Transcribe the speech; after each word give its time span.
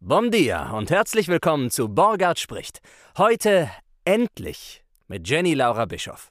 Bom 0.00 0.30
dia 0.30 0.72
und 0.72 0.90
herzlich 0.90 1.26
willkommen 1.26 1.70
zu 1.70 1.88
Borgard 1.88 2.38
spricht. 2.38 2.80
Heute 3.16 3.70
endlich 4.04 4.84
mit 5.08 5.26
Jenny 5.26 5.54
Laura 5.54 5.86
Bischoff. 5.86 6.30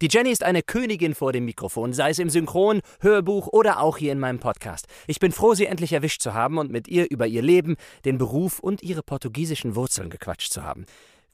Die 0.00 0.08
Jenny 0.10 0.30
ist 0.30 0.42
eine 0.42 0.64
Königin 0.64 1.14
vor 1.14 1.32
dem 1.32 1.44
Mikrofon, 1.44 1.92
sei 1.92 2.10
es 2.10 2.18
im 2.18 2.28
Synchron, 2.28 2.80
Hörbuch 3.00 3.46
oder 3.46 3.80
auch 3.80 3.98
hier 3.98 4.10
in 4.10 4.18
meinem 4.18 4.40
Podcast. 4.40 4.88
Ich 5.06 5.20
bin 5.20 5.30
froh, 5.30 5.54
sie 5.54 5.66
endlich 5.66 5.92
erwischt 5.92 6.22
zu 6.22 6.34
haben 6.34 6.58
und 6.58 6.72
mit 6.72 6.88
ihr 6.88 7.08
über 7.08 7.28
ihr 7.28 7.40
Leben, 7.40 7.76
den 8.04 8.18
Beruf 8.18 8.58
und 8.58 8.82
ihre 8.82 9.04
portugiesischen 9.04 9.76
Wurzeln 9.76 10.10
gequatscht 10.10 10.52
zu 10.52 10.64
haben. 10.64 10.84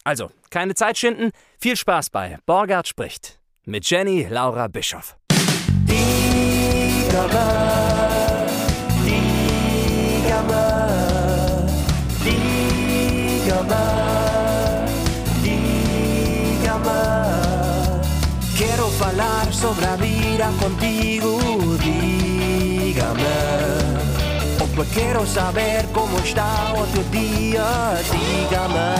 Also, 0.04 0.30
keine 0.50 0.74
Zeit 0.74 0.98
schinden, 0.98 1.30
viel 1.58 1.76
Spaß 1.76 2.10
bei 2.10 2.36
Borgard 2.44 2.88
spricht 2.88 3.40
mit 3.64 3.88
Jenny 3.88 4.26
Laura 4.28 4.68
Bischoff. 4.68 5.16
Quiero 7.14 8.23
falar 19.14 19.54
sobre 19.54 19.86
a 19.86 19.96
vida 19.96 20.50
contigo, 20.60 21.38
dígame. 21.78 23.22
Porque 24.74 24.92
quiero 24.92 25.24
saber 25.24 25.86
cómo 25.92 26.18
está 26.18 26.72
o 26.72 26.84
teu 26.88 27.04
dia, 27.04 27.94
dígame. 28.10 28.96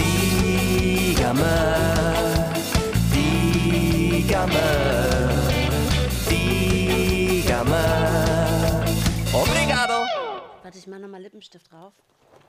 Dígame. 0.00 1.44
Dígame. 3.12 4.68
Dígame. 6.30 7.84
Obrigado. 9.34 10.06
Warte, 10.64 10.78
ich 10.78 10.86
mach 10.86 11.00
nochmal 11.00 11.20
Lippenstift 11.22 11.70
drauf. 11.70 11.92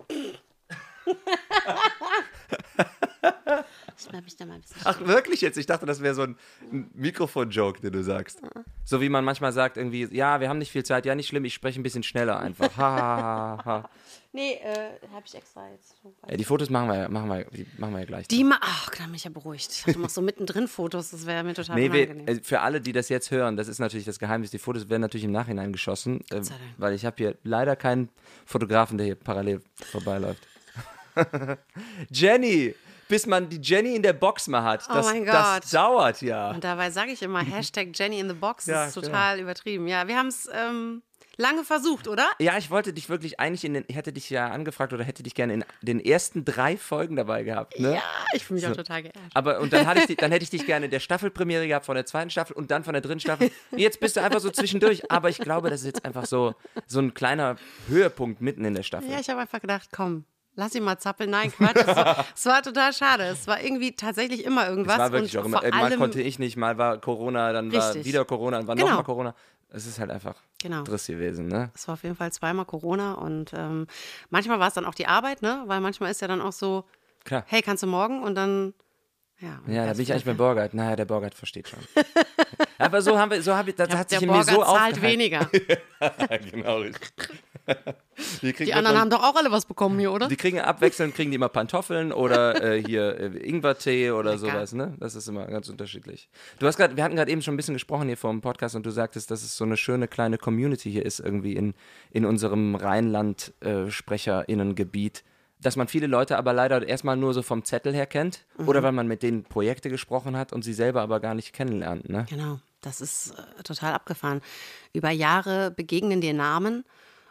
ich 3.99 4.11
mach 4.11 4.21
mich 4.21 4.35
da 4.35 4.45
mal 4.45 4.55
ein 4.55 4.61
bisschen. 4.61 4.81
Ach, 4.85 4.99
wirklich 5.01 5.41
jetzt? 5.41 5.57
Ich 5.57 5.65
dachte, 5.65 5.85
das 5.85 6.01
wäre 6.01 6.13
so 6.15 6.23
ein, 6.23 6.35
ein 6.71 6.89
Mikrofon-Joke, 6.93 7.81
den 7.81 7.91
du 7.93 8.03
sagst. 8.03 8.41
So 8.83 9.01
wie 9.01 9.09
man 9.09 9.23
manchmal 9.25 9.51
sagt, 9.53 9.77
irgendwie, 9.77 10.07
ja, 10.11 10.39
wir 10.39 10.49
haben 10.49 10.59
nicht 10.59 10.71
viel 10.71 10.83
Zeit, 10.83 11.05
ja, 11.05 11.15
nicht 11.15 11.27
schlimm, 11.27 11.45
ich 11.45 11.53
spreche 11.53 11.79
ein 11.79 11.83
bisschen 11.83 12.03
schneller 12.03 12.39
einfach. 12.39 12.75
Ha, 12.77 12.95
ha, 12.95 13.17
ha, 13.57 13.65
ha. 13.65 13.89
Nee, 14.33 14.55
äh, 14.55 14.89
hab 15.15 15.23
ich 15.25 15.33
extra 15.33 15.67
jetzt. 15.71 15.95
Ja, 16.29 16.35
die 16.37 16.43
Fotos 16.43 16.69
machen 16.69 16.89
wir, 16.89 16.95
ja- 16.95 17.09
machen 17.09 17.27
wir, 17.29 17.45
die 17.45 17.65
machen 17.77 17.93
wir 17.93 18.01
ja 18.01 18.05
gleich. 18.05 18.27
Die 18.27 18.43
ma 18.43 18.57
Ach, 18.61 18.89
da 18.95 19.05
bin 19.05 19.15
ich 19.15 19.23
ja 19.23 19.31
beruhigt. 19.31 19.87
Du 19.87 19.97
machst 19.97 20.13
so 20.13 20.21
mittendrin 20.21 20.67
Fotos, 20.67 21.09
das 21.09 21.25
wäre 21.25 21.43
mir 21.43 21.55
total 21.55 21.75
Nee, 21.75 21.91
wir, 21.91 22.03
unangenehm. 22.11 22.37
äh, 22.37 22.43
für 22.43 22.59
alle, 22.59 22.79
die 22.81 22.91
das 22.91 23.09
jetzt 23.09 23.31
hören, 23.31 23.55
das 23.57 23.67
ist 23.67 23.79
natürlich 23.79 24.05
das 24.05 24.19
Geheimnis. 24.19 24.51
Die 24.51 24.59
Fotos 24.59 24.89
werden 24.89 25.01
natürlich 25.01 25.23
im 25.23 25.31
Nachhinein 25.31 25.71
geschossen, 25.71 26.21
äh, 26.29 26.41
weil 26.77 26.93
ich 26.93 27.03
habe 27.05 27.15
hier 27.17 27.35
leider 27.43 27.75
keinen 27.75 28.09
Fotografen, 28.45 28.97
der 28.99 29.05
hier 29.07 29.15
parallel 29.15 29.61
vorbeiläuft. 29.73 30.45
Jenny, 32.11 32.75
bis 33.07 33.25
man 33.25 33.49
die 33.49 33.59
Jenny 33.61 33.95
in 33.95 34.03
der 34.03 34.13
Box 34.13 34.47
mal 34.47 34.63
hat, 34.63 34.85
Oh 34.89 34.93
das, 34.93 35.05
mein 35.05 35.25
das 35.25 35.61
Gott. 35.61 35.73
dauert 35.73 36.21
ja. 36.21 36.51
Und 36.51 36.63
dabei 36.63 36.89
sage 36.91 37.11
ich 37.11 37.21
immer 37.21 37.39
Hashtag 37.43 37.89
Jenny 37.93 38.19
in 38.19 38.29
the 38.29 38.35
Box. 38.35 38.65
Das 38.65 38.73
Ja, 38.73 38.85
ist 38.85 38.93
total 38.93 39.39
übertrieben. 39.39 39.87
Ja, 39.87 40.07
wir 40.07 40.17
haben 40.17 40.27
es 40.27 40.49
ähm, 40.53 41.01
lange 41.37 41.63
versucht, 41.63 42.07
oder? 42.07 42.27
Ja, 42.39 42.57
ich 42.57 42.69
wollte 42.71 42.93
dich 42.93 43.09
wirklich 43.09 43.39
eigentlich 43.39 43.63
in 43.63 43.75
den, 43.75 43.85
ich 43.87 43.95
hätte 43.95 44.11
dich 44.11 44.29
ja 44.29 44.47
angefragt 44.49 44.91
oder 44.93 45.03
hätte 45.03 45.21
dich 45.23 45.35
gerne 45.35 45.53
in 45.53 45.65
den 45.81 45.99
ersten 45.99 46.43
drei 46.45 46.77
Folgen 46.77 47.15
dabei 47.15 47.43
gehabt, 47.43 47.79
ne? 47.79 47.93
Ja, 47.93 48.01
ich 48.33 48.43
fühle 48.43 48.59
mich 48.59 48.67
auch 48.69 48.75
total 48.75 49.03
geehrt. 49.03 49.15
Aber 49.35 49.59
und 49.59 49.71
dann, 49.71 49.85
hatte 49.85 50.01
ich, 50.11 50.17
dann 50.17 50.31
hätte 50.31 50.43
ich 50.43 50.49
dich 50.49 50.65
gerne 50.65 50.85
in 50.85 50.91
der 50.91 50.99
Staffelpremiere 50.99 51.67
gehabt 51.67 51.85
von 51.85 51.95
der 51.95 52.05
zweiten 52.07 52.29
Staffel 52.31 52.55
und 52.55 52.71
dann 52.71 52.83
von 52.83 52.93
der 52.93 53.01
dritten 53.01 53.19
Staffel. 53.19 53.51
Jetzt 53.75 53.99
bist 53.99 54.15
du 54.17 54.21
einfach 54.21 54.39
so 54.39 54.49
zwischendurch. 54.49 55.11
Aber 55.11 55.29
ich 55.29 55.37
glaube, 55.37 55.69
das 55.69 55.81
ist 55.81 55.85
jetzt 55.87 56.05
einfach 56.05 56.25
so, 56.25 56.55
so 56.87 56.99
ein 56.99 57.13
kleiner 57.13 57.57
Höhepunkt 57.87 58.41
mitten 58.41 58.65
in 58.65 58.73
der 58.73 58.83
Staffel. 58.83 59.09
Ja, 59.11 59.19
ich 59.19 59.29
habe 59.29 59.39
einfach 59.41 59.61
gedacht, 59.61 59.89
komm, 59.95 60.25
lass 60.57 60.75
ihn 60.75 60.83
mal 60.83 60.97
zappeln. 60.97 61.29
Nein, 61.29 61.51
Quatsch. 61.53 61.77
Es 61.77 61.87
war, 61.95 62.25
es 62.35 62.45
war 62.45 62.61
total 62.61 62.91
schade. 62.91 63.23
Es 63.23 63.47
war 63.47 63.61
irgendwie 63.61 63.95
tatsächlich 63.95 64.43
immer 64.43 64.67
irgendwas. 64.67 64.95
es 64.95 64.99
war 64.99 65.11
wirklich 65.13 65.37
und 65.37 65.43
auch 65.43 65.45
immer, 65.47 65.59
vor 65.59 65.67
äh, 65.67 65.71
mal 65.71 65.95
konnte 65.97 66.21
ich 66.21 66.37
nicht, 66.39 66.57
mal 66.57 66.77
war 66.77 66.99
Corona, 66.99 67.53
dann 67.53 67.71
war 67.71 67.87
Richtig. 67.89 68.05
wieder 68.05 68.25
Corona, 68.25 68.57
dann 68.57 68.67
war 68.67 68.75
Genau. 68.75 68.87
nochmal 68.89 69.03
Corona. 69.05 69.35
Es 69.69 69.85
ist 69.85 69.99
halt 69.99 70.11
einfach 70.11 70.35
Genau. 70.61 70.83
Driss 70.83 71.07
gewesen, 71.07 71.47
ne? 71.47 71.71
Es 71.75 71.87
war 71.87 71.93
auf 71.93 72.03
jeden 72.03 72.15
Fall 72.15 72.31
zweimal 72.31 72.65
Corona 72.65 73.13
und 73.13 73.51
ähm, 73.53 73.85
manchmal 74.29 74.59
war 74.59 74.69
es 74.69 74.73
dann 74.73 74.85
auch 74.85 74.95
die 74.95 75.07
Arbeit, 75.07 75.41
ne? 75.41 75.63
Weil 75.67 75.81
manchmal 75.81 76.09
ist 76.11 76.21
ja 76.21 76.27
dann 76.27 76.41
auch 76.41 76.53
so, 76.53 76.85
Klar. 77.25 77.43
hey, 77.47 77.61
kannst 77.61 77.83
du 77.83 77.87
morgen? 77.87 78.23
Und 78.23 78.35
dann, 78.35 78.73
ja. 79.39 79.59
Ja, 79.67 79.85
da 79.85 79.91
bin 79.91 80.01
ich 80.01 80.11
eigentlich 80.11 80.23
bei 80.23 80.31
vielleicht- 80.31 80.37
Borgert. 80.37 80.73
Naja, 80.73 80.95
der 80.95 81.03
Borgert 81.05 81.35
versteht 81.35 81.67
schon. 81.67 81.79
Aber 82.79 83.01
so 83.01 83.17
haben 83.19 83.31
wir, 83.31 83.41
so 83.41 83.55
habe 83.55 83.71
ich, 83.71 83.75
das 83.75 83.89
Ja, 83.89 83.97
hat 83.97 84.09
sich 84.09 84.19
der 84.19 84.27
in 84.27 84.31
mir 84.33 84.37
Borger 84.43 84.51
so 84.53 84.63
zahlt 84.63 84.93
aufgehalten. 84.93 85.01
weniger. 85.03 85.49
genau. 86.51 86.83
Die, 88.41 88.51
Die 88.53 88.73
anderen 88.73 88.95
davon- 88.95 88.99
haben 88.99 89.09
doch 89.11 89.21
auch 89.23 89.35
alle 89.35 89.51
was 89.51 89.65
bekommen 89.65 89.99
hier, 89.99 90.11
oder? 90.11 90.27
Die 90.27 90.35
kriegen 90.37 90.59
abwechselnd, 90.59 91.13
kriegen 91.13 91.29
die 91.31 91.35
immer 91.35 91.49
Pantoffeln 91.49 92.11
oder 92.11 92.61
äh, 92.75 92.81
hier 92.83 93.19
äh, 93.19 93.27
Ingwertee 93.47 94.09
oder 94.11 94.35
Lecker. 94.35 94.51
sowas, 94.53 94.73
ne? 94.73 94.95
Das 94.99 95.13
ist 95.15 95.27
immer 95.27 95.45
ganz 95.45 95.69
unterschiedlich. 95.69 96.29
Du 96.59 96.65
hast 96.65 96.77
gerade, 96.77 96.97
wir 96.97 97.03
hatten 97.03 97.15
gerade 97.15 97.29
eben 97.31 97.41
schon 97.43 97.53
ein 97.53 97.57
bisschen 97.57 97.75
gesprochen 97.75 98.07
hier 98.07 98.17
vor 98.17 98.31
dem 98.31 98.41
Podcast 98.41 98.75
und 98.75 98.83
du 98.85 98.89
sagtest, 98.89 99.29
dass 99.29 99.43
es 99.43 99.55
so 99.55 99.63
eine 99.65 99.77
schöne 99.77 100.07
kleine 100.07 100.37
Community 100.39 100.91
hier 100.91 101.05
ist, 101.05 101.19
irgendwie 101.19 101.53
in, 101.55 101.75
in 102.11 102.25
unserem 102.25 102.73
Rheinland-SprecherInnen-Gebiet. 102.75 105.23
Dass 105.59 105.75
man 105.75 105.87
viele 105.87 106.05
Leute 106.05 106.37
aber 106.37 106.53
leider 106.53 106.87
erstmal 106.87 107.17
nur 107.17 107.33
so 107.33 107.41
vom 107.41 107.63
Zettel 107.65 107.91
her 107.93 108.05
kennt 108.05 108.45
Mhm. 108.59 108.67
oder 108.67 108.83
weil 108.83 108.91
man 108.91 109.07
mit 109.07 109.23
denen 109.23 109.43
Projekte 109.43 109.89
gesprochen 109.89 110.37
hat 110.37 110.53
und 110.53 110.61
sie 110.63 110.73
selber 110.73 111.01
aber 111.01 111.19
gar 111.19 111.33
nicht 111.33 111.51
kennenlernt, 111.53 112.09
ne? 112.09 112.27
Genau, 112.29 112.59
das 112.81 113.01
ist 113.01 113.31
äh, 113.31 113.63
total 113.63 113.93
abgefahren. 113.93 114.41
Über 114.93 115.09
Jahre 115.09 115.71
begegnen 115.71 116.21
dir 116.21 116.35
Namen 116.35 116.85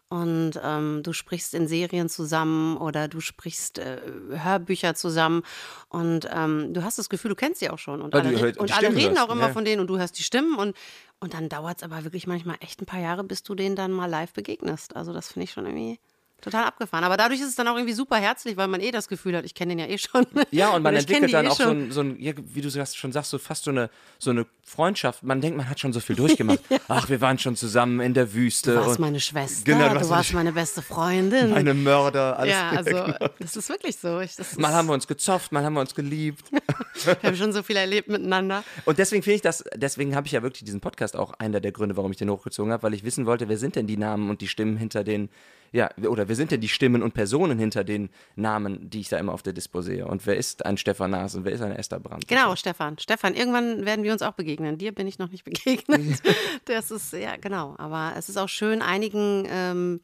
und 0.08 0.52
ähm, 0.62 1.02
du 1.02 1.12
sprichst 1.12 1.54
in 1.54 1.66
Serien 1.66 2.08
zusammen 2.08 2.76
oder 2.76 3.08
du 3.08 3.20
sprichst 3.20 3.78
äh, 3.78 4.00
Hörbücher 4.30 4.94
zusammen 4.94 5.42
und 5.88 6.28
ähm, 6.32 6.72
du 6.72 6.84
hast 6.84 6.98
das 6.98 7.08
Gefühl, 7.08 7.30
du 7.30 7.34
kennst 7.34 7.60
sie 7.60 7.70
auch 7.70 7.78
schon 7.78 8.00
und 8.00 8.14
Weil 8.14 8.20
alle, 8.20 8.40
hört- 8.40 8.56
und 8.58 8.70
alle 8.70 8.86
Stimmen 8.86 8.96
reden 8.96 9.16
hörst, 9.16 9.28
auch 9.28 9.32
immer 9.32 9.48
ja. 9.48 9.52
von 9.52 9.64
denen 9.64 9.80
und 9.80 9.88
du 9.88 9.98
hörst 9.98 10.18
die 10.18 10.22
Stimmen 10.22 10.56
und, 10.56 10.76
und 11.18 11.34
dann 11.34 11.48
dauert 11.48 11.78
es 11.78 11.82
aber 11.82 12.04
wirklich 12.04 12.26
manchmal 12.26 12.56
echt 12.60 12.80
ein 12.80 12.86
paar 12.86 13.00
Jahre, 13.00 13.24
bis 13.24 13.42
du 13.42 13.54
denen 13.54 13.74
dann 13.74 13.90
mal 13.90 14.06
live 14.06 14.32
begegnest. 14.32 14.94
Also 14.94 15.12
das 15.12 15.32
finde 15.32 15.44
ich 15.44 15.52
schon 15.52 15.66
irgendwie 15.66 15.98
total 16.40 16.64
abgefahren. 16.64 17.04
Aber 17.04 17.16
dadurch 17.16 17.40
ist 17.40 17.48
es 17.48 17.54
dann 17.56 17.66
auch 17.68 17.76
irgendwie 17.76 17.94
super 17.94 18.16
herzlich, 18.16 18.56
weil 18.56 18.68
man 18.68 18.80
eh 18.80 18.90
das 18.90 19.08
Gefühl 19.08 19.36
hat, 19.36 19.44
ich 19.44 19.54
kenne 19.54 19.74
den 19.74 19.78
ja 19.78 19.86
eh 19.86 19.98
schon. 19.98 20.26
Ja, 20.50 20.70
und 20.70 20.82
man 20.82 20.94
entwickelt 20.94 21.32
dann 21.32 21.46
eh 21.46 21.48
auch 21.48 21.56
so 21.56 21.68
ein, 21.68 21.90
so 21.90 22.00
ein 22.00 22.20
ja, 22.20 22.32
wie 22.36 22.60
du 22.60 22.70
schon 22.70 23.12
sagst, 23.12 23.30
so 23.30 23.38
fast 23.38 23.64
so 23.64 23.70
eine, 23.70 23.90
so 24.18 24.30
eine 24.30 24.46
Freundschaft. 24.62 25.22
Man 25.22 25.40
denkt, 25.40 25.56
man 25.56 25.68
hat 25.68 25.80
schon 25.80 25.92
so 25.92 26.00
viel 26.00 26.16
durchgemacht. 26.16 26.60
Ach, 26.88 27.08
wir 27.08 27.20
waren 27.20 27.38
schon 27.38 27.56
zusammen 27.56 28.00
in 28.00 28.14
der 28.14 28.32
Wüste. 28.34 28.74
Du 28.74 28.86
warst 28.86 28.98
meine 28.98 29.20
Schwester, 29.20 29.64
Genau, 29.64 29.88
du 29.88 29.88
du 29.88 29.94
warst 29.96 30.10
warst 30.10 30.32
meine 30.34 30.52
beste 30.52 30.82
Freundin. 30.82 31.50
meine 31.50 31.74
Mörder, 31.74 32.38
alles. 32.38 32.52
ja, 32.52 32.70
also 32.70 32.90
genau. 32.90 33.30
das 33.38 33.56
ist 33.56 33.68
wirklich 33.68 33.96
so. 33.96 34.20
Ich, 34.20 34.32
Mal 34.58 34.72
haben 34.72 34.88
wir 34.88 34.94
uns 34.94 35.06
gezofft, 35.06 35.52
mal 35.52 35.64
haben 35.64 35.74
wir 35.74 35.80
uns 35.80 35.94
geliebt. 35.94 36.44
wir 37.04 37.16
haben 37.22 37.36
schon 37.36 37.52
so 37.52 37.62
viel 37.62 37.76
erlebt 37.76 38.08
miteinander. 38.08 38.64
Und 38.84 38.98
deswegen 38.98 39.22
finde 39.22 39.36
ich 39.36 39.42
das, 39.42 39.64
deswegen 39.74 40.14
habe 40.14 40.26
ich 40.26 40.32
ja 40.32 40.42
wirklich 40.42 40.64
diesen 40.64 40.80
Podcast 40.80 41.16
auch 41.16 41.32
einer 41.38 41.60
der 41.60 41.72
Gründe, 41.72 41.96
warum 41.96 42.10
ich 42.10 42.18
den 42.18 42.30
hochgezogen 42.30 42.72
habe, 42.72 42.82
weil 42.82 42.94
ich 42.94 43.04
wissen 43.04 43.26
wollte, 43.26 43.48
wer 43.48 43.58
sind 43.58 43.76
denn 43.76 43.86
die 43.86 43.96
Namen 43.96 44.30
und 44.30 44.40
die 44.40 44.48
Stimmen 44.48 44.76
hinter 44.76 45.04
den, 45.04 45.28
ja, 45.72 45.90
oder 46.08 46.28
wer 46.28 46.36
sind 46.36 46.50
denn 46.50 46.60
die 46.60 46.68
Stimmen 46.68 47.02
und 47.02 47.14
Personen 47.14 47.58
hinter 47.58 47.84
den 47.84 48.10
Namen, 48.34 48.90
die 48.90 49.00
ich 49.00 49.08
da 49.08 49.18
immer 49.18 49.32
auf 49.32 49.42
der 49.42 49.52
Dispo 49.52 49.82
sehe? 49.82 50.06
Und 50.06 50.26
wer 50.26 50.36
ist 50.36 50.64
ein 50.64 50.76
Stefan 50.76 51.10
Naas 51.10 51.34
und 51.34 51.44
wer 51.44 51.52
ist 51.52 51.62
eine 51.62 51.78
Esther 51.78 52.00
Brandt? 52.00 52.28
Genau, 52.28 52.56
Stefan. 52.56 52.98
Stefan, 52.98 53.34
irgendwann 53.34 53.84
werden 53.84 54.04
wir 54.04 54.12
uns 54.12 54.22
auch 54.22 54.32
begegnen. 54.32 54.78
Dir 54.78 54.92
bin 54.92 55.06
ich 55.06 55.18
noch 55.18 55.30
nicht 55.30 55.44
begegnet. 55.44 56.22
Das 56.64 56.90
ist, 56.90 57.12
ja, 57.12 57.36
genau. 57.36 57.74
Aber 57.78 58.14
es 58.16 58.28
ist 58.28 58.36
auch 58.36 58.48
schön, 58.48 58.82
einigen 58.82 59.46
ähm, 59.48 60.00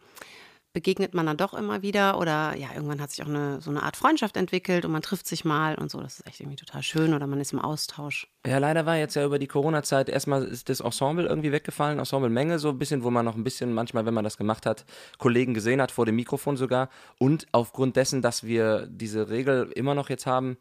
begegnet 0.72 1.12
man 1.12 1.26
dann 1.26 1.36
doch 1.36 1.52
immer 1.54 1.82
wieder 1.82 2.18
oder 2.18 2.56
ja, 2.56 2.68
irgendwann 2.74 3.00
hat 3.00 3.10
sich 3.10 3.22
auch 3.22 3.28
eine, 3.28 3.60
so 3.60 3.70
eine 3.70 3.82
Art 3.82 3.96
Freundschaft 3.96 4.36
entwickelt 4.36 4.84
und 4.86 4.92
man 4.92 5.02
trifft 5.02 5.26
sich 5.26 5.44
mal 5.44 5.74
und 5.76 5.90
so. 5.90 6.00
Das 6.00 6.18
ist 6.20 6.26
echt 6.26 6.40
irgendwie 6.40 6.56
total 6.56 6.82
schön 6.82 7.12
oder 7.12 7.26
man 7.26 7.40
ist 7.40 7.52
im 7.52 7.58
Austausch. 7.58 8.26
Ja, 8.46 8.58
leider 8.58 8.86
war 8.86 8.96
jetzt 8.96 9.14
ja 9.14 9.24
über 9.24 9.38
die 9.38 9.46
Corona-Zeit 9.46 10.08
erstmal 10.08 10.44
ist 10.44 10.68
das 10.68 10.80
Ensemble 10.80 11.26
irgendwie 11.26 11.52
weggefallen, 11.52 11.98
Ensemble-Menge 11.98 12.58
so 12.58 12.70
ein 12.70 12.78
bisschen, 12.78 13.02
wo 13.02 13.10
man 13.10 13.24
noch 13.24 13.34
ein 13.36 13.44
bisschen 13.44 13.74
manchmal, 13.74 14.06
wenn 14.06 14.14
man 14.14 14.24
das 14.24 14.36
gemacht 14.38 14.64
hat, 14.64 14.84
Kollegen 15.18 15.52
gesehen 15.52 15.80
hat, 15.82 15.92
vor 15.92 16.06
dem 16.06 16.16
Mikrofon 16.16 16.56
sogar. 16.56 16.88
Und 17.18 17.46
aufgrund 17.52 17.96
dessen, 17.96 18.22
dass 18.22 18.44
wir 18.44 18.86
diese 18.86 19.28
Regel 19.28 19.70
immer 19.74 19.94
noch 19.94 20.08
jetzt 20.08 20.24
haben, 20.26 20.56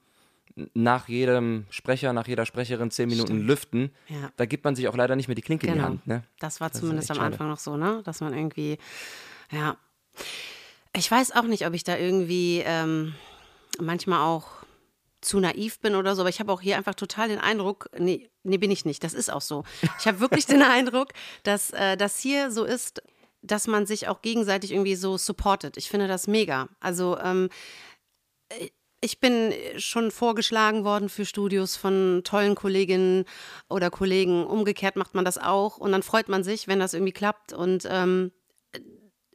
nach 0.74 1.07
jedem 1.07 1.65
Sprecher, 1.69 2.12
nach 2.12 2.27
jeder 2.27 2.45
Sprecherin 2.45 2.91
zehn 2.91 3.07
Minuten 3.07 3.39
lüften, 3.39 3.91
Ja. 4.09 4.30
da 4.35 4.45
gibt 4.45 4.65
man 4.65 4.75
sich 4.75 4.89
auch 4.89 4.97
leider 4.97 5.15
nicht 5.15 5.30
mehr 5.30 5.35
die 5.35 5.41
Klinke 5.41 5.68
in 5.68 5.74
die 5.74 5.80
Genau. 5.80 5.89
Hand. 5.91 6.06
Ne? 6.06 6.24
Das 6.39 6.59
war 6.59 6.69
ist 6.69 6.80
zumindest 6.81 7.09
am 7.12 7.15
schade. 7.15 7.27
Anfang 7.27 7.47
noch 7.47 7.57
so, 7.59 7.77
ne? 7.77 8.01
Dass 8.03 8.19
man 8.19 8.33
irgendwie, 8.33 8.77
ja. 9.51 9.77
Ich 10.95 11.09
weiß 11.09 11.31
auch 11.35 11.43
nicht, 11.43 11.65
ob 11.65 11.73
ich 11.73 11.83
da 11.83 11.97
irgendwie 11.97 12.61
ähm, 12.65 13.15
manchmal 13.79 14.21
auch 14.21 14.47
zu 15.21 15.39
naiv 15.39 15.79
bin 15.79 15.95
oder 15.95 16.15
so, 16.15 16.23
aber 16.23 16.29
ich 16.29 16.39
habe 16.39 16.51
auch 16.51 16.61
hier 16.61 16.77
einfach 16.77 16.95
total 16.95 17.27
den 17.27 17.39
Eindruck, 17.39 17.89
nee, 17.97 18.29
nee, 18.43 18.57
bin 18.57 18.71
ich 18.71 18.85
nicht. 18.85 19.03
Das 19.03 19.13
ist 19.13 19.31
auch 19.31 19.41
so. 19.41 19.63
Ich 19.99 20.07
habe 20.07 20.19
wirklich 20.19 20.45
den 20.47 20.61
Eindruck, 20.63 21.09
dass 21.43 21.71
äh, 21.71 21.95
das 21.95 22.19
hier 22.19 22.51
so 22.51 22.65
ist, 22.65 23.01
dass 23.41 23.67
man 23.67 23.85
sich 23.85 24.07
auch 24.07 24.21
gegenseitig 24.21 24.71
irgendwie 24.71 24.95
so 24.95 25.17
supportet. 25.17 25.77
Ich 25.77 25.89
finde 25.89 26.07
das 26.07 26.27
mega. 26.27 26.69
Also 26.79 27.17
ähm, 27.19 27.49
ich 28.99 29.19
bin 29.19 29.53
schon 29.77 30.11
vorgeschlagen 30.11 30.83
worden 30.83 31.09
für 31.09 31.25
Studios 31.25 31.75
von 31.75 32.21
tollen 32.23 32.55
Kolleginnen 32.55 33.25
oder 33.67 33.89
Kollegen. 33.89 34.45
Umgekehrt 34.45 34.95
macht 34.95 35.15
man 35.15 35.25
das 35.25 35.37
auch 35.39 35.77
und 35.77 35.91
dann 35.91 36.03
freut 36.03 36.29
man 36.29 36.43
sich, 36.43 36.67
wenn 36.67 36.79
das 36.79 36.93
irgendwie 36.93 37.13
klappt. 37.13 37.53
Und 37.53 37.87
ähm, 37.89 38.31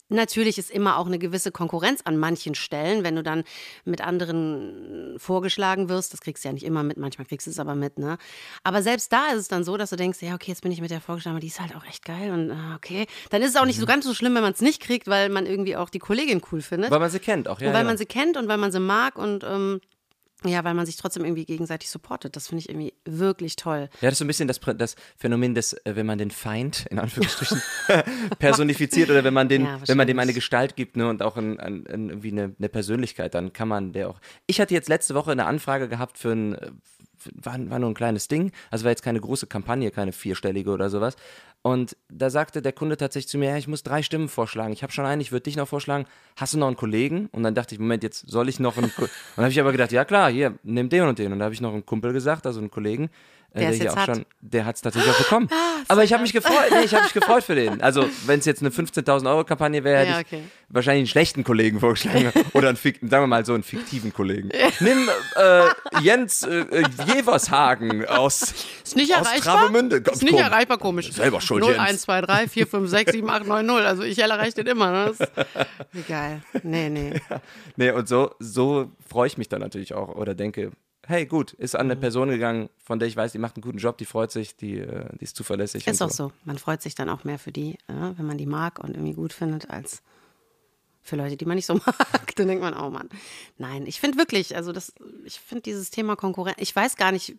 natürlich 0.09 0.59
ist 0.59 0.71
immer 0.71 0.99
auch 0.99 1.07
eine 1.07 1.19
gewisse 1.19 1.51
Konkurrenz 1.51 2.01
an 2.05 2.17
manchen 2.17 2.55
Stellen, 2.55 3.05
wenn 3.05 3.17
du 3.17 3.23
dann 3.23 3.45
mit 3.85 4.01
anderen 4.01 5.17
vorgeschlagen 5.19 5.89
wirst. 5.89 6.13
Das 6.13 6.21
kriegst 6.21 6.45
du 6.45 6.49
ja 6.49 6.53
nicht 6.53 6.65
immer 6.65 6.83
mit, 6.83 6.97
manchmal 6.97 7.27
kriegst 7.27 7.47
du 7.47 7.51
es 7.51 7.59
aber 7.59 7.75
mit, 7.75 7.99
ne? 7.99 8.19
Aber 8.63 8.83
selbst 8.83 9.13
da 9.13 9.29
ist 9.29 9.41
es 9.41 9.49
dann 9.49 9.65
so, 9.65 9.77
dass 9.77 9.91
du 9.91 9.97
denkst, 9.97 10.23
ja, 10.23 10.35
okay, 10.35 10.51
jetzt 10.51 10.63
bin 10.63 10.73
ich 10.73 10.81
mit 10.81 10.91
der 10.91 11.01
vorgeschlagen, 11.01 11.37
aber 11.37 11.41
die 11.41 11.49
ist 11.49 11.61
halt 11.61 11.75
auch 11.75 11.85
echt 11.85 12.05
geil 12.05 12.33
und 12.33 12.51
ah, 12.51 12.77
okay. 12.77 13.07
Dann 13.31 13.43
ist 13.43 13.51
es 13.51 13.57
auch 13.57 13.67
nicht 13.67 13.81
so 13.81 13.87
ganz 13.87 14.05
so 14.05 14.15
schlimm, 14.15 14.35
wenn 14.35 14.43
man 14.43 14.53
es 14.53 14.61
nicht 14.61 14.81
kriegt, 14.81 15.09
weil 15.09 15.29
man 15.29 15.47
irgendwie 15.47 15.77
auch 15.77 15.91
die 15.91 15.99
Kollegin 15.99 16.41
cool 16.53 16.63
findet. 16.63 16.91
Weil 16.91 17.01
man 17.01 17.11
sie 17.11 17.19
kennt 17.19 17.49
auch, 17.49 17.61
ja. 17.61 17.69
und 17.69 17.75
weil 17.75 17.83
ja. 17.83 17.87
man 17.87 17.99
sie 17.99 18.07
kennt 18.07 18.37
und 18.37 18.49
weil 18.49 18.59
man 18.59 18.73
sie 18.73 18.81
mag 18.81 19.19
und 19.19 19.45
ähm, 19.45 19.81
ja, 20.45 20.63
weil 20.65 20.75
man 20.75 20.85
sich 20.85 20.97
trotzdem 20.97 21.25
irgendwie 21.25 21.47
gegenseitig 21.47 21.89
supportet. 21.89 22.37
Das 22.37 22.49
finde 22.49 22.61
ich 22.61 22.69
irgendwie 22.69 22.93
wirklich 23.05 23.57
toll. 23.57 23.89
Ja, 24.01 24.09
das 24.09 24.13
ist 24.13 24.19
so 24.19 24.25
ein 24.25 24.29
bisschen 24.29 24.49
das, 24.49 24.61
das 24.77 24.95
Phänomen 25.17 25.55
des, 25.55 25.73
äh, 25.73 25.97
wenn 25.97 26.07
man 26.07 26.19
den 26.19 26.31
Feind, 26.31 26.87
in 26.91 26.99
Anführungsstrichen, 26.99 27.63
personifiziert 28.39 29.11
oder 29.11 29.25
wenn 29.25 29.35
man, 29.35 29.49
den, 29.49 29.65
Ja, 29.65 29.81
wenn 29.87 29.97
man 29.97 30.07
dem 30.07 30.19
eine. 30.19 30.37
Gestalt 30.37 30.77
gibt 30.77 30.97
ne, 30.97 31.09
und 31.09 31.23
auch 31.23 31.37
ein, 31.37 31.59
ein, 31.59 31.87
ein, 31.87 32.09
irgendwie 32.11 32.33
eine, 32.33 32.55
eine 32.59 32.69
Persönlichkeit, 32.69 33.35
dann 33.35 33.53
kann 33.55 33.69
man 33.69 33.93
der 33.93 34.11
auch. 34.11 34.21
Ich 34.47 34.61
hatte 34.61 34.75
jetzt 34.75 34.89
letzte 34.89 35.15
Woche 35.15 35.33
eine 35.33 35.47
Anfrage 35.47 35.89
gehabt 35.89 36.19
für 36.19 36.33
ein, 36.33 36.55
äh, 36.55 36.71
für, 36.83 37.06
war, 37.35 37.59
war 37.71 37.79
nur 37.79 37.91
ein 37.91 37.95
kleines 37.95 38.29
Ding, 38.29 38.53
also 38.71 38.85
war 38.85 38.91
jetzt 38.91 39.03
keine 39.03 39.21
große 39.21 39.47
Kampagne, 39.47 39.91
keine 39.91 40.13
vierstellige 40.13 40.71
oder 40.71 40.91
sowas. 40.91 41.17
Und 41.63 41.97
da 42.09 42.31
sagte 42.31 42.63
der 42.63 42.73
Kunde 42.73 42.97
tatsächlich 42.97 43.29
zu 43.29 43.39
mir, 43.39 43.51
ja, 43.51 43.57
ich 43.57 43.67
muss 43.67 43.83
drei 43.83 44.03
Stimmen 44.03 44.29
vorschlagen. 44.29 44.73
Ich 44.73 44.83
habe 44.85 44.93
schon 44.93 45.05
einen, 45.05 45.21
ich 45.21 45.33
würde 45.33 45.43
dich 45.45 45.57
noch 45.57 45.67
vorschlagen. 45.67 46.07
Hast 46.37 46.55
du 46.55 46.59
noch 46.59 46.69
einen 46.69 46.77
Kollegen? 46.77 47.29
Und 47.33 47.43
dann 47.43 47.57
dachte 47.57 47.75
ich, 47.75 47.81
Moment, 47.81 48.05
jetzt 48.05 48.29
soll 48.29 48.49
ich 48.49 48.61
noch 48.61 48.77
einen. 48.79 48.95
Ko- 48.95 49.03
Und 49.03 49.11
dann 49.35 49.47
habe 49.47 49.53
ich 49.53 49.59
aber 49.59 49.73
gedacht, 49.73 49.91
ja 49.91 50.05
klar, 50.05 50.31
hier, 50.31 50.57
nimm 50.63 50.89
den 50.89 51.03
und 51.09 51.19
den. 51.19 51.33
Und 51.33 51.41
da 51.41 51.47
habe 51.47 51.55
ich 51.55 51.61
noch 51.61 51.73
einen 51.73 51.85
Kumpel 51.85 52.13
gesagt, 52.13 52.47
also 52.47 52.61
einen 52.61 52.71
Kollegen, 52.71 53.11
äh, 53.57 53.61
Der 53.61 53.71
es 53.71 53.77
hier 53.77 53.85
jetzt 53.87 53.93
auch 53.95 54.01
hat. 54.01 54.09
Ah, 54.11 54.15
schon, 54.15 54.27
der 54.41 54.65
hat 54.65 54.77
es 54.77 54.83
tatsächlich 54.83 55.13
auch 55.13 55.19
bekommen. 55.19 55.49
aber 55.89 56.05
ich 56.05 56.13
habe 56.13 56.23
mich 56.23 56.33
gefreut, 56.33 56.55
nee, 56.71 56.85
ich 56.85 56.95
habe 56.95 57.05
mich 57.05 57.13
gefreut 57.13 57.43
für 57.43 57.55
den. 57.55 57.81
Also, 57.81 58.09
wenn 58.27 58.39
es 58.39 58.45
jetzt 58.45 58.61
eine 58.61 58.71
15.000 58.71 59.29
Euro 59.29 59.45
Kampagne 59.45 59.83
wäre, 59.83 59.99
hätte 60.01 60.11
Ja, 60.11 60.21
ich 60.21 60.27
okay. 60.27 60.43
wahrscheinlich 60.69 61.01
einen 61.01 61.09
schlechten 61.09 61.45
Kollegen 61.45 61.81
vorgeschlagen. 61.81 62.33
Oder 62.53 62.69
einen, 62.69 62.77
sagen 62.77 63.03
wir 63.11 63.27
mal 63.27 63.45
so 63.45 63.55
einen 63.55 63.63
fiktiven 63.63 64.13
Kollegen. 64.13 64.51
Nimm 64.81 65.09
äh, 65.37 65.63
Jens 66.03 66.43
äh, 66.45 66.61
äh, 66.61 66.85
Jevershagen 67.15 68.05
aus, 68.07 68.55
Ist 68.85 68.97
nicht 68.97 69.15
aus 69.15 69.27
erreichbar? 69.27 69.61
Travemünde. 69.61 69.97
Ist 69.97 70.23
nicht 70.23 70.39
erreichbar, 70.39 70.79
komisch. 70.79 71.13
Selber 71.13 71.41
schuld, 71.41 71.63
0, 71.63 71.73
Jens. 71.73 71.83
1, 71.89 72.03
2, 72.03 72.21
3, 72.21 72.49
4, 72.49 72.67
5, 72.67 72.91
6, 72.91 73.13
7, 73.13 73.31
8, 73.31 73.47
9, 73.47 73.67
0. 73.67 73.81
Also 73.83 74.03
ich 74.03 74.19
erreiche 74.19 74.55
den 74.55 74.67
immer. 74.67 74.91
Ne? 74.91 75.15
Das, 75.19 75.29
wie 75.93 76.03
geil. 76.09 76.43
Nee, 76.63 76.89
nee. 76.91 77.15
Nee, 77.77 77.91
und 77.91 78.09
so, 78.09 78.35
so 78.39 78.91
freue 79.09 79.27
ich 79.27 79.39
mich 79.39 79.49
dann 79.49 79.61
natürlich 79.61 79.95
auch 79.95 80.15
oder 80.15 80.35
denke, 80.35 80.73
hey, 81.07 81.27
gut, 81.27 81.53
ist 81.55 81.75
an 81.77 81.87
Mhm. 81.87 81.93
eine 81.93 82.01
Person 82.01 82.29
gegangen, 82.29 82.69
von 82.83 82.99
der 82.99 83.09
ich 83.09 83.17
weiß, 83.17 83.33
die 83.33 83.39
macht 83.39 83.57
einen 83.57 83.63
guten 83.63 83.79
Job, 83.79 83.99
die 83.99 84.05
freut 84.05 84.31
sich, 84.31 84.57
die, 84.57 84.79
äh, 84.79 85.09
die 85.19 85.25
ist 85.25 85.37
zuverlässig. 85.37 85.87
Ist 85.87 86.01
und 86.01 86.09
auch 86.09 86.13
so. 86.13 86.33
Man 86.45 86.59
freut 86.59 86.83
sich 86.83 86.95
dann 86.95 87.09
auch 87.09 87.25
mehr 87.25 87.39
für 87.39 87.53
die, 87.53 87.79
ja, 87.89 88.17
wenn 88.19 88.27
man 88.27 88.39
die 88.39 88.47
mag 88.47 88.79
und 88.79 88.91
irgendwie 88.91 89.15
gut 89.15 89.33
findet, 89.33 89.71
als 89.71 90.03
für 91.03 91.17
Leute, 91.17 91.37
die 91.37 91.45
man 91.45 91.55
nicht 91.57 91.67
so 91.67 91.75
mag. 91.87 92.35
Dann 92.37 92.49
denkt 92.49 92.63
man, 92.63 92.75
oh 92.75 92.91
Mann. 92.91 93.09
Nein, 93.59 93.87
ich 93.87 94.01
finde 94.01 94.19
wirklich, 94.19 94.57
also 94.57 94.73
das, 94.73 94.93
ich 95.25 95.39
finde 95.41 95.63
dieses 95.63 95.91
Thema 95.91 96.17
Konkurrenz, 96.17 96.57
ich 96.59 96.75
weiß 96.75 96.97
gar 96.97 97.13
nicht, 97.13 97.37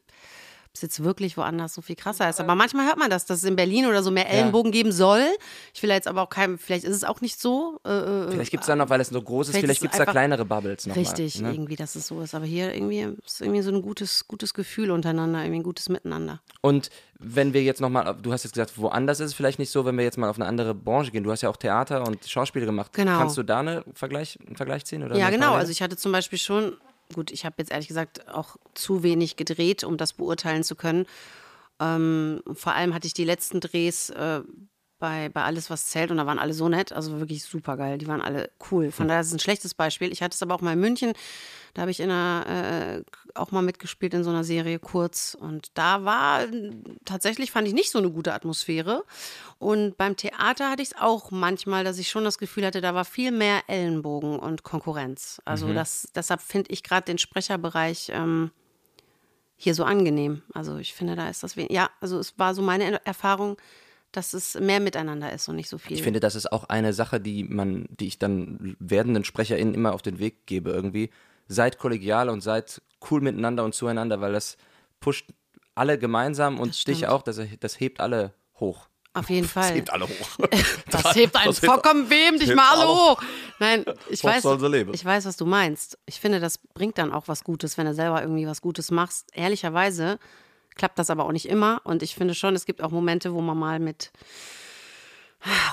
es 0.77 0.81
jetzt 0.81 1.03
wirklich 1.03 1.38
woanders 1.38 1.74
so 1.74 1.81
viel 1.81 1.95
krasser 1.95 2.29
ist. 2.29 2.39
Aber 2.39 2.56
manchmal 2.56 2.88
hört 2.88 2.97
man 2.97 3.09
das, 3.09 3.25
dass 3.25 3.39
es 3.39 3.44
in 3.44 3.56
Berlin 3.56 3.85
oder 3.85 4.01
so 4.03 4.12
mehr 4.12 4.29
Ellenbogen 4.29 4.71
geben 4.71 4.91
soll. 4.91 5.24
Ich 5.74 5.83
will 5.83 5.89
jetzt 5.89 6.07
aber 6.07 6.21
auch 6.21 6.29
keinem, 6.29 6.57
vielleicht 6.57 6.83
ist 6.83 6.95
es 6.95 7.03
auch 7.03 7.21
nicht 7.21 7.39
so. 7.39 7.79
Äh, 7.85 7.89
äh, 7.89 8.31
Vielleicht 8.31 8.51
gibt 8.51 8.62
es 8.62 8.68
dann 8.68 8.77
noch, 8.77 8.89
weil 8.89 9.01
es 9.01 9.09
so 9.09 9.21
groß 9.21 9.50
ist, 9.50 9.57
Vielleicht 9.57 9.81
gibt 9.81 9.94
es 9.94 9.97
da 9.97 10.06
kleinere 10.06 10.45
Bubbles 10.45 10.85
noch 10.85 10.95
Richtig, 10.95 11.41
Mal, 11.41 11.50
ne? 11.50 11.56
irgendwie, 11.56 11.75
dass 11.75 11.95
es 11.95 12.07
so 12.07 12.21
ist. 12.21 12.33
Aber 12.35 12.45
hier 12.45 12.74
irgendwie 12.74 13.07
ist 13.25 13.41
irgendwie 13.41 13.62
so 13.62 13.71
ein 13.71 13.81
gutes, 13.81 14.27
gutes 14.27 14.53
Gefühl 14.53 14.91
untereinander, 14.91 15.39
irgendwie 15.39 15.59
ein 15.59 15.63
gutes 15.63 15.89
Miteinander. 15.89 16.41
Und 16.62 16.89
wenn 17.19 17.53
wir 17.53 17.63
jetzt 17.63 17.81
nochmal, 17.81 18.15
du 18.21 18.31
hast 18.31 18.44
jetzt 18.44 18.53
gesagt, 18.53 18.77
woanders 18.77 19.19
ist 19.19 19.27
es 19.27 19.33
vielleicht 19.33 19.59
nicht 19.59 19.71
so, 19.71 19.85
wenn 19.85 19.97
wir 19.97 20.03
jetzt 20.03 20.18
mal 20.18 20.30
auf 20.30 20.38
eine 20.38 20.45
andere 20.45 20.75
Branche 20.75 21.12
gehen. 21.12 21.23
Du 21.23 21.31
hast 21.31 21.41
ja 21.41 21.50
auch 21.50 21.57
Theater 21.57 22.06
und 22.06 22.23
Schauspiel 22.25 22.65
gemacht. 22.65 22.94
Genau. 22.94 23.18
Kannst 23.18 23.38
du 23.38 23.44
da 23.44 23.59
eine 23.59 23.83
Vergleich, 23.94 24.38
einen 24.45 24.56
Vergleich 24.56 24.85
ziehen? 24.85 25.03
Oder 25.03 25.18
Ja, 25.18 25.30
genau. 25.30 25.45
Parallele? 25.47 25.59
Also 25.59 25.71
ich 25.71 25.81
hatte 25.81 25.97
zum 25.97 26.12
Beispiel 26.12 26.38
schon, 26.39 26.77
gut, 27.13 27.31
ich 27.31 27.45
habe 27.45 27.56
jetzt 27.59 27.71
ehrlich 27.71 27.88
gesagt 27.88 28.27
auch 28.27 28.57
zu 28.74 29.04
wenig 29.04 29.36
gedreht, 29.36 29.83
um 29.83 29.98
das 29.98 30.13
beurteilen 30.13 30.63
zu 30.63 30.75
können. 30.75 31.06
Ähm, 31.80 32.42
vor 32.54 32.74
allem 32.74 32.94
hatte 32.94 33.07
ich 33.07 33.13
die 33.13 33.24
letzten 33.24 33.59
Drehs 33.59 34.09
äh, 34.09 34.42
bei, 34.99 35.29
bei 35.29 35.44
Alles, 35.44 35.69
was 35.69 35.88
zählt 35.88 36.11
und 36.11 36.17
da 36.17 36.25
waren 36.25 36.39
alle 36.39 36.53
so 36.53 36.69
nett, 36.69 36.91
also 36.91 37.19
wirklich 37.19 37.44
super 37.44 37.77
geil. 37.77 37.97
Die 37.97 38.07
waren 38.07 38.21
alle 38.21 38.49
cool. 38.71 38.91
Von 38.91 39.07
daher 39.07 39.21
ist 39.21 39.27
es 39.27 39.33
ein 39.33 39.39
schlechtes 39.39 39.73
Beispiel. 39.73 40.11
Ich 40.11 40.21
hatte 40.21 40.35
es 40.35 40.41
aber 40.41 40.55
auch 40.55 40.61
mal 40.61 40.73
in 40.73 40.79
München, 40.79 41.13
da 41.73 41.81
habe 41.81 41.91
ich 41.91 41.99
in 41.99 42.09
einer, 42.09 43.03
äh, 43.03 43.03
auch 43.35 43.51
mal 43.51 43.61
mitgespielt 43.61 44.13
in 44.13 44.23
so 44.23 44.31
einer 44.31 44.44
Serie 44.44 44.79
kurz 44.79 45.38
und 45.39 45.69
da 45.75 46.03
war 46.05 46.45
tatsächlich, 47.05 47.51
fand 47.51 47.67
ich 47.67 47.73
nicht 47.73 47.91
so 47.91 47.99
eine 47.99 48.09
gute 48.09 48.33
Atmosphäre. 48.33 49.03
Und 49.59 49.97
beim 49.97 50.15
Theater 50.15 50.71
hatte 50.71 50.81
ich 50.81 50.89
es 50.89 50.97
auch 50.99 51.29
manchmal, 51.31 51.83
dass 51.83 51.99
ich 51.99 52.09
schon 52.09 52.23
das 52.23 52.38
Gefühl 52.38 52.65
hatte, 52.65 52.81
da 52.81 52.95
war 52.95 53.05
viel 53.05 53.31
mehr 53.31 53.61
Ellenbogen 53.67 54.39
und 54.39 54.63
Konkurrenz. 54.63 55.41
Also 55.45 55.71
das, 55.73 56.09
deshalb 56.15 56.41
finde 56.41 56.71
ich 56.71 56.83
gerade 56.83 57.05
den 57.05 57.17
Sprecherbereich 57.17 58.11
ähm, 58.13 58.51
hier 59.55 59.73
so 59.73 59.83
angenehm. 59.83 60.44
Also 60.53 60.77
ich 60.77 60.94
finde, 60.94 61.15
da 61.15 61.29
ist 61.29 61.44
das 61.44 61.57
wenig. 61.57 61.71
Ja, 61.71 61.89
also 61.99 62.19
es 62.19 62.38
war 62.38 62.53
so 62.53 62.61
meine 62.61 63.05
Erfahrung, 63.05 63.57
dass 64.17 64.33
es 64.33 64.55
mehr 64.59 64.79
miteinander 64.79 65.31
ist 65.31 65.47
und 65.47 65.55
nicht 65.55 65.69
so 65.69 65.77
viel. 65.77 65.95
Ich 65.95 66.01
finde, 66.01 66.19
das 66.19 66.33
ist 66.33 66.51
auch 66.51 66.63
eine 66.65 66.91
Sache, 66.91 67.19
die 67.21 67.43
man, 67.43 67.85
die 67.89 68.07
ich 68.07 68.17
dann 68.17 68.75
werdenden 68.79 69.23
SprecherInnen 69.23 69.75
immer 69.75 69.93
auf 69.93 70.01
den 70.01 70.17
Weg 70.17 70.47
gebe 70.47 70.71
irgendwie. 70.71 71.11
Seid 71.47 71.77
kollegial 71.77 72.29
und 72.29 72.41
seid 72.41 72.81
cool 73.09 73.21
miteinander 73.21 73.63
und 73.63 73.75
zueinander, 73.75 74.19
weil 74.19 74.33
das 74.33 74.57
pusht 74.99 75.29
alle 75.75 75.99
gemeinsam 75.99 76.59
und 76.59 76.87
dich 76.87 77.05
auch, 77.05 77.21
das, 77.21 77.39
das 77.59 77.79
hebt 77.79 77.99
alle 77.99 78.33
hoch. 78.59 78.89
Auf 79.13 79.29
jeden 79.29 79.47
Fall. 79.55 79.69
Das 79.69 79.73
hebt 79.73 79.93
alle 79.93 80.05
hoch. 80.05 80.37
Das 80.89 81.15
hebt 81.15 81.35
einen 81.35 81.47
Das 81.47 81.59
vollkommen 81.59 82.09
wem 82.09 82.39
dich 82.39 82.55
mal 82.55 82.69
alle 82.71 82.87
hoch. 82.87 83.21
Nein, 83.59 83.85
ich 84.09 84.23
weiß, 84.23 84.43
ich 84.93 85.05
weiß, 85.05 85.25
was 85.25 85.37
du 85.37 85.45
meinst. 85.45 85.99
Ich 86.07 86.19
finde, 86.19 86.39
das 86.39 86.57
bringt 86.57 86.97
dann 86.97 87.11
auch 87.11 87.27
was 87.27 87.43
Gutes, 87.43 87.77
wenn 87.77 87.85
du 87.85 87.93
selber 87.93 88.21
irgendwie 88.21 88.47
was 88.47 88.61
Gutes 88.61 88.89
machst. 88.89 89.27
Ehrlicherweise 89.33 90.17
klappt 90.77 91.00
das 91.00 91.09
aber 91.09 91.25
auch 91.25 91.31
nicht 91.31 91.47
immer. 91.47 91.81
Und 91.83 92.03
ich 92.03 92.15
finde 92.15 92.35
schon, 92.35 92.56
es 92.56 92.65
gibt 92.65 92.81
auch 92.81 92.91
Momente, 92.91 93.33
wo 93.33 93.41
man 93.41 93.57
mal 93.57 93.79
mit 93.79 94.12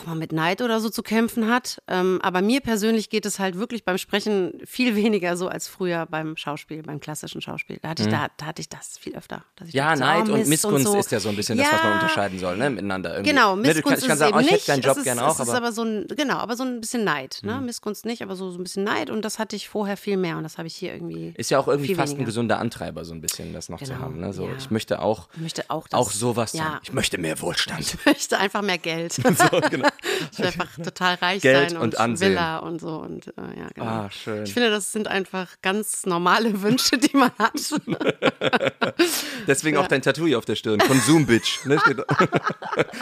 auch 0.00 0.06
mal 0.06 0.14
mit 0.14 0.32
Neid 0.32 0.60
oder 0.62 0.78
so 0.80 0.90
zu 0.90 1.02
kämpfen 1.02 1.48
hat. 1.48 1.78
Ähm, 1.88 2.20
aber 2.22 2.42
mir 2.42 2.60
persönlich 2.60 3.08
geht 3.10 3.26
es 3.26 3.38
halt 3.38 3.58
wirklich 3.58 3.84
beim 3.84 3.98
Sprechen 3.98 4.60
viel 4.64 4.94
weniger 4.96 5.36
so 5.36 5.48
als 5.48 5.68
früher 5.68 6.06
beim 6.06 6.36
Schauspiel, 6.36 6.82
beim 6.82 7.00
klassischen 7.00 7.40
Schauspiel. 7.40 7.78
Da 7.82 7.90
hatte 7.90 8.02
ich, 8.04 8.08
da, 8.08 8.28
da 8.36 8.46
hatte 8.46 8.60
ich 8.60 8.68
das 8.68 8.98
viel 8.98 9.16
öfter. 9.16 9.44
ich 9.60 9.64
Mhm. 9.64 9.70
Ja, 9.72 9.88
dachte, 9.90 10.00
Neid 10.00 10.28
oh, 10.28 10.34
und 10.34 10.48
Missgunst 10.48 10.84
so. 10.84 10.98
ist 10.98 11.10
ja 11.10 11.20
so 11.20 11.28
ein 11.30 11.36
bisschen 11.36 11.58
das, 11.58 11.66
was 11.66 11.82
man 11.82 11.92
Ja, 11.92 11.94
unterscheiden 12.00 12.38
soll, 12.38 12.56
ne, 12.56 12.70
miteinander 12.70 13.12
irgendwie. 13.14 13.30
Genau, 13.30 13.56
ne, 13.56 13.62
Missgunst 13.62 13.84
kann, 13.84 13.94
ich 13.98 14.02
kann 14.06 14.12
ist 14.12 14.18
sagen, 14.18 14.36
oh, 14.36 14.40
ich 14.40 14.50
hätte 14.50 14.66
deinen 14.66 14.82
Job 14.82 14.96
ist, 14.98 15.04
gerne 15.04 15.26
auch, 15.26 15.40
aber, 15.40 15.54
aber 15.54 15.72
so 15.72 15.82
ein, 15.82 16.06
genau, 16.08 16.36
aber 16.36 16.56
so 16.56 16.62
ein 16.64 16.80
bisschen 16.80 17.04
Neid. 17.04 17.40
Ne? 17.42 17.60
Missgunst 17.60 18.04
nicht, 18.04 18.22
aber 18.22 18.36
so, 18.36 18.50
so 18.50 18.58
ein 18.58 18.62
bisschen 18.62 18.84
Neid 18.84 19.10
und 19.10 19.24
das 19.24 19.38
hatte 19.38 19.56
ich 19.56 19.68
vorher 19.68 19.96
viel 19.96 20.16
mehr 20.16 20.36
und 20.36 20.42
das 20.42 20.58
habe 20.58 20.68
ich 20.68 20.76
hier 20.76 20.92
irgendwie. 20.92 21.32
ist 21.36 21.50
ja 21.50 21.58
auch 21.58 21.68
irgendwie 21.68 21.94
fast 21.94 22.12
ein 22.12 22.16
weniger. 22.18 22.26
gesunder 22.26 22.58
Antreiber, 22.58 23.04
so 23.04 23.14
ein 23.14 23.20
bisschen 23.20 23.52
das 23.52 23.68
noch 23.68 23.78
zu 23.78 23.86
Genau, 23.86 24.00
haben. 24.00 24.20
Ne? 24.20 24.32
So, 24.32 24.46
ja. 24.46 24.54
Ich 24.58 24.70
möchte 24.70 25.00
auch, 25.00 25.28
Ich 25.34 25.40
möchte 25.40 25.64
auch 25.68 25.88
das. 25.88 25.98
auch 26.00 26.10
sowas 26.10 26.52
ja. 26.52 26.64
haben. 26.64 26.80
Ich 26.82 26.92
möchte 26.92 27.18
mehr 27.18 27.40
Wohlstand. 27.40 27.80
Ich 27.80 28.04
möchte 28.06 28.38
einfach 28.38 28.62
mehr 28.62 28.78
Geld. 28.78 29.12
so, 29.22 29.22
genau. 29.70 29.88
Ich 30.32 30.38
will 30.38 30.46
einfach 30.46 30.68
total 30.82 31.14
reich 31.16 31.42
Geld 31.42 31.70
sein 31.70 31.78
und 31.80 31.94
und. 31.98 32.20
Villa 32.20 32.58
und 32.58 32.80
so 32.80 32.96
und 32.98 33.28
äh, 33.28 33.32
ja, 33.58 33.68
genau. 33.74 33.86
Ah, 33.86 34.10
schön. 34.10 34.44
Ich 34.44 34.52
finde, 34.52 34.70
das 34.70 34.92
sind 34.92 35.08
einfach 35.08 35.48
ganz 35.62 36.06
normale 36.06 36.62
Wünsche, 36.62 36.98
die 36.98 37.16
man 37.16 37.30
hat. 37.38 37.52
Deswegen 39.46 39.76
auch 39.76 39.86
dein 39.86 40.02
Tattoo 40.02 40.26
hier 40.26 40.38
auf 40.38 40.44
der 40.44 40.56
Stirn. 40.56 40.78
Konsum-Bitch. 40.78 41.66
Ne? 41.66 41.78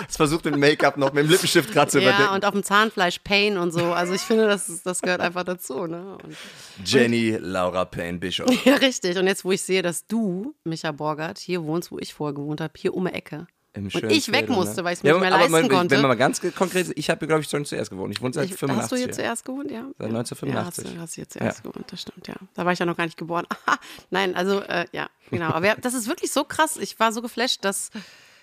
Das 0.06 0.16
versucht 0.16 0.44
mit 0.44 0.56
Make-up 0.56 0.96
noch 0.96 1.12
mit 1.12 1.24
dem 1.24 1.30
Lippenstift 1.30 1.72
gerade 1.72 1.90
zu 1.90 2.00
ja, 2.00 2.08
überdecken. 2.10 2.34
und 2.34 2.44
auf 2.44 2.52
dem 2.52 2.62
Zahnfleisch 2.62 3.20
Pain 3.20 3.56
und 3.58 3.72
so. 3.72 3.92
Also 3.92 4.12
ich 4.14 4.22
finde, 4.22 4.46
das, 4.46 4.68
ist- 4.68 4.86
das 4.86 5.00
gehört 5.02 5.20
einfach 5.20 5.44
dazu. 5.44 5.86
Ne? 5.86 6.16
Und, 6.22 6.36
Jenny 6.84 7.36
Laura 7.38 7.84
Payne 7.84 8.18
Bischof. 8.18 8.64
ja, 8.64 8.74
richtig. 8.76 9.16
Und 9.18 9.26
jetzt, 9.26 9.44
wo 9.44 9.52
ich 9.52 9.62
sehe, 9.62 9.82
dass 9.82 10.06
du, 10.06 10.54
Micha 10.64 10.92
Borgert, 10.92 11.38
hier 11.38 11.62
wohnst, 11.64 11.90
wo 11.92 11.98
ich 11.98 12.14
vorher 12.14 12.34
gewohnt 12.34 12.60
habe, 12.60 12.72
hier 12.76 12.94
um 12.94 13.06
die 13.06 13.12
Ecke. 13.14 13.46
Im 13.74 13.84
Und 13.86 13.94
ich 13.94 14.28
weg 14.30 14.42
Veedel, 14.42 14.54
musste, 14.54 14.76
ne? 14.76 14.84
weil 14.84 14.92
ich 14.92 14.98
es 14.98 15.02
mir 15.02 15.08
Ja, 15.10 15.14
nicht 15.14 15.20
mehr 15.22 15.30
leisten 15.30 15.52
mal, 15.52 15.68
konnte. 15.68 15.94
Wenn 15.94 16.02
man 16.02 16.08
mal 16.10 16.14
ganz 16.16 16.40
konkret 16.54 16.88
ist, 16.88 16.92
ich 16.96 17.08
habe, 17.08 17.26
glaube 17.26 17.40
ich, 17.40 17.48
schon 17.48 17.64
zuerst 17.64 17.90
gewohnt. 17.90 18.12
Ich 18.14 18.20
wohne 18.20 18.34
seit 18.34 18.50
Ich, 18.50 18.54
85 18.56 18.82
hast 18.82 18.92
du 18.92 18.96
hier 18.96 19.10
zuerst 19.12 19.44
gewohnt, 19.46 19.70
ja? 19.70 19.86
Seit 19.98 20.08
1985. 20.08 20.52
Ja, 20.54 20.64
hast, 20.64 20.78
du- 20.78 21.00
hast 21.00 21.12
du 21.12 21.14
hier 21.16 21.28
zuerst 21.28 21.62
gewohnt, 21.62 21.86
das 21.90 22.02
stimmt, 22.02 22.28
ja. 22.28 22.34
Da 22.54 22.66
war 22.66 22.72
ich 22.72 22.78
ja 22.78 22.84
noch 22.86 22.96
gar 22.98 23.04
nicht 23.06 23.16
geboren. 23.16 23.46
Nein, 24.10 24.34
also, 24.34 24.60
äh, 24.60 24.86
ja, 24.92 25.08
genau. 25.30 25.50
Aber 25.50 25.66
ja, 25.66 25.74
das 25.76 25.94
ist 25.94 26.06
wirklich 26.06 26.32
so 26.32 26.44
krass. 26.44 26.76
Ich 26.76 27.00
war 27.00 27.12
so 27.12 27.22
geflasht, 27.22 27.64
dass 27.64 27.90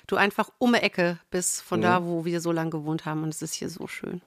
du 0.07 0.15
einfach 0.15 0.49
um 0.57 0.73
die 0.73 0.79
Ecke 0.79 1.19
bist 1.29 1.61
von 1.61 1.81
da, 1.81 2.03
wo 2.05 2.25
wir 2.25 2.41
so 2.41 2.51
lange 2.51 2.71
gewohnt 2.71 3.05
haben. 3.05 3.21
Und 3.21 3.29
es 3.29 3.43
ist 3.43 3.53
hier 3.53 3.69
so 3.69 3.85
schön. 3.85 4.21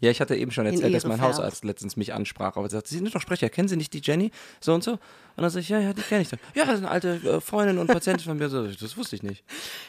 Ja, 0.00 0.10
ich 0.10 0.20
hatte 0.20 0.34
eben 0.34 0.50
schon 0.50 0.64
erzählt, 0.66 0.94
dass 0.94 1.04
mein 1.04 1.18
Ehrefeld. 1.18 1.36
Hausarzt 1.38 1.64
letztens 1.64 1.96
mich 1.96 2.14
ansprach, 2.14 2.56
aber 2.56 2.66
er 2.66 2.70
sagte, 2.70 2.88
Sie 2.88 2.96
sind 2.96 3.14
doch 3.14 3.20
Sprecher, 3.20 3.48
kennen 3.50 3.68
Sie 3.68 3.76
nicht 3.76 3.92
die 3.92 4.00
Jenny? 4.02 4.30
So 4.60 4.72
und 4.74 4.82
so. 4.82 4.92
Und 4.92 4.98
dann 5.44 5.50
sag 5.50 5.60
ich, 5.60 5.68
ja, 5.68 5.78
ja, 5.78 5.92
die 5.92 6.02
kenne 6.02 6.22
ich 6.22 6.28
doch. 6.30 6.38
Ja, 6.54 6.64
das 6.64 6.74
ist 6.76 6.80
eine 6.80 6.90
alte 6.90 7.08
äh, 7.24 7.40
Freundin 7.40 7.78
und 7.78 7.86
Patientin 7.86 8.24
von 8.24 8.36
mir. 8.38 8.48
So, 8.48 8.66
das 8.66 8.96
wusste 8.96 9.16
ich 9.16 9.22
nicht. 9.22 9.44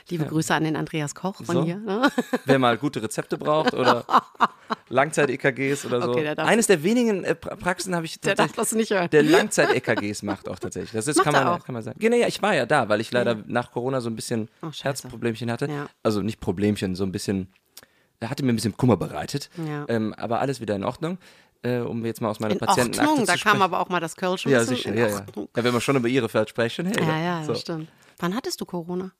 Liebe 0.10 0.26
Grüße 0.26 0.54
an 0.54 0.64
den 0.66 0.76
Andreas 0.76 1.16
Koch 1.16 1.36
von 1.38 1.46
So. 1.56 1.64
hier. 1.66 1.78
Ne? 1.78 2.10
Wer 2.46 2.60
mal 2.60 2.78
gute 2.78 3.02
Rezepte 3.02 3.38
braucht 3.38 3.74
oder 3.74 4.06
Langzeit-EKGs 4.90 5.86
oder 5.86 6.02
so. 6.02 6.12
Okay, 6.12 6.24
der 6.36 6.38
Eines 6.46 6.68
der 6.68 6.84
wenigen 6.84 7.24
äh, 7.24 7.36
pra 7.36 7.56
Praxen 7.56 7.96
habe 7.96 8.06
ich 8.06 8.20
Der 8.20 8.36
darf 8.36 8.52
das 8.54 8.72
nicht 8.74 8.92
hören. 8.92 9.10
der 9.12 9.24
Langzeit-EKGs 9.24 10.24
macht 10.24 10.48
auch 10.50 10.60
tatsächlich. 10.60 10.92
Das 10.92 11.08
ist, 11.08 11.18
Macht 11.18 11.26
kann 11.26 11.34
man, 11.34 11.44
er 11.44 11.46
ja- 11.52 11.56
auch? 11.58 11.66
kann 11.66 11.74
man 11.74 11.84
sagen. 11.84 12.00
Genau, 12.00 12.16
ja, 12.18 12.28
ich 12.28 12.42
war 12.42 12.56
ja 12.56 12.66
da, 12.66 12.90
weil 12.90 13.02
ich 13.02 13.12
leider 13.12 13.38
nach 13.48 13.72
Corona 13.72 14.02
so 14.02 14.10
ein 14.10 14.16
bisschen 14.16 14.50
Oh. 14.62 14.70
Herzproblemchen 14.72 15.52
hatte. 15.52 15.68
Ja. 15.68 15.88
Also 16.04 16.22
nicht 16.22 16.40
Problemchen, 16.40 16.96
so 16.96 17.04
ein 17.04 17.12
bisschen 17.12 17.48
hatte 18.30 18.44
mir 18.46 18.52
ein 18.54 18.56
bisschen 18.56 18.76
Kummer 18.78 18.98
bereitet. 18.98 19.50
Ja. 19.68 19.86
Ähm, 19.88 20.14
aber 20.16 20.40
alles 20.40 20.62
wieder 20.62 20.76
in 20.76 20.84
Ordnung. 20.84 21.18
Äh, 21.64 21.78
um 21.80 22.04
jetzt 22.06 22.22
mal 22.22 22.30
aus 22.30 22.40
meiner 22.40 22.54
In 22.54 22.60
Patientenakte 22.60 23.02
Ordnung, 23.08 23.26
zu 23.26 23.32
da 23.32 23.38
sprechen. 23.38 23.54
kam 23.54 23.62
aber 23.62 23.80
auch 23.82 23.90
mal 23.90 24.00
das 24.00 24.16
Kölsch 24.16 24.48
ein 24.48 24.52
Ja, 24.52 24.64
sicher, 24.64 24.96
ja, 24.96 25.08
ja. 25.08 25.26
Ja. 25.36 25.46
Wenn 25.54 25.74
wir 25.74 25.80
schon 25.82 25.96
über 25.96 26.08
ihre 26.08 26.28
Feld 26.28 26.50
sprechen, 26.50 26.88
hey. 26.88 27.04
Ja, 27.06 27.18
ja, 27.20 27.44
so. 27.44 27.52
das 27.54 27.62
stimmt. 27.62 27.88
Wann 28.18 28.36
hattest 28.36 28.60
du 28.62 28.66
Corona? 28.66 29.12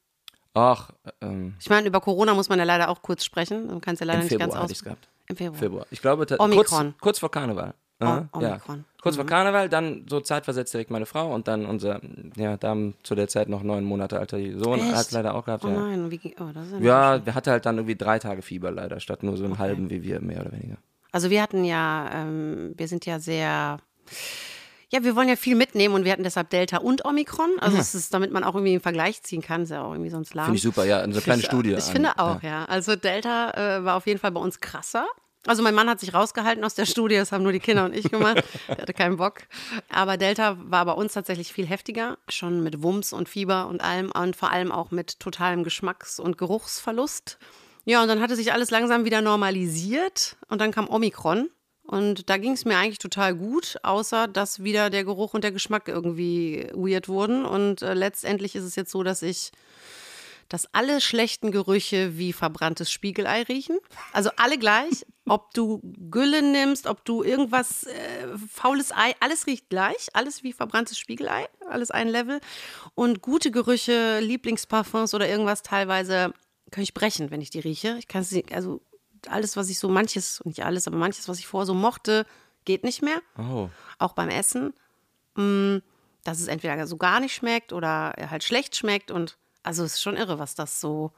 Ach, 0.56 0.90
ähm, 1.22 1.54
Ich 1.60 1.70
meine, 1.70 1.88
über 1.88 2.02
Corona 2.02 2.34
muss 2.34 2.50
man 2.50 2.58
ja 2.60 2.66
leider 2.66 2.90
auch 2.90 3.02
kurz 3.04 3.24
sprechen. 3.24 3.68
Du 3.70 3.80
kannst 3.80 4.00
ja 4.02 4.08
leider 4.08 4.20
im 4.22 4.26
nicht 4.26 4.32
ganz 4.40 4.54
Februar 4.54 4.56
hatte 4.58 4.66
aus. 4.66 4.72
ich 4.72 4.78
es 4.80 4.84
gehabt. 4.84 5.08
Im 5.28 5.36
Februar. 5.36 5.60
Februar. 5.60 5.86
Ich 5.92 6.02
glaube, 6.02 6.26
ta- 6.26 6.38
kurz, 6.38 6.52
Omikron. 6.52 6.96
kurz 7.00 7.20
vor 7.20 7.30
Karneval. 7.32 7.74
Aha, 8.00 8.28
ja. 8.40 8.58
Omikron. 9.02 9.14
Mhm. 9.14 9.16
Kurz 9.16 9.16
vor 9.16 9.26
Karneval, 9.26 9.70
dann 9.70 10.06
so 10.10 10.20
zeitversetzt 10.22 10.74
direkt 10.74 10.92
meine 10.92 11.06
Frau 11.06 11.34
und 11.34 11.48
dann 11.48 11.66
unser, 11.66 12.00
ja, 12.36 12.58
dann 12.58 12.94
zu 13.04 13.16
der 13.16 13.28
Zeit 13.28 13.50
noch 13.50 13.64
neun 13.64 13.84
Monate 13.84 14.20
alter 14.20 14.38
Sohn. 14.58 14.80
Echt? 14.80 14.94
Hat 14.96 15.12
leider 15.12 15.34
auch 15.36 15.46
gehabt, 15.46 15.66
Oh 15.66 15.70
ja. 15.70 15.80
nein, 15.80 16.12
wie, 16.12 16.18
ging- 16.18 16.36
oh, 16.40 16.50
das 16.54 16.68
ist 16.68 16.80
ja, 16.82 17.16
Ja, 17.18 17.34
hatte 17.36 17.52
halt 17.52 17.66
dann 17.66 17.78
irgendwie 17.78 17.96
drei 17.96 18.20
Tage 18.20 18.42
Fieber 18.42 18.72
leider, 18.72 19.00
statt 19.00 19.24
nur 19.24 19.38
so 19.38 19.46
einen 19.46 19.58
halben 19.60 19.90
wie 19.90 20.04
wir, 20.04 20.22
mehr 20.22 20.42
oder 20.42 20.52
weniger. 20.52 20.78
Also 21.12 21.30
wir 21.30 21.42
hatten 21.42 21.66
ja, 21.66 22.10
ähm, 22.14 22.74
wir 22.78 22.88
sind 22.88 23.06
ja 23.06 23.20
sehr, 23.20 23.78
ja, 24.94 25.04
wir 25.04 25.16
wollen 25.16 25.30
ja 25.30 25.36
viel 25.36 25.56
mitnehmen 25.56 25.96
und 25.96 26.06
wir 26.06 26.12
hatten 26.12 26.24
deshalb 26.24 26.50
Delta 26.50 26.78
und 26.78 27.04
Omikron. 27.06 27.50
Also 27.60 27.78
es 27.78 27.96
ist, 27.96 28.14
damit 28.14 28.32
man 28.32 28.44
auch 28.44 28.56
irgendwie 28.56 28.72
einen 28.74 28.82
Vergleich 28.82 29.22
ziehen 29.24 29.42
kann, 29.42 29.64
ist 29.64 29.70
ja 29.72 29.84
auch 29.84 29.92
irgendwie 29.94 30.10
sonst 30.10 30.34
lahm. 30.34 30.46
Finde 30.46 30.58
ich 30.58 30.64
super, 30.64 30.86
ja, 30.86 31.00
eine 31.00 31.14
kleine 31.20 31.40
ich, 31.42 31.46
Studie. 31.48 31.72
Ich 31.72 31.86
an- 31.88 31.92
finde 31.92 32.12
auch, 32.18 32.42
ja. 32.44 32.66
Also 32.66 32.96
Delta 32.96 33.52
äh, 33.80 33.84
war 33.86 33.96
auf 33.98 34.06
jeden 34.08 34.20
Fall 34.20 34.32
bei 34.32 34.40
uns 34.42 34.60
krasser. 34.60 35.06
Also 35.48 35.64
mein 35.64 35.74
Mann 35.74 35.90
hat 35.90 36.00
sich 36.00 36.14
rausgehalten 36.14 36.64
aus 36.64 36.76
der 36.76 36.86
Studie, 36.86 37.16
das 37.16 37.32
haben 37.32 37.42
nur 37.44 37.52
die 37.52 37.60
Kinder 37.60 37.86
und 37.86 37.96
ich 37.96 38.10
gemacht. 38.12 38.44
Der 38.68 38.78
hatte 38.78 38.94
keinen 38.94 39.18
Bock. 39.18 39.42
Aber 39.90 40.18
Delta 40.18 40.58
war 40.60 40.86
bei 40.86 40.92
uns 40.94 41.14
tatsächlich 41.14 41.52
viel 41.52 41.66
heftiger, 41.66 42.18
schon 42.30 42.62
mit 42.62 42.84
Wumms 42.84 43.12
und 43.12 43.28
Fieber 43.28 43.68
und 43.68 43.82
allem 43.82 44.12
und 44.12 44.36
vor 44.36 44.52
allem 44.52 44.72
auch 44.72 44.92
mit 44.92 45.20
totalem 45.20 45.64
Geschmacks- 45.64 46.20
und 46.20 46.38
Geruchsverlust. 46.38 47.40
Ja, 47.86 48.04
und 48.04 48.08
dann 48.08 48.22
hatte 48.22 48.36
sich 48.36 48.54
alles 48.54 48.70
langsam 48.70 49.06
wieder 49.06 49.22
normalisiert 49.22 50.38
und 50.48 50.62
dann 50.62 50.72
kam 50.72 50.88
Omikron. 50.88 51.50
Und 51.84 52.30
da 52.30 52.38
ging 52.38 52.54
es 52.54 52.64
mir 52.64 52.78
eigentlich 52.78 53.00
total 53.00 53.36
gut, 53.36 53.78
außer 53.84 54.28
dass 54.28 54.64
wieder 54.64 54.90
der 54.90 55.04
Geruch 55.04 55.34
und 55.34 55.44
der 55.44 55.52
Geschmack 55.52 55.88
irgendwie 55.88 56.70
weird 56.74 57.10
wurden. 57.10 57.44
Und 57.44 57.82
äh, 57.82 57.96
letztendlich 57.96 58.56
ist 58.56 58.64
es 58.64 58.76
jetzt 58.76 58.92
so, 58.92 59.04
dass 59.04 59.24
ich 59.24 59.52
dass 60.48 60.74
alle 60.74 61.00
schlechten 61.00 61.52
Gerüche 61.52 62.18
wie 62.18 62.34
verbranntes 62.34 62.92
Spiegelei 62.92 63.44
riechen. 63.44 63.80
Also 64.12 64.32
alle 64.36 64.58
gleich. 64.58 65.06
Ob 65.28 65.54
du 65.54 65.80
Gülle 66.10 66.42
nimmst, 66.42 66.88
ob 66.88 67.06
du 67.06 67.22
irgendwas 67.24 67.84
äh, 67.84 68.28
faules 68.52 68.92
Ei, 68.92 69.14
alles 69.20 69.46
riecht 69.46 69.70
gleich. 69.70 70.08
Alles 70.14 70.44
wie 70.44 70.52
verbranntes 70.52 70.98
Spiegelei. 70.98 71.48
Alles 71.70 71.92
ein 71.92 72.08
Level. 72.08 72.42
Und 72.96 73.22
gute 73.22 73.52
Gerüche, 73.52 74.20
Lieblingsparfums 74.20 75.14
oder 75.14 75.30
irgendwas 75.30 75.62
teilweise 75.62 76.34
kann 76.72 76.84
ich 76.84 76.94
brechen, 76.94 77.30
wenn 77.32 77.42
ich 77.42 77.50
die 77.52 77.60
rieche. 77.60 77.98
Ich 78.00 78.08
kann 78.08 78.24
sie, 78.24 78.46
also 78.52 78.82
alles, 79.28 79.56
was 79.58 79.70
ich 79.70 79.78
so, 79.78 79.90
manches, 79.90 80.42
nicht 80.46 80.66
alles, 80.66 80.88
aber 80.88 80.98
manches, 80.98 81.30
was 81.30 81.38
ich 81.38 81.46
vorher 81.48 81.68
so 81.68 81.74
mochte, 81.76 82.26
geht 82.66 82.84
nicht 82.84 83.02
mehr 83.04 83.22
Oh. 83.38 83.70
auch 84.00 84.14
beim 84.14 84.30
Essen, 84.30 84.74
mh, 85.36 85.82
dass 86.24 86.40
es 86.40 86.48
entweder 86.48 86.88
so 86.88 86.98
gar 86.98 87.20
nicht 87.20 87.34
schmeckt 87.36 87.74
oder 87.74 88.14
halt 88.30 88.44
schlecht 88.44 88.76
schmeckt 88.76 89.12
und 89.12 89.38
also 89.64 89.84
es 89.84 89.94
ist 89.96 90.02
schon 90.02 90.18
irre, 90.18 90.40
was 90.40 90.56
das 90.56 90.82
so. 90.82 91.12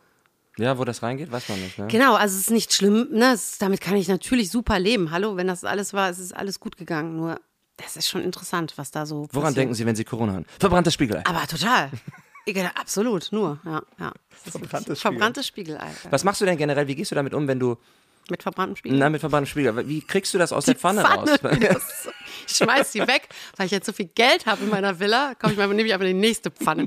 Ja, 0.58 0.78
wo 0.78 0.86
das 0.86 1.02
reingeht, 1.02 1.32
weiß 1.32 1.50
man 1.50 1.62
nicht, 1.62 1.78
ne? 1.80 1.88
Genau, 1.88 2.14
also 2.16 2.36
es 2.36 2.42
ist 2.42 2.52
nicht 2.52 2.74
schlimm, 2.74 3.08
ne? 3.12 3.34
Ist, 3.34 3.62
damit 3.62 3.82
kann 3.82 3.96
ich 3.96 4.08
natürlich 4.08 4.52
super 4.52 4.80
leben. 4.80 5.12
Hallo, 5.12 5.36
wenn 5.36 5.48
das 5.48 5.64
alles 5.64 5.94
war, 5.94 6.10
es 6.10 6.20
ist 6.20 6.36
alles 6.36 6.60
gut 6.60 6.78
gegangen. 6.78 7.16
Nur, 7.16 7.40
das 7.78 7.98
ist 7.98 8.08
schon 8.08 8.22
interessant, 8.22 8.74
was 8.76 8.92
da 8.92 9.06
so. 9.06 9.28
Woran 9.32 9.48
passiert. 9.48 9.58
denken 9.58 9.74
Sie, 9.74 9.86
wenn 9.86 9.96
Sie 9.96 10.04
Corona 10.04 10.34
haben? 10.34 10.46
Verbranntes 10.60 10.94
Spiegelei. 10.94 11.24
Aber 11.26 11.48
total. 11.48 11.90
Absolut, 12.76 13.30
nur, 13.32 13.60
ja, 13.64 13.82
ja. 14.00 14.12
Verbranntes 14.30 15.00
Spiegelei. 15.00 15.12
Verbranntes 15.12 15.48
Spiegelei. 15.48 15.88
Was 16.10 16.24
machst 16.24 16.42
du 16.42 16.46
denn 16.46 16.58
generell? 16.58 16.88
Wie 16.88 16.96
gehst 16.96 17.10
du 17.12 17.16
damit 17.16 17.34
um, 17.34 17.48
wenn 17.48 17.60
du. 17.60 17.78
Mit 18.30 18.42
verbranntem 18.42 18.78
Spiegel. 18.78 18.98
Na, 18.98 19.10
mit 19.10 19.20
verbranntem 19.20 19.48
Spiegelei. 19.48 19.86
Wie 19.86 20.02
kriegst 20.02 20.34
du 20.34 20.38
das 20.38 20.54
aus 20.54 20.66
der 20.66 20.76
Pfanne, 20.76 21.04
raus? 21.04 21.30
Das, 21.42 22.10
ich 22.48 22.56
schmeiß 22.56 22.92
die 22.94 23.00
weg, 23.02 23.28
weil 23.58 23.66
ich 23.66 23.72
jetzt 23.72 23.86
so 23.86 23.92
viel 23.92 24.08
Geld 24.08 24.46
habe 24.46 24.64
in 24.64 24.70
meiner 24.70 25.00
Villa. 25.00 25.34
Komm 25.40 25.52
ich 25.52 25.58
mal, 25.58 25.68
nehme 25.68 25.84
ich 25.84 25.94
einfach 25.94 26.06
die 26.06 26.14
nächste 26.14 26.50
Pfanne. 26.52 26.86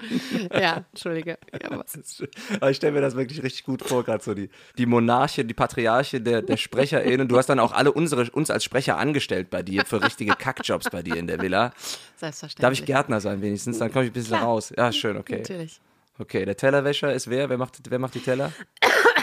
Ja, 0.53 0.85
entschuldige. 0.93 1.39
Ja? 1.53 1.71
Aber 1.71 2.71
ich 2.71 2.77
stelle 2.77 2.93
mir 2.93 3.01
das 3.01 3.17
wirklich 3.17 3.43
richtig 3.43 3.65
gut 3.65 3.83
vor, 3.83 4.05
gerade 4.05 4.23
so 4.25 4.35
die, 4.35 4.49
die 4.79 4.87
Monarche, 4.87 5.45
die 5.45 5.55
Patriarche 5.55 6.21
der, 6.21 6.43
der 6.43 6.57
SprecherInnen. 6.57 7.29
Du 7.29 7.37
hast 7.37 7.49
dann 7.49 7.61
auch 7.61 7.73
alle 7.73 7.93
unsere, 7.93 8.31
uns 8.31 8.51
als 8.51 8.65
Sprecher 8.65 8.97
angestellt 8.97 9.51
bei 9.51 9.63
dir 9.63 9.85
für 9.85 10.03
richtige 10.03 10.35
Kackjobs 10.35 10.91
bei 10.91 11.03
dir 11.03 11.17
in 11.17 11.27
der 11.27 11.41
Villa. 11.41 11.73
Selbstverständlich. 12.17 12.63
Darf 12.63 12.73
ich 12.73 12.85
Gärtner 12.87 13.21
sein 13.21 13.43
wenigstens? 13.43 13.79
Dann 13.79 13.93
komme 13.93 14.05
ich 14.05 14.11
ein 14.11 14.15
bisschen 14.15 14.37
Klar. 14.37 14.45
raus. 14.45 14.73
Ja, 14.77 14.91
schön, 14.93 15.17
okay. 15.17 15.39
Natürlich. 15.39 15.81
Okay, 16.19 16.47
der 16.47 16.57
Tellerwäscher 16.57 17.13
ist 17.13 17.29
wer? 17.29 17.51
Wer 17.51 17.59
macht, 17.59 17.79
wer 17.91 17.99
macht 17.99 18.15
die 18.15 18.21
Teller? 18.21 18.53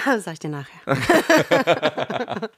Sag 0.20 0.34
ich 0.34 0.40
dir 0.40 0.50
nachher. 0.50 0.82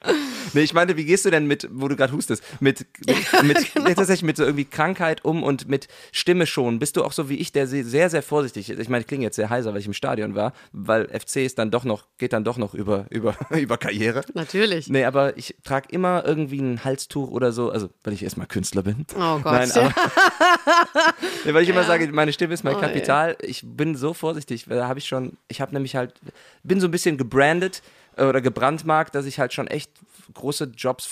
Nee, 0.52 0.62
ich 0.62 0.72
meine, 0.72 0.96
wie 0.96 1.04
gehst 1.04 1.24
du 1.24 1.30
denn 1.30 1.46
mit, 1.46 1.68
wo 1.72 1.88
du 1.88 1.96
gerade 1.96 2.12
hustest, 2.12 2.42
mit, 2.60 2.86
mit, 3.06 3.16
mit 3.42 3.74
Genau. 3.74 3.88
tatsächlich 3.94 4.22
mit 4.22 4.36
so 4.36 4.44
irgendwie 4.44 4.64
Krankheit 4.64 5.24
um 5.24 5.42
und 5.42 5.68
mit 5.68 5.88
Stimme 6.12 6.46
schon? 6.46 6.78
Bist 6.78 6.96
du 6.96 7.04
auch 7.04 7.12
so 7.12 7.28
wie 7.28 7.34
ich, 7.36 7.52
der 7.52 7.66
se- 7.66 7.84
sehr, 7.84 8.08
sehr 8.10 8.22
vorsichtig 8.22 8.70
ist? 8.70 8.78
Ich 8.78 8.88
meine, 8.88 9.02
ich 9.02 9.06
klinge 9.06 9.24
jetzt 9.24 9.36
sehr 9.36 9.50
heiser, 9.50 9.72
weil 9.72 9.80
ich 9.80 9.86
im 9.86 9.92
Stadion 9.92 10.34
war, 10.34 10.52
weil 10.72 11.08
FC 11.08 11.36
ist 11.38 11.58
dann 11.58 11.70
doch 11.70 11.84
noch, 11.84 12.04
geht 12.16 12.32
dann 12.32 12.44
doch 12.44 12.56
noch 12.56 12.74
über, 12.74 13.06
über, 13.10 13.34
über 13.50 13.76
Karriere. 13.76 14.22
Natürlich. 14.34 14.88
Nee, 14.88 15.04
aber 15.04 15.36
ich 15.36 15.56
trage 15.64 15.88
immer 15.90 16.24
irgendwie 16.24 16.60
ein 16.60 16.84
Halstuch 16.84 17.30
oder 17.30 17.52
so, 17.52 17.70
also 17.70 17.90
weil 18.04 18.14
ich 18.14 18.22
erstmal 18.22 18.46
Künstler 18.46 18.82
bin. 18.82 19.04
Oh 19.14 19.38
Gott. 19.40 19.52
Nein, 19.52 19.70
aber, 19.72 19.94
nee, 21.44 21.52
weil 21.54 21.62
ich 21.64 21.68
immer 21.68 21.84
sage, 21.84 22.08
meine 22.12 22.32
Stimme 22.32 22.54
ist 22.54 22.64
mein 22.64 22.76
Oh, 22.76 22.80
Kapital. 22.80 23.36
Ich 23.42 23.62
bin 23.64 23.94
so 23.94 24.14
vorsichtig, 24.14 24.64
da 24.68 24.88
habe 24.88 24.98
ich 25.00 25.06
schon, 25.06 25.36
ich 25.48 25.60
habe 25.60 25.72
nämlich 25.74 25.96
halt, 25.96 26.14
bin 26.62 26.80
so 26.80 26.86
ein 26.88 26.90
bisschen 26.90 27.16
gebrandet 27.36 27.82
äh, 28.16 28.24
oder 28.24 28.40
gebrandmarkt, 28.40 29.14
dass 29.14 29.26
ich 29.26 29.38
halt 29.38 29.52
schon 29.52 29.66
echt 29.66 29.90
große 30.34 30.72
Jobs 30.76 31.08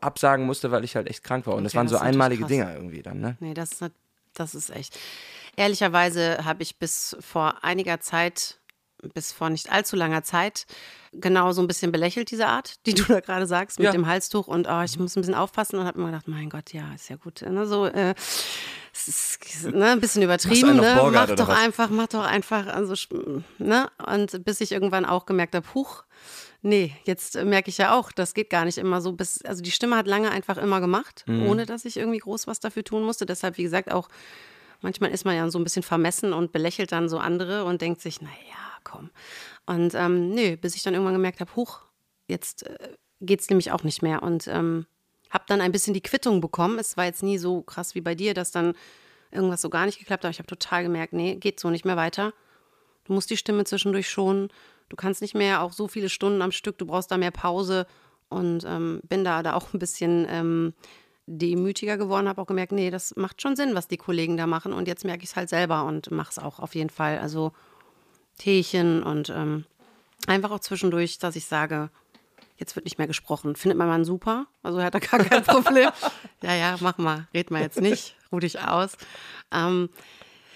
absagen 0.00 0.46
musste, 0.46 0.70
weil 0.70 0.84
ich 0.84 0.96
halt 0.96 1.08
echt 1.08 1.24
krank 1.24 1.46
war. 1.46 1.54
Und 1.54 1.64
das 1.64 1.72
Okay, 1.72 1.78
waren 1.78 1.86
das 1.88 1.98
so 1.98 2.04
einmalige. 2.04 2.44
Dinger 2.46 2.74
irgendwie 2.74 3.02
dann, 3.02 3.20
ne? 3.20 3.36
Nee, 3.40 3.54
das 3.54 3.72
ist, 3.72 3.90
das 4.34 4.54
ist 4.54 4.70
echt. 4.70 4.98
Ehrlicherweise 5.56 6.44
habe 6.44 6.62
ich 6.62 6.78
bis 6.78 7.16
vor 7.20 7.64
einiger 7.64 8.00
Zeit, 8.00 8.59
bis 9.14 9.32
vor 9.32 9.50
nicht 9.50 9.70
allzu 9.72 9.96
langer 9.96 10.22
Zeit, 10.22 10.66
genau 11.12 11.52
so 11.52 11.60
ein 11.62 11.66
bisschen 11.66 11.92
belächelt, 11.92 12.30
diese 12.30 12.46
Art, 12.46 12.74
die 12.86 12.94
du 12.94 13.02
da 13.04 13.20
gerade 13.20 13.46
sagst, 13.46 13.78
mit 13.78 13.86
Ja. 13.86 13.92
dem 13.92 14.06
Halstuch. 14.06 14.46
Und 14.46 14.66
oh, 14.68 14.82
ich 14.82 14.98
muss 14.98 15.16
ein 15.16 15.20
bisschen 15.20 15.34
aufpassen 15.34 15.78
und 15.78 15.86
habe 15.86 15.98
immer 15.98 16.08
gedacht, 16.10 16.28
mein 16.28 16.48
Gott, 16.50 16.72
ja, 16.72 16.92
ist 16.94 17.08
ja 17.08 17.16
gut. 17.16 17.42
Ne, 17.42 17.66
so, 17.66 17.86
äh, 17.86 18.14
ist 18.92 19.64
ne, 19.72 19.86
ein 19.92 20.00
bisschen 20.00 20.22
übertrieben. 20.22 20.76
Ne? 20.76 20.94
Borgard 20.96 21.30
Mach 21.30 21.36
doch 21.36 21.48
was? 21.48 21.58
einfach, 21.58 21.90
mach 21.90 22.08
doch 22.08 22.24
einfach. 22.24 22.66
Also, 22.66 22.94
ne? 23.58 23.88
Und 24.06 24.44
bis 24.44 24.60
ich 24.60 24.72
irgendwann 24.72 25.04
auch 25.04 25.26
gemerkt 25.26 25.54
habe, 25.54 25.66
huch, 25.74 26.04
Nee, 26.62 26.94
jetzt 27.04 27.42
merke 27.42 27.70
ich 27.70 27.78
ja 27.78 27.94
auch, 27.98 28.12
das 28.12 28.34
geht 28.34 28.50
gar 28.50 28.66
nicht 28.66 28.76
immer 28.76 29.00
so. 29.00 29.12
Bis, 29.12 29.42
also 29.46 29.62
die 29.62 29.70
Stimme 29.70 29.96
hat 29.96 30.06
lange 30.06 30.30
einfach 30.30 30.58
immer 30.58 30.82
gemacht, 30.82 31.24
Mhm. 31.26 31.46
ohne 31.46 31.64
dass 31.64 31.86
ich 31.86 31.96
irgendwie 31.96 32.18
groß 32.18 32.46
was 32.46 32.60
dafür 32.60 32.84
tun 32.84 33.02
musste. 33.02 33.24
Deshalb, 33.24 33.56
wie 33.56 33.62
gesagt, 33.62 33.90
auch 33.90 34.10
manchmal 34.82 35.10
ist 35.10 35.24
man 35.24 35.34
ja 35.36 35.48
so 35.48 35.58
ein 35.58 35.64
bisschen 35.64 35.82
vermessen 35.82 36.34
und 36.34 36.52
belächelt 36.52 36.92
dann 36.92 37.08
so 37.08 37.16
andere 37.18 37.64
und 37.64 37.80
denkt 37.80 38.02
sich, 38.02 38.20
naja, 38.20 38.34
komm. 38.90 39.10
Und 39.66 39.94
ähm, 39.94 40.30
nö, 40.30 40.56
bis 40.56 40.74
ich 40.74 40.82
dann 40.82 40.94
irgendwann 40.94 41.14
gemerkt 41.14 41.40
habe, 41.40 41.54
huch, 41.56 41.80
jetzt 42.26 42.66
äh, 42.66 42.96
geht 43.20 43.40
es 43.40 43.48
nämlich 43.48 43.72
auch 43.72 43.84
nicht 43.84 44.02
mehr. 44.02 44.22
Und 44.22 44.48
ähm, 44.48 44.86
habe 45.30 45.44
dann 45.46 45.60
ein 45.60 45.72
bisschen 45.72 45.94
die 45.94 46.02
Quittung 46.02 46.40
bekommen. 46.40 46.78
Es 46.78 46.96
war 46.96 47.04
jetzt 47.04 47.22
nie 47.22 47.38
so 47.38 47.62
krass 47.62 47.94
wie 47.94 48.00
bei 48.00 48.14
dir, 48.14 48.34
dass 48.34 48.50
dann 48.50 48.74
irgendwas 49.30 49.62
so 49.62 49.70
gar 49.70 49.86
nicht 49.86 49.98
geklappt 49.98 50.24
hat. 50.24 50.32
Ich 50.32 50.38
habe 50.38 50.48
total 50.48 50.82
gemerkt, 50.82 51.12
nee, 51.12 51.36
geht 51.36 51.60
so 51.60 51.70
nicht 51.70 51.84
mehr 51.84 51.96
weiter. 51.96 52.32
Du 53.04 53.12
musst 53.12 53.30
die 53.30 53.36
Stimme 53.36 53.64
zwischendurch 53.64 54.08
schonen. 54.08 54.48
Du 54.88 54.96
kannst 54.96 55.22
nicht 55.22 55.34
mehr 55.34 55.62
auch 55.62 55.72
so 55.72 55.86
viele 55.86 56.08
Stunden 56.08 56.42
am 56.42 56.50
Stück, 56.50 56.78
du 56.78 56.86
brauchst 56.86 57.10
da 57.10 57.16
mehr 57.16 57.30
Pause. 57.30 57.86
Und 58.28 58.64
ähm, 58.64 59.00
bin 59.08 59.24
da, 59.24 59.42
da 59.42 59.54
auch 59.54 59.72
ein 59.72 59.78
bisschen 59.78 60.26
ähm, 60.28 60.74
demütiger 61.26 61.96
geworden, 61.96 62.28
habe 62.28 62.42
auch 62.42 62.46
gemerkt, 62.46 62.72
nee, 62.72 62.90
das 62.90 63.14
macht 63.16 63.42
schon 63.42 63.56
Sinn, 63.56 63.74
was 63.74 63.88
die 63.88 63.96
Kollegen 63.96 64.36
da 64.36 64.46
machen. 64.46 64.72
Und 64.72 64.88
jetzt 64.88 65.04
merke 65.04 65.22
ich 65.22 65.30
es 65.30 65.36
halt 65.36 65.48
selber 65.48 65.84
und 65.84 66.10
mache 66.10 66.30
es 66.30 66.38
auch 66.38 66.58
auf 66.58 66.74
jeden 66.74 66.90
Fall. 66.90 67.18
Also 67.18 67.52
Teechen 68.40 69.02
und 69.02 69.30
ähm, 69.30 69.64
einfach 70.26 70.50
auch 70.50 70.60
zwischendurch, 70.60 71.18
dass 71.18 71.36
ich 71.36 71.44
sage, 71.44 71.90
jetzt 72.56 72.74
wird 72.76 72.84
nicht 72.84 72.98
mehr 72.98 73.06
gesprochen. 73.06 73.56
Findet 73.56 73.78
mein 73.78 73.88
Mann 73.88 74.04
super, 74.04 74.46
also 74.62 74.78
er 74.78 74.86
hat 74.86 74.94
da 74.94 74.98
gar 74.98 75.22
kein 75.24 75.42
Problem. 75.44 75.90
ja, 76.42 76.54
ja, 76.54 76.76
mach 76.80 76.98
mal, 76.98 77.28
red 77.34 77.50
mal 77.50 77.62
jetzt 77.62 77.80
nicht, 77.80 78.16
ruh 78.32 78.38
dich 78.40 78.60
aus. 78.60 78.96
Ähm, 79.52 79.88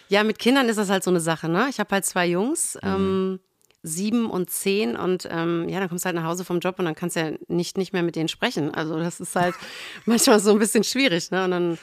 ja, 0.09 0.23
mit 0.25 0.39
Kindern 0.39 0.69
ist 0.69 0.77
das 0.77 0.91
halt 0.91 1.03
so 1.05 1.11
eine 1.11 1.21
Sache, 1.21 1.49
ne? 1.49 1.67
Ich 1.71 1.79
habe 1.81 1.91
halt 1.91 2.05
zwei 2.05 2.27
Jungs, 2.27 2.79
ähm, 2.83 3.41
sieben 3.83 4.31
und 4.31 4.51
zehn 4.51 4.97
und 4.97 5.29
ähm, 5.31 5.69
ja, 5.69 5.79
dann 5.79 5.89
kommst 5.89 6.05
du 6.05 6.07
halt 6.07 6.17
nach 6.17 6.25
Hause 6.25 6.45
vom 6.45 6.61
Job 6.61 6.79
und 6.79 6.87
dann 6.87 6.95
kannst 6.95 7.17
du 7.17 7.21
ja 7.21 7.33
nicht, 7.49 7.77
nicht 7.77 7.93
mehr 7.93 8.03
mit 8.03 8.17
denen 8.17 8.29
sprechen. 8.29 8.73
Also 8.75 8.99
das 8.99 9.21
ist 9.21 9.37
halt 9.37 9.55
manchmal 10.07 10.41
so 10.41 10.53
ein 10.53 10.59
bisschen 10.59 10.85
schwierig, 10.85 11.31
ne? 11.31 11.45
Und 11.45 11.51
dann, 11.51 11.79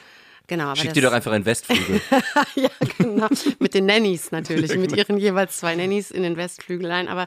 genau. 0.46 0.64
aber 0.66 0.76
Schick 0.76 0.86
das- 0.90 0.94
die 0.94 1.00
doch 1.00 1.12
einfach 1.12 1.32
in 1.32 1.44
Westflügel. 1.44 2.00
ja, 2.54 2.68
genau. 2.98 3.28
Mit 3.58 3.74
den 3.74 3.86
Nannies 3.86 4.30
natürlich, 4.32 4.74
mit 4.76 4.96
ihren 4.96 5.18
jeweils 5.18 5.58
zwei 5.58 5.74
Nannies 5.74 6.10
in 6.10 6.22
den 6.22 6.36
Westflügelein. 6.36 7.08
Aber 7.08 7.26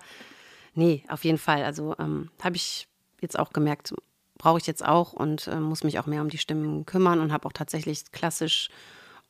nee, 0.73 1.03
auf 1.09 1.23
jeden 1.23 1.37
Fall. 1.37 1.63
Also 1.63 1.95
ähm, 1.99 2.29
habe 2.41 2.55
ich 2.55 2.87
jetzt 3.21 3.37
auch 3.39 3.51
gemerkt, 3.53 3.93
brauche 4.37 4.57
ich 4.59 4.67
jetzt 4.67 4.85
auch 4.85 5.13
und 5.13 5.47
äh, 5.47 5.55
muss 5.59 5.83
mich 5.83 5.99
auch 5.99 6.05
mehr 6.05 6.21
um 6.21 6.29
die 6.29 6.37
Stimmen 6.37 6.85
kümmern 6.85 7.19
und 7.19 7.31
habe 7.31 7.47
auch 7.47 7.53
tatsächlich 7.53 8.11
klassisch 8.11 8.69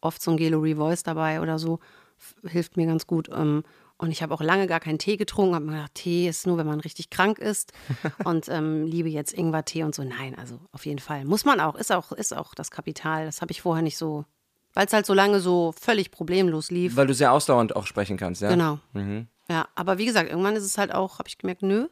oft 0.02 0.22
so 0.22 0.32
ein 0.32 0.38
Gelo 0.38 0.60
Revoice 0.60 1.04
dabei 1.04 1.42
oder 1.42 1.60
so. 1.60 1.80
Hilft 2.46 2.78
mir 2.78 2.86
ganz 2.88 3.08
gut. 3.08 3.30
Ähm, 3.34 3.64
Und 3.98 4.12
ich 4.12 4.22
habe 4.22 4.34
auch 4.34 4.42
lange 4.42 4.68
gar 4.68 4.82
keinen 4.82 5.00
Tee 5.00 5.16
getrunken, 5.16 5.56
habe 5.56 5.66
mir 5.66 5.72
gedacht, 5.74 5.96
Tee 5.96 6.28
ist 6.28 6.46
nur, 6.46 6.58
wenn 6.58 6.68
man 6.68 6.82
richtig 6.82 7.10
krank 7.10 7.40
ist. 7.40 7.72
und 8.26 8.50
ähm, 8.50 8.84
liebe 8.84 9.10
jetzt 9.10 9.34
Ingwer-Tee 9.34 9.84
und 9.84 9.96
so. 9.96 10.04
Nein, 10.04 10.36
also 10.38 10.60
auf 10.72 10.86
jeden 10.86 11.00
Fall. 11.00 11.24
Muss 11.26 11.46
man 11.46 11.60
auch, 11.60 11.76
ist 11.76 11.92
auch, 11.92 12.12
ist 12.12 12.36
auch 12.36 12.54
das 12.56 12.72
Kapital. 12.72 13.26
Das 13.26 13.42
habe 13.42 13.52
ich 13.52 13.62
vorher 13.62 13.84
nicht 13.84 13.98
so, 13.98 14.26
weil 14.74 14.86
es 14.86 14.94
halt 14.94 15.06
so 15.06 15.14
lange 15.14 15.40
so 15.40 15.74
völlig 15.80 16.12
problemlos 16.12 16.72
lief. 16.72 16.96
Weil 16.98 17.08
du 17.08 17.14
sehr 17.14 17.32
ausdauernd 17.32 17.76
auch 17.76 17.88
sprechen 17.88 18.18
kannst, 18.18 18.42
ja? 18.42 18.50
Genau. 18.50 18.80
Mhm. 18.94 19.28
Ja, 19.50 19.68
aber 19.76 19.98
wie 19.98 20.06
gesagt, 20.06 20.30
irgendwann 20.30 20.56
ist 20.56 20.64
es 20.64 20.78
halt 20.78 20.94
auch, 20.94 21.20
habe 21.20 21.30
ich 21.30 21.38
gemerkt, 21.38 21.62
nö, 21.62 21.88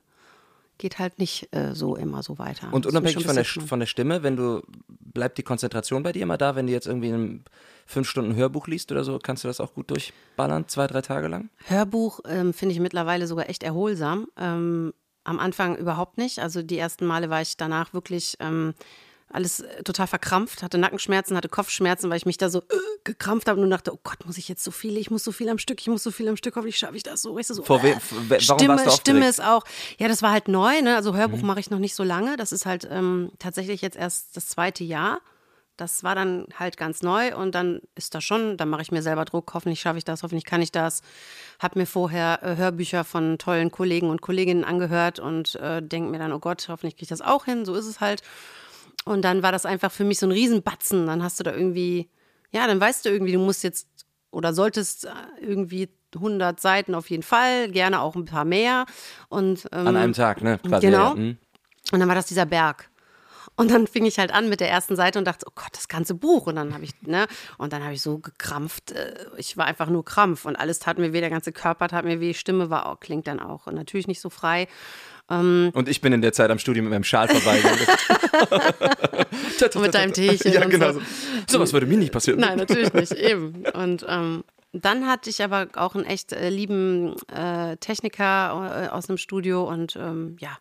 geht 0.84 1.00
halt 1.00 1.18
nicht 1.18 1.48
äh, 1.56 1.74
so 1.74 1.96
immer 1.96 2.24
so 2.24 2.38
weiter. 2.38 2.68
Und 2.74 2.86
unabhängig 2.86 3.26
von 3.26 3.36
der, 3.36 3.46
von 3.46 3.80
der 3.80 3.86
Stimme, 3.86 4.22
wenn 4.22 4.36
du, 4.36 4.62
bleibt 5.00 5.38
die 5.38 5.44
Konzentration 5.44 6.04
bei 6.04 6.12
dir 6.12 6.24
immer 6.24 6.38
da, 6.38 6.58
wenn 6.58 6.68
du 6.68 6.74
jetzt 6.74 6.88
irgendwie 6.88 7.08
ein 7.08 7.46
fünf 7.86 8.10
Stunden 8.10 8.36
Hörbuch 8.36 8.68
liest 8.68 8.92
oder 8.92 9.06
so, 9.06 9.18
kannst 9.18 9.46
du 9.46 9.48
das 9.48 9.62
auch 9.62 9.74
gut 9.74 9.90
durchballern, 9.92 10.68
zwei, 10.68 10.88
drei 10.88 11.02
Tage 11.02 11.30
lang? 11.30 11.50
Hörbuch 11.68 12.20
ähm, 12.28 12.54
finde 12.54 12.74
ich 12.74 12.82
mittlerweile 12.82 13.28
sogar 13.28 13.50
echt 13.50 13.64
erholsam. 13.64 14.28
Ähm, 14.38 14.94
am 15.24 15.40
Anfang 15.40 15.78
überhaupt 15.78 16.18
nicht. 16.18 16.40
Also 16.40 16.62
die 16.62 16.78
ersten 16.78 17.06
Male 17.06 17.30
war 17.30 17.42
ich 17.42 17.56
danach 17.56 17.94
wirklich 17.94 18.36
ähm, 18.42 18.74
alles 19.30 19.62
äh, 19.62 19.84
total 19.84 20.08
verkrampft, 20.08 20.62
hatte 20.62 20.78
Nackenschmerzen, 20.78 21.36
hatte 21.36 21.50
Kopfschmerzen, 21.50 22.10
weil 22.10 22.18
ich 22.18 22.26
mich 22.26 22.38
da 22.38 22.50
so 22.50 22.60
äh, 22.60 22.64
gekrampft 23.04 23.48
habe 23.48 23.60
und 23.60 23.68
nur 23.68 23.78
dachte, 23.78 23.94
oh 23.94 24.00
Gott, 24.04 24.26
muss 24.26 24.38
ich 24.38 24.48
jetzt 24.48 24.64
so 24.64 24.72
viel, 24.72 24.98
ich 24.98 25.10
muss 25.10 25.24
so 25.24 25.32
viel 25.32 25.50
am 25.50 25.58
Stück, 25.58 25.82
ich 25.82 25.88
muss 25.88 26.04
so 26.04 26.12
viel 26.12 26.28
am 26.28 26.38
Stück, 26.38 26.56
hoffentlich 26.56 26.78
schaffe 26.78 26.98
ich 26.98 27.04
das 27.04 27.22
so. 27.22 27.36
Weißt 27.36 27.50
du, 27.50 27.56
so 27.56 27.64
Vor 27.64 27.84
äh, 27.84 27.96
warum 28.00 28.40
Stimme, 28.40 28.76
warst 28.76 28.86
du 28.86 28.92
Stimme 28.92 29.28
ist 29.28 29.44
auch, 29.44 29.64
ja, 29.98 30.08
das 30.08 30.22
war 30.22 30.32
halt 30.32 30.48
neu, 30.48 30.82
ne? 30.82 30.96
Also 30.96 31.16
Hörbuch 31.16 31.42
Mhm. 31.42 31.48
mache 31.48 31.60
ich 31.60 31.70
noch 31.70 31.80
nicht 31.80 31.96
so 31.96 32.04
lange. 32.04 32.38
Das 32.38 32.52
ist 32.52 32.66
halt 32.66 32.88
ähm, 32.92 33.32
tatsächlich 33.40 33.82
jetzt 33.82 33.98
erst 33.98 34.38
das 34.38 34.48
zweite 34.48 34.84
Jahr. 34.84 35.20
Das 35.76 36.04
war 36.04 36.14
dann 36.14 36.46
halt 36.60 36.78
ganz 36.78 37.02
neu 37.02 37.36
und 37.36 37.56
dann 37.56 37.82
ist 37.96 38.14
das 38.14 38.24
schon, 38.24 38.58
dann 38.58 38.70
mache 38.70 38.84
ich 38.84 38.92
mir 38.92 39.02
selber 39.02 39.26
Druck, 39.26 39.52
hoffentlich 39.56 39.82
schaffe 39.82 39.98
ich 39.98 40.04
das, 40.06 40.22
hoffentlich 40.22 40.46
kann 40.46 40.62
ich 40.62 40.72
das. 40.72 41.02
Hab 41.58 41.76
mir 41.76 41.88
vorher 41.88 42.44
äh, 42.44 42.56
Hörbücher 42.58 43.04
von 43.04 43.40
tollen 43.40 43.72
Kollegen 43.72 44.12
und 44.12 44.22
Kolleginnen 44.22 44.64
angehört 44.64 45.18
und 45.18 45.56
äh, 45.56 45.82
denke 45.82 46.12
mir 46.12 46.20
dann, 46.20 46.32
oh 46.32 46.38
Gott, 46.38 46.68
hoffentlich 46.70 46.94
kriege 46.94 47.06
ich 47.06 47.10
das 47.10 47.22
auch 47.22 47.46
hin, 47.46 47.66
so 47.66 47.74
ist 47.74 47.88
es 47.88 48.00
halt. 48.02 48.22
Und 49.06 49.24
dann 49.24 49.44
war 49.44 49.52
das 49.52 49.66
einfach 49.66 49.92
für 49.92 50.04
mich 50.04 50.20
so 50.20 50.28
ein 50.28 50.32
Riesenbatzen. 50.32 51.08
Dann 51.08 51.24
hast 51.24 51.40
du 51.40 51.44
da 51.44 51.54
irgendwie, 51.54 52.10
ja, 52.52 52.68
dann 52.68 52.80
weißt 52.80 53.06
du 53.06 53.10
irgendwie, 53.10 53.34
du 53.34 53.40
musst 53.40 53.64
jetzt 53.64 53.88
oder 54.32 54.54
solltest 54.54 55.06
äh, 55.06 55.10
irgendwie 55.42 55.90
100 56.16 56.60
Seiten 56.60 56.96
auf 56.96 57.10
jeden 57.10 57.24
Fall, 57.24 57.70
gerne 57.70 58.02
auch 58.02 58.16
ein 58.16 58.26
paar 58.26 58.46
mehr. 58.46 58.86
Und, 59.30 59.68
ähm, 59.72 59.88
An 59.88 59.98
einem 59.98 60.14
Tag, 60.14 60.42
ne? 60.42 60.60
Quasi, 60.60 60.88
Genau. 60.88 61.10
Ja, 61.10 61.16
hm. 61.16 61.38
und 61.92 62.00
dann 62.00 62.08
war 62.08 62.16
das 62.16 62.26
dieser 62.28 62.46
Berg. 62.46 62.90
Und 63.56 63.70
dann 63.70 63.86
fing 63.86 64.06
ich 64.06 64.18
halt 64.18 64.34
an 64.34 64.50
mit 64.50 64.62
der 64.62 64.70
ersten 64.70 64.96
Seite 64.96 65.20
und 65.20 65.26
dachte, 65.26 65.46
oh 65.48 65.52
Gott, 65.54 65.70
das 65.74 65.88
ganze 65.88 66.16
Buch. 66.16 66.48
Und 66.48 66.56
dann 66.56 66.74
habe 66.74 66.84
ich, 66.86 67.00
ne, 67.02 67.28
und 67.60 67.72
dann 67.72 67.84
habe 67.84 67.94
ich 67.94 68.02
so 68.02 68.18
gekrampft. 68.18 68.92
äh, 68.92 69.14
Ich 69.38 69.58
war 69.58 69.66
einfach 69.66 69.90
nur 69.90 70.04
Krampf 70.04 70.46
und 70.46 70.56
alles 70.56 70.80
tat 70.80 70.98
mir 70.98 71.14
weh, 71.14 71.20
der 71.20 71.30
ganze 71.30 71.52
Körper 71.52 71.88
tat 71.88 72.04
mir 72.04 72.20
weh, 72.20 72.34
Stimme 72.34 72.72
war 72.72 72.88
auch, 72.88 73.00
klingt 73.00 73.28
dann 73.28 73.40
auch. 73.40 73.68
Und 73.68 73.76
natürlich 73.76 74.08
nicht 74.08 74.22
so 74.22 74.32
frei. 74.32 74.68
Und 75.28 75.88
ich 75.88 76.02
bin 76.02 76.14
in 76.14 76.22
der 76.22 76.34
Zeit 76.34 76.52
am 76.52 76.60
Studium 76.60 76.86
mit 76.86 76.92
meinem 76.92 77.04
Schal. 77.04 77.30
Und 79.74 79.82
mit 79.82 79.94
deinem 79.94 80.14
Teechen 80.14 80.52
ja, 80.52 80.66
genau. 80.66 80.92
so. 80.94 81.00
So. 81.00 81.06
Sowas 81.58 81.74
würde 81.74 81.86
mir 81.86 81.98
nicht 81.98 82.12
passieren. 82.12 82.40
Nein, 82.40 82.58
natürlich 82.58 82.94
nicht, 82.94 83.14
eben. 83.14 83.64
Und 83.74 84.06
ähm, 84.08 84.44
dann 84.74 85.08
hatte 85.08 85.30
ich 85.30 85.44
aber 85.44 85.68
auch 85.76 85.94
einen 85.96 86.06
echt 86.06 86.34
äh, 86.34 86.50
lieben 86.50 87.16
äh, 87.32 87.78
Techniker 87.78 88.86
äh, 88.86 88.88
aus 88.90 89.06
dem 89.06 89.18
Studio 89.18 89.70
und 89.70 89.96
ähm, 89.96 90.36
ja, 90.40 90.58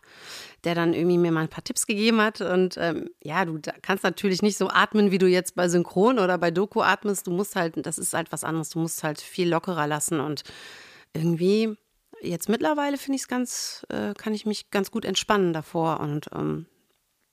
der 0.63 0.75
dann 0.75 0.93
irgendwie 0.93 1.17
mir 1.17 1.31
mal 1.31 1.41
ein 1.41 1.49
paar 1.49 1.63
Tipps 1.63 1.87
gegeben 1.87 2.21
hat. 2.21 2.39
Und 2.39 2.77
ähm, 2.77 3.09
ja, 3.23 3.43
du 3.43 3.59
kannst 3.81 4.03
natürlich 4.03 4.43
nicht 4.43 4.57
so 4.57 4.69
atmen, 4.69 5.09
wie 5.09 5.17
du 5.17 5.27
jetzt 5.27 5.55
bei 5.55 5.67
Synchron 5.67 6.19
oder 6.19 6.37
bei 6.37 6.51
Doku 6.51 6.81
atmest. 6.81 7.25
Du 7.25 7.31
musst 7.31 7.55
halt, 7.55 7.73
das 7.85 7.97
ist 7.97 8.13
halt 8.13 8.31
was 8.31 8.43
anderes, 8.43 8.69
du 8.69 8.79
musst 8.79 9.03
halt 9.03 9.19
viel 9.19 9.49
lockerer 9.49 9.87
lassen 9.87 10.19
und 10.19 10.43
irgendwie. 11.13 11.75
Jetzt 12.21 12.49
mittlerweile 12.49 12.97
finde 12.97 13.15
ich 13.15 13.23
es 13.23 13.27
ganz, 13.27 13.85
äh, 13.89 14.13
kann 14.13 14.33
ich 14.33 14.45
mich 14.45 14.71
ganz 14.71 14.91
gut 14.91 15.05
entspannen 15.05 15.53
davor 15.53 15.99
und 15.99 16.29
ähm, 16.33 16.65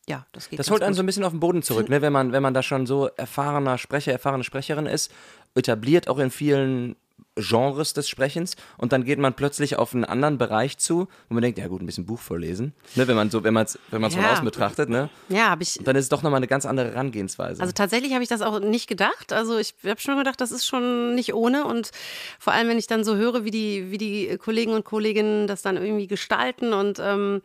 ja, 0.09 0.27
das 0.33 0.51
geht 0.51 0.59
Das 0.59 0.71
holt 0.71 0.83
einen 0.83 0.91
gut. 0.93 0.97
so 0.97 1.03
ein 1.03 1.07
bisschen 1.07 1.25
auf 1.25 1.33
den 1.33 1.41
Boden 1.41 1.63
zurück, 1.63 1.89
ne? 1.89 2.03
wenn, 2.03 2.13
man, 2.13 2.33
wenn 2.33 2.43
man 2.43 2.55
da 2.55 2.63
schon 2.63 2.87
so 2.87 3.07
erfahrener 3.07 3.79
Sprecher, 3.79 4.13
erfahrene 4.13 4.45
Sprecherin 4.45 4.87
ist, 4.87 5.13
etabliert 5.55 6.09
auch 6.09 6.19
in 6.19 6.31
vielen 6.31 6.97
Genres 7.37 7.93
des 7.95 8.09
Sprechens 8.09 8.57
und 8.77 8.93
dann 8.93 9.05
geht 9.05 9.19
man 9.19 9.35
plötzlich 9.35 9.77
auf 9.77 9.95
einen 9.95 10.05
anderen 10.05 10.37
Bereich 10.37 10.79
zu, 10.79 11.07
wo 11.29 11.35
man 11.35 11.43
denkt, 11.43 11.59
ja 11.59 11.69
gut, 11.69 11.81
ein 11.81 11.87
bisschen 11.87 12.05
Buch 12.05 12.19
vorlesen, 12.19 12.75
ne? 12.97 13.07
wenn 13.09 13.15
man 13.17 13.31
so, 13.31 13.45
wenn 13.45 13.55
man 13.55 13.65
es 13.67 13.79
wenn 13.91 14.01
man's 14.01 14.15
von 14.15 14.23
Ja. 14.25 14.33
außen 14.33 14.45
betrachtet, 14.45 14.89
ne? 14.89 15.09
Ja, 15.29 15.51
habe 15.51 15.63
ich, 15.63 15.79
dann 15.85 15.95
ist 15.97 16.05
es 16.05 16.09
doch 16.09 16.23
nochmal 16.23 16.39
eine 16.39 16.49
ganz 16.49 16.67
andere 16.67 16.89
Herangehensweise. 16.91 17.63
Also 17.63 17.73
tatsächlich 17.73 18.13
habe 18.13 18.23
ich 18.23 18.29
das 18.29 18.43
auch 18.43 18.59
nicht 18.61 18.89
gedacht. 18.89 19.33
Also 19.33 19.59
ich 19.59 19.75
habe 19.87 20.01
schon 20.01 20.17
gedacht, 20.19 20.41
das 20.41 20.51
ist 20.51 20.67
schon 20.67 21.15
nicht 21.15 21.33
ohne. 21.33 21.65
Und 21.65 21.91
vor 22.39 22.53
allem, 22.53 22.69
wenn 22.69 22.79
ich 22.79 22.89
dann 22.89 23.05
so 23.05 23.17
höre, 23.17 23.45
wie 23.45 23.51
die, 23.53 23.91
wie 23.91 23.99
die 23.99 24.37
Kollegen 24.37 24.73
und 24.73 24.85
Kolleginnen 24.85 25.47
das 25.47 25.63
dann 25.63 25.77
irgendwie 25.77 26.09
gestalten. 26.09 26.73
Und 26.73 26.99
ähm, 27.01 27.43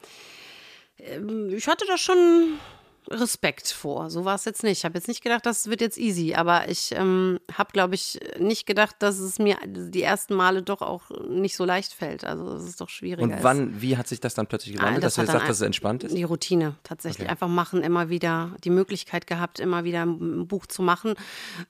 ähm, 0.98 1.50
ich 1.56 1.68
hatte 1.68 1.86
da 1.88 1.98
schon 1.98 2.18
Respekt 3.10 3.68
vor. 3.68 4.10
So 4.10 4.26
war 4.26 4.36
es 4.36 4.46
jetzt 4.46 4.64
nicht. 4.64 4.80
Ich 4.80 4.86
habe 4.86 4.96
jetzt 4.98 5.08
nicht 5.08 5.24
gedacht, 5.24 5.46
das 5.46 5.70
wird 5.70 5.82
jetzt 5.82 5.98
easy. 5.98 6.34
Aber 6.36 6.70
ich 6.70 6.92
ähm, 6.96 7.40
habe, 7.54 7.72
glaube 7.72 7.96
ich, 7.96 8.20
nicht 8.40 8.66
gedacht, 8.66 8.96
dass 9.00 9.20
es 9.20 9.40
mir 9.40 9.58
die 9.66 10.02
ersten 10.02 10.34
Male 10.36 10.62
doch 10.64 10.82
auch 10.82 11.10
nicht 11.28 11.56
so 11.56 11.66
leicht 11.66 11.94
fällt. 11.94 12.24
Also 12.24 12.54
es 12.56 12.66
ist 12.66 12.82
doch 12.82 12.90
schwieriger. 12.90 13.24
und 13.24 13.44
wann, 13.44 13.82
wie 13.82 13.98
hat 13.98 14.08
sich 14.08 14.20
das 14.20 14.34
dann 14.34 14.48
plötzlich 14.48 14.76
gewandelt, 14.76 15.04
Ah, 15.04 15.08
dass 15.08 15.16
du 15.16 15.26
sagst, 15.26 15.50
dass 15.50 15.58
es 15.58 15.62
entspannt 15.62 16.04
ist? 16.04 16.16
Die 16.16 16.24
Routine 16.24 16.76
tatsächlich. 16.84 17.30
Einfach 17.30 17.48
machen, 17.48 17.82
immer 17.84 18.10
wieder 18.10 18.56
die 18.64 18.70
Möglichkeit 18.70 19.28
gehabt, 19.28 19.60
immer 19.60 19.84
wieder 19.84 20.04
ein 20.06 20.48
Buch 20.48 20.66
zu 20.66 20.82
machen. 20.82 21.16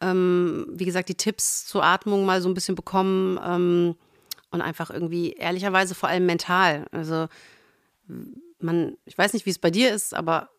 Ähm, 0.01 0.67
wie 0.71 0.85
gesagt, 0.85 1.09
die 1.09 1.15
Tipps 1.15 1.65
zur 1.65 1.83
Atmung 1.83 2.25
mal 2.25 2.41
so 2.41 2.49
ein 2.49 2.53
bisschen 2.53 2.75
bekommen 2.75 3.39
ähm, 3.45 3.95
und 4.51 4.61
einfach 4.61 4.89
irgendwie 4.89 5.33
ehrlicherweise 5.33 5.95
vor 5.95 6.09
allem 6.09 6.25
mental. 6.25 6.85
Also 6.91 7.27
man, 8.59 8.97
ich 9.05 9.17
weiß 9.17 9.33
nicht, 9.33 9.45
wie 9.45 9.49
es 9.51 9.59
bei 9.59 9.71
dir 9.71 9.93
ist, 9.93 10.13
aber 10.13 10.49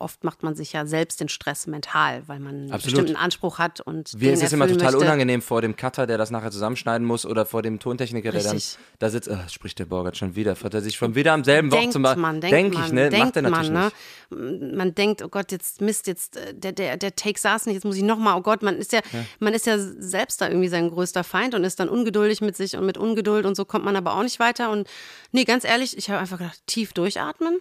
oft 0.00 0.24
macht 0.24 0.42
man 0.42 0.54
sich 0.54 0.72
ja 0.72 0.86
selbst 0.86 1.20
den 1.20 1.28
Stress 1.28 1.66
mental, 1.66 2.22
weil 2.26 2.40
man 2.40 2.54
einen 2.54 2.72
Absolut. 2.72 2.96
bestimmten 2.96 3.16
Anspruch 3.16 3.58
hat 3.58 3.80
und 3.80 4.20
den 4.20 4.32
ist 4.32 4.42
es 4.42 4.52
immer 4.52 4.66
total 4.66 4.92
möchte. 4.92 4.98
unangenehm 4.98 5.42
vor 5.42 5.62
dem 5.62 5.76
Cutter, 5.76 6.06
der 6.06 6.18
das 6.18 6.30
nachher 6.30 6.50
zusammenschneiden 6.50 7.06
muss, 7.06 7.26
oder 7.26 7.46
vor 7.46 7.62
dem 7.62 7.78
Tontechniker, 7.78 8.32
der 8.32 8.42
dann 8.42 8.52
Richtig. 8.56 8.78
da 8.98 9.10
sitzt. 9.10 9.30
Ah, 9.30 9.48
spricht 9.48 9.78
der 9.78 9.86
Borgert 9.86 10.16
schon 10.16 10.34
wieder? 10.36 10.54
Hat 10.54 10.74
er 10.74 10.80
sich 10.80 10.96
schon 10.96 11.14
wieder 11.14 11.32
am 11.32 11.44
selben 11.44 11.70
Wort 11.70 11.92
zum 11.92 12.02
Beispiel? 12.02 12.22
man, 12.22 12.40
denkt 12.40 12.56
Denk 12.56 12.74
man, 12.74 12.84
ich, 12.86 12.92
ne? 12.92 13.08
denkt 13.10 13.26
Macht 13.26 13.36
er 13.36 13.42
natürlich 13.42 13.70
man, 13.70 13.84
nicht. 14.30 14.70
ne? 14.70 14.76
Man 14.76 14.94
denkt, 14.94 15.22
oh 15.22 15.28
Gott, 15.28 15.52
jetzt 15.52 15.80
Mist, 15.80 16.06
jetzt 16.06 16.36
äh, 16.36 16.54
der, 16.54 16.72
der, 16.72 16.96
der 16.96 17.14
Take 17.16 17.38
saß 17.38 17.66
nicht, 17.66 17.74
jetzt 17.74 17.84
muss 17.84 17.96
ich 17.96 18.02
nochmal, 18.02 18.38
oh 18.38 18.42
Gott, 18.42 18.62
man 18.62 18.76
ist 18.76 18.92
ja, 18.92 19.00
man 19.38 19.54
ist 19.54 19.66
ja 19.66 19.78
selbst 19.78 20.40
da 20.40 20.48
irgendwie 20.48 20.68
sein 20.68 20.90
größter 20.90 21.24
Feind 21.24 21.54
und 21.54 21.64
ist 21.64 21.80
dann 21.80 21.88
ungeduldig 21.88 22.40
mit 22.40 22.56
sich 22.56 22.76
und 22.76 22.86
mit 22.86 22.98
Ungeduld 22.98 23.46
und 23.46 23.56
so 23.56 23.64
kommt 23.64 23.84
man 23.84 23.96
aber 23.96 24.14
auch 24.14 24.22
nicht 24.22 24.38
weiter. 24.40 24.70
Und 24.70 24.88
nee, 25.32 25.44
ganz 25.44 25.64
ehrlich, 25.64 25.96
ich 25.96 26.10
habe 26.10 26.20
einfach 26.20 26.38
gedacht, 26.38 26.62
tief 26.66 26.92
durchatmen, 26.92 27.60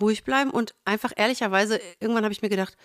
ruhig 0.00 0.24
bleiben 0.24 0.50
und 0.50 0.74
einfach 0.84 1.12
ehrlicherweise, 1.16 1.80
irgendwann 2.00 2.24
habe 2.24 2.32
ich 2.32 2.42
mir 2.42 2.48
gedacht, 2.48 2.76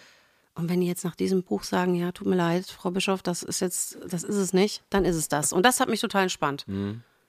und 0.55 0.69
wenn 0.69 0.81
die 0.81 0.87
jetzt 0.87 1.05
nach 1.05 1.15
diesem 1.15 1.43
Buch 1.43 1.63
sagen, 1.63 1.93
ja, 1.93 2.11
tut 2.11 2.27
mir 2.27 2.35
leid, 2.35 2.65
Frau 2.65 2.89
Bischof, 2.89 3.21
das 3.21 3.43
ist 3.43 3.59
jetzt, 3.59 3.99
das 4.07 4.23
ist 4.23 4.35
es 4.35 4.53
nicht, 4.53 4.83
dann 4.89 5.05
ist 5.05 5.15
es 5.15 5.27
das. 5.27 5.53
Und 5.53 5.65
das 5.65 5.79
hat 5.79 5.87
mich 5.87 6.01
total 6.01 6.23
entspannt. 6.23 6.65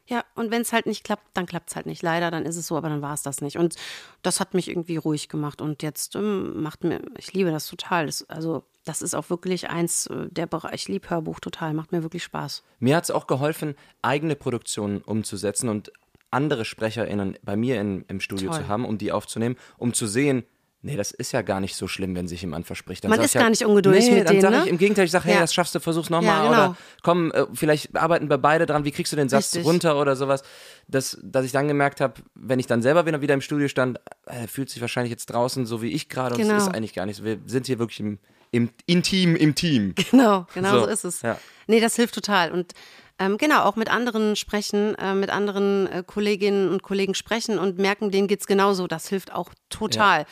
Ja, 0.07 0.25
und 0.35 0.51
wenn 0.51 0.63
es 0.63 0.73
halt 0.73 0.87
nicht 0.87 1.05
klappt, 1.05 1.27
dann 1.35 1.45
klappt 1.45 1.69
es 1.69 1.77
halt 1.77 1.85
nicht. 1.85 2.03
Leider, 2.03 2.31
dann 2.31 2.47
ist 2.47 2.57
es 2.57 2.67
so, 2.67 2.79
aber 2.79 2.89
dann 2.89 3.03
war 3.03 3.13
es 3.13 3.23
das 3.23 3.43
nicht. 3.43 3.59
Und 3.59 3.77
das 4.23 4.41
hat 4.41 4.55
mich 4.55 4.71
irgendwie 4.71 4.97
ruhig 4.97 5.29
gemacht. 5.29 5.61
Und 5.61 5.83
jetzt 5.83 6.17
ähm, 6.17 6.63
macht 6.63 6.83
mir, 6.83 7.03
ich 7.19 7.35
liebe 7.35 7.51
das 7.51 7.67
total. 7.67 8.07
Das, 8.07 8.27
also, 8.31 8.65
das 8.87 9.03
ist 9.03 9.15
auch 9.15 9.29
wirklich 9.29 9.69
eins 9.69 10.07
äh, 10.07 10.29
der 10.31 10.47
Bereiche. 10.47 10.75
Ich 10.75 10.89
liebe 10.89 11.11
Hörbuch 11.11 11.41
total, 11.41 11.75
macht 11.75 11.93
mir 11.93 12.03
wirklich 12.03 12.25
Spaß. 12.25 12.65
Mir 12.79 12.97
hat 12.97 13.05
es 13.05 13.11
auch 13.11 13.27
geholfen, 13.27 13.75
eigene 14.01 14.35
Produktionen 14.35 15.03
umzusetzen 15.03 15.69
und 15.69 15.93
andere 16.31 16.65
SprecherInnen 16.65 17.39
bei 17.43 17.57
mir 17.57 17.81
in, 17.81 18.05
im 18.09 18.21
Studio 18.21 18.51
Toll. 18.51 18.61
zu 18.61 18.69
haben, 18.69 18.85
um 18.85 18.99
die 18.99 19.13
aufzunehmen, 19.13 19.57
um 19.79 19.95
zu 19.95 20.07
sehen, 20.07 20.45
nee, 20.83 20.97
das 20.97 21.11
ist 21.11 21.33
ja 21.33 21.43
gar 21.43 21.59
nicht 21.61 21.75
so 21.75 21.89
schlimm, 21.89 22.15
wenn 22.15 22.29
sich 22.29 22.41
jemand 22.43 22.67
verspricht. 22.67 23.03
Dann 23.05 23.11
Man 23.11 23.21
ist 23.21 23.35
gar 23.35 23.51
nicht 23.51 23.65
ungeduldig 23.65 24.05
nee, 24.09 24.15
mit 24.21 24.29
dann 24.29 24.39
denen, 24.41 24.51
ne? 24.53 24.63
ich 24.65 24.71
im 24.71 24.79
Gegenteil, 24.79 25.07
ich 25.07 25.11
sage, 25.11 25.25
hey, 25.25 25.35
Ja. 25.35 25.41
das 25.41 25.53
schaffst 25.53 25.75
du, 25.75 25.81
versuch's 25.81 26.09
nochmal. 26.11 26.45
Ja, 26.45 26.49
genau. 26.51 26.51
Oder 26.71 26.77
komm, 27.03 27.33
äh, 27.33 27.47
vielleicht 27.53 27.97
arbeiten 27.97 28.31
wir 28.31 28.39
beide 28.39 28.65
dran, 28.67 28.85
wie 28.85 28.93
kriegst 28.93 29.13
du 29.13 29.17
den 29.17 29.29
Satz 29.29 29.55
Richtig. 29.55 29.65
runter 29.65 30.01
oder 30.01 30.15
sowas. 30.15 30.43
Das, 30.87 31.19
dass 31.23 31.45
ich 31.45 31.53
dann 31.53 31.67
gemerkt 31.67 32.01
habe, 32.01 32.15
wenn 32.35 32.59
ich 32.61 32.67
dann 32.67 32.81
selber 32.83 33.07
wieder, 33.07 33.21
wieder 33.21 33.35
im 33.35 33.41
Studio 33.41 33.67
stand, 33.69 33.99
äh, 34.27 34.47
fühlt 34.47 34.71
sich 34.71 34.81
wahrscheinlich 34.81 35.11
jetzt 35.11 35.27
draußen 35.27 35.67
so 35.67 35.83
wie 35.83 35.89
ich 35.93 36.09
gerade 36.09 36.35
und 36.37 36.41
Genau. 36.43 36.55
es 36.57 36.65
ist 36.65 36.75
eigentlich 36.75 36.95
gar 36.95 37.07
nicht 37.07 37.17
so. 37.17 37.25
Wir 37.25 37.39
sind 37.47 37.67
hier 37.67 37.79
wirklich 37.81 37.99
im, 38.01 38.19
im 38.53 38.71
Intim 38.87 39.35
im 39.35 39.55
Team. 39.57 39.95
Genau, 40.11 40.47
genau 40.55 40.71
so, 40.75 40.81
So, 40.81 40.87
ist 40.87 41.05
es. 41.05 41.23
ja. 41.23 41.39
Nee, 41.67 41.81
das 41.81 41.97
hilft 41.97 42.15
total. 42.15 42.53
Und 42.53 42.73
ähm, 43.19 43.37
genau, 43.39 43.65
auch 43.65 43.77
mit 43.77 43.91
anderen 43.91 44.37
sprechen, 44.37 44.95
äh, 44.97 45.15
mit 45.15 45.31
anderen 45.31 45.87
äh, 45.89 46.05
Kolleginnen 46.07 46.69
und 46.69 46.83
Kollegen 46.83 47.15
sprechen 47.15 47.59
und 47.59 47.79
merken, 47.79 48.11
denen 48.11 48.29
geht's 48.29 48.47
genauso. 48.47 48.87
Das 48.87 49.09
hilft 49.09 49.33
auch 49.33 49.53
total. 49.69 50.27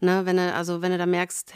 Ne, 0.00 0.24
wenn 0.26 0.36
du, 0.36 0.54
also 0.54 0.80
wenn 0.80 0.92
du 0.92 0.98
da 0.98 1.06
merkst, 1.06 1.54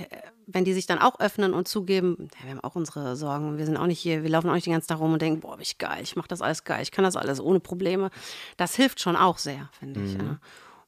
wenn 0.49 0.65
die 0.65 0.73
sich 0.73 0.87
dann 0.87 0.99
auch 0.99 1.21
öffnen 1.21 1.55
und 1.55 1.69
zugeben, 1.69 2.29
ja, 2.41 2.47
wir 2.47 2.51
haben 2.51 2.65
auch 2.65 2.75
unsere 2.75 3.15
Sorgen, 3.15 3.57
wir 3.57 3.67
sind 3.67 3.77
auch 3.77 3.87
nicht 3.87 4.01
hier, 4.01 4.25
wir 4.25 4.31
laufen 4.31 4.51
auch 4.51 4.55
nicht 4.55 4.67
den 4.67 4.73
ganzen 4.73 4.89
Tag 4.89 4.99
rum 4.99 5.13
und 5.13 5.23
denken, 5.23 5.39
boah, 5.39 5.53
bin 5.53 5.63
ich 5.63 5.79
geil, 5.79 6.01
ich 6.03 6.17
mache 6.17 6.27
das 6.27 6.43
alles 6.43 6.65
geil, 6.65 6.83
ich 6.83 6.91
kann 6.91 7.05
das 7.05 7.15
alles 7.15 7.41
ohne 7.41 7.61
Probleme. 7.61 8.11
Das 8.57 8.75
hilft 8.75 9.01
schon 9.01 9.15
auch 9.15 9.39
sehr, 9.39 9.71
finde 9.79 10.01
ich. 10.03 10.15
Ja. 10.15 10.39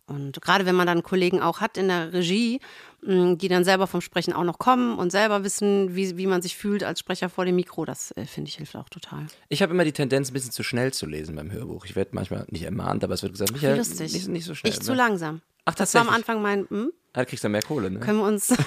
Und 0.07 0.41
gerade 0.43 0.67
wenn 0.67 0.75
man 0.75 0.89
dann 0.89 1.05
Kollegen 1.05 1.41
auch 1.41 1.61
hat 1.61 1.79
in 1.79 1.89
der 1.89 2.13
Regie, 2.13 2.61
die 3.07 3.49
dann 3.49 3.65
selber 3.65 3.87
vom 3.87 4.01
Sprechen 4.01 4.33
auch 4.33 4.45
noch 4.45 4.59
kommen 4.59 4.99
und 4.99 5.11
selber 5.11 5.45
wissen, 5.45 5.95
wie, 5.95 6.17
wie 6.17 6.27
man 6.27 6.43
sich 6.43 6.57
fühlt 6.57 6.85
als 6.85 7.01
Sprecher 7.01 7.29
vor 7.29 7.45
dem 7.45 7.57
Mikro. 7.57 7.85
Das 7.85 8.13
äh, 8.13 8.25
finde 8.25 8.49
ich 8.49 8.57
hilft 8.57 8.77
auch 8.77 8.89
total. 8.89 9.27
Ich 9.49 9.63
habe 9.63 9.73
immer 9.73 9.85
die 9.85 9.93
Tendenz, 9.93 10.31
ein 10.31 10.33
bisschen 10.33 10.53
zu 10.53 10.63
schnell 10.63 10.93
zu 10.93 11.07
lesen 11.07 11.37
beim 11.37 11.53
Hörbuch. 11.53 11.85
Ich 11.85 11.97
werde 11.97 12.11
manchmal 12.15 12.47
nicht 12.49 12.63
ermahnt, 12.63 13.05
aber 13.05 13.15
es 13.15 13.23
wird 13.23 13.33
gesagt, 13.33 13.53
Michael, 13.53 13.77
nicht, 13.77 14.29
nicht 14.29 14.45
so 14.45 14.55
schnell. 14.55 14.73
Ich 14.73 14.79
ne? 14.79 14.85
zu 14.85 14.95
langsam. 14.95 15.43
Ach, 15.67 15.75
Das 15.75 15.95
war 15.95 16.03
am. 16.03 16.09
Anfang 16.09 16.43
mein, 16.43 16.67
hm, 16.69 16.93
Da 17.15 17.25
kriegst 17.25 17.45
du 17.45 17.49
mehr 17.49 17.63
Kohle, 17.63 17.93
ne? 17.93 18.01
können 18.01 18.19
wir 18.19 18.27
uns, 18.27 18.51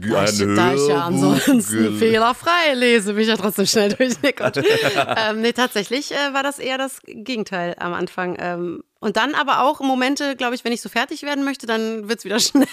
Ein 0.00 0.56
da 0.56 0.74
ich 0.74 0.88
ja 0.88 1.06
ansonsten 1.06 1.98
fehlerfrei 1.98 2.74
lese, 2.74 3.14
bin 3.14 3.22
ich 3.22 3.28
ja 3.28 3.36
trotzdem 3.36 3.66
schnell 3.66 3.92
durch. 3.92 4.14
Nee, 4.22 4.32
ähm, 5.16 5.40
nee, 5.40 5.52
tatsächlich 5.52 6.12
äh, 6.12 6.32
war 6.32 6.44
das 6.44 6.60
eher 6.60 6.78
das 6.78 7.00
Gegenteil 7.04 7.74
am 7.80 7.94
Anfang. 7.94 8.36
Ähm, 8.38 8.84
und 9.00 9.16
dann 9.16 9.34
aber 9.34 9.62
auch 9.62 9.80
Momente, 9.80 10.36
glaube 10.36 10.54
ich, 10.54 10.64
wenn 10.64 10.72
ich 10.72 10.80
so 10.80 10.88
fertig 10.88 11.24
werden 11.24 11.44
möchte, 11.44 11.66
dann 11.66 12.08
wird 12.08 12.20
es 12.20 12.24
wieder 12.24 12.38
schneller. 12.40 12.68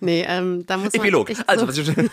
nee, 0.00 0.24
ähm, 0.26 0.64
da 0.64 0.78
muss 0.78 0.94
man 0.94 1.02
Epilog. 1.02 1.28
echt 1.28 1.46
Also, 1.46 1.66
so, 1.66 1.68
was 1.68 1.76
ich, 1.76 2.10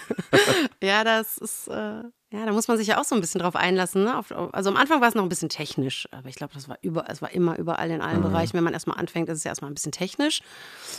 ja, 0.83 1.05
das 1.05 1.37
ist, 1.37 1.69
äh, 1.69 2.01
ja, 2.31 2.45
da 2.45 2.51
muss 2.51 2.67
man 2.67 2.77
sich 2.77 2.87
ja 2.87 2.99
auch 2.99 3.05
so 3.05 3.15
ein 3.15 3.21
bisschen 3.21 3.39
drauf 3.39 3.55
einlassen. 3.55 4.03
Ne? 4.03 4.21
Also 4.51 4.69
am 4.69 4.75
Anfang 4.75 4.99
war 4.99 5.07
es 5.07 5.15
noch 5.15 5.23
ein 5.23 5.29
bisschen 5.29 5.47
technisch, 5.47 6.09
aber 6.11 6.27
ich 6.27 6.35
glaube, 6.35 6.53
das 6.53 6.67
war 6.67 6.77
über, 6.81 7.09
es 7.09 7.21
war 7.21 7.31
immer 7.31 7.57
überall 7.57 7.89
in 7.89 8.01
allen 8.01 8.21
Bereichen. 8.21 8.53
Wenn 8.53 8.65
man 8.65 8.73
erstmal 8.73 8.97
anfängt, 8.97 9.29
ist 9.29 9.37
es 9.37 9.43
ja 9.45 9.51
erstmal 9.51 9.71
ein 9.71 9.75
bisschen 9.75 9.93
technisch. 9.93 10.41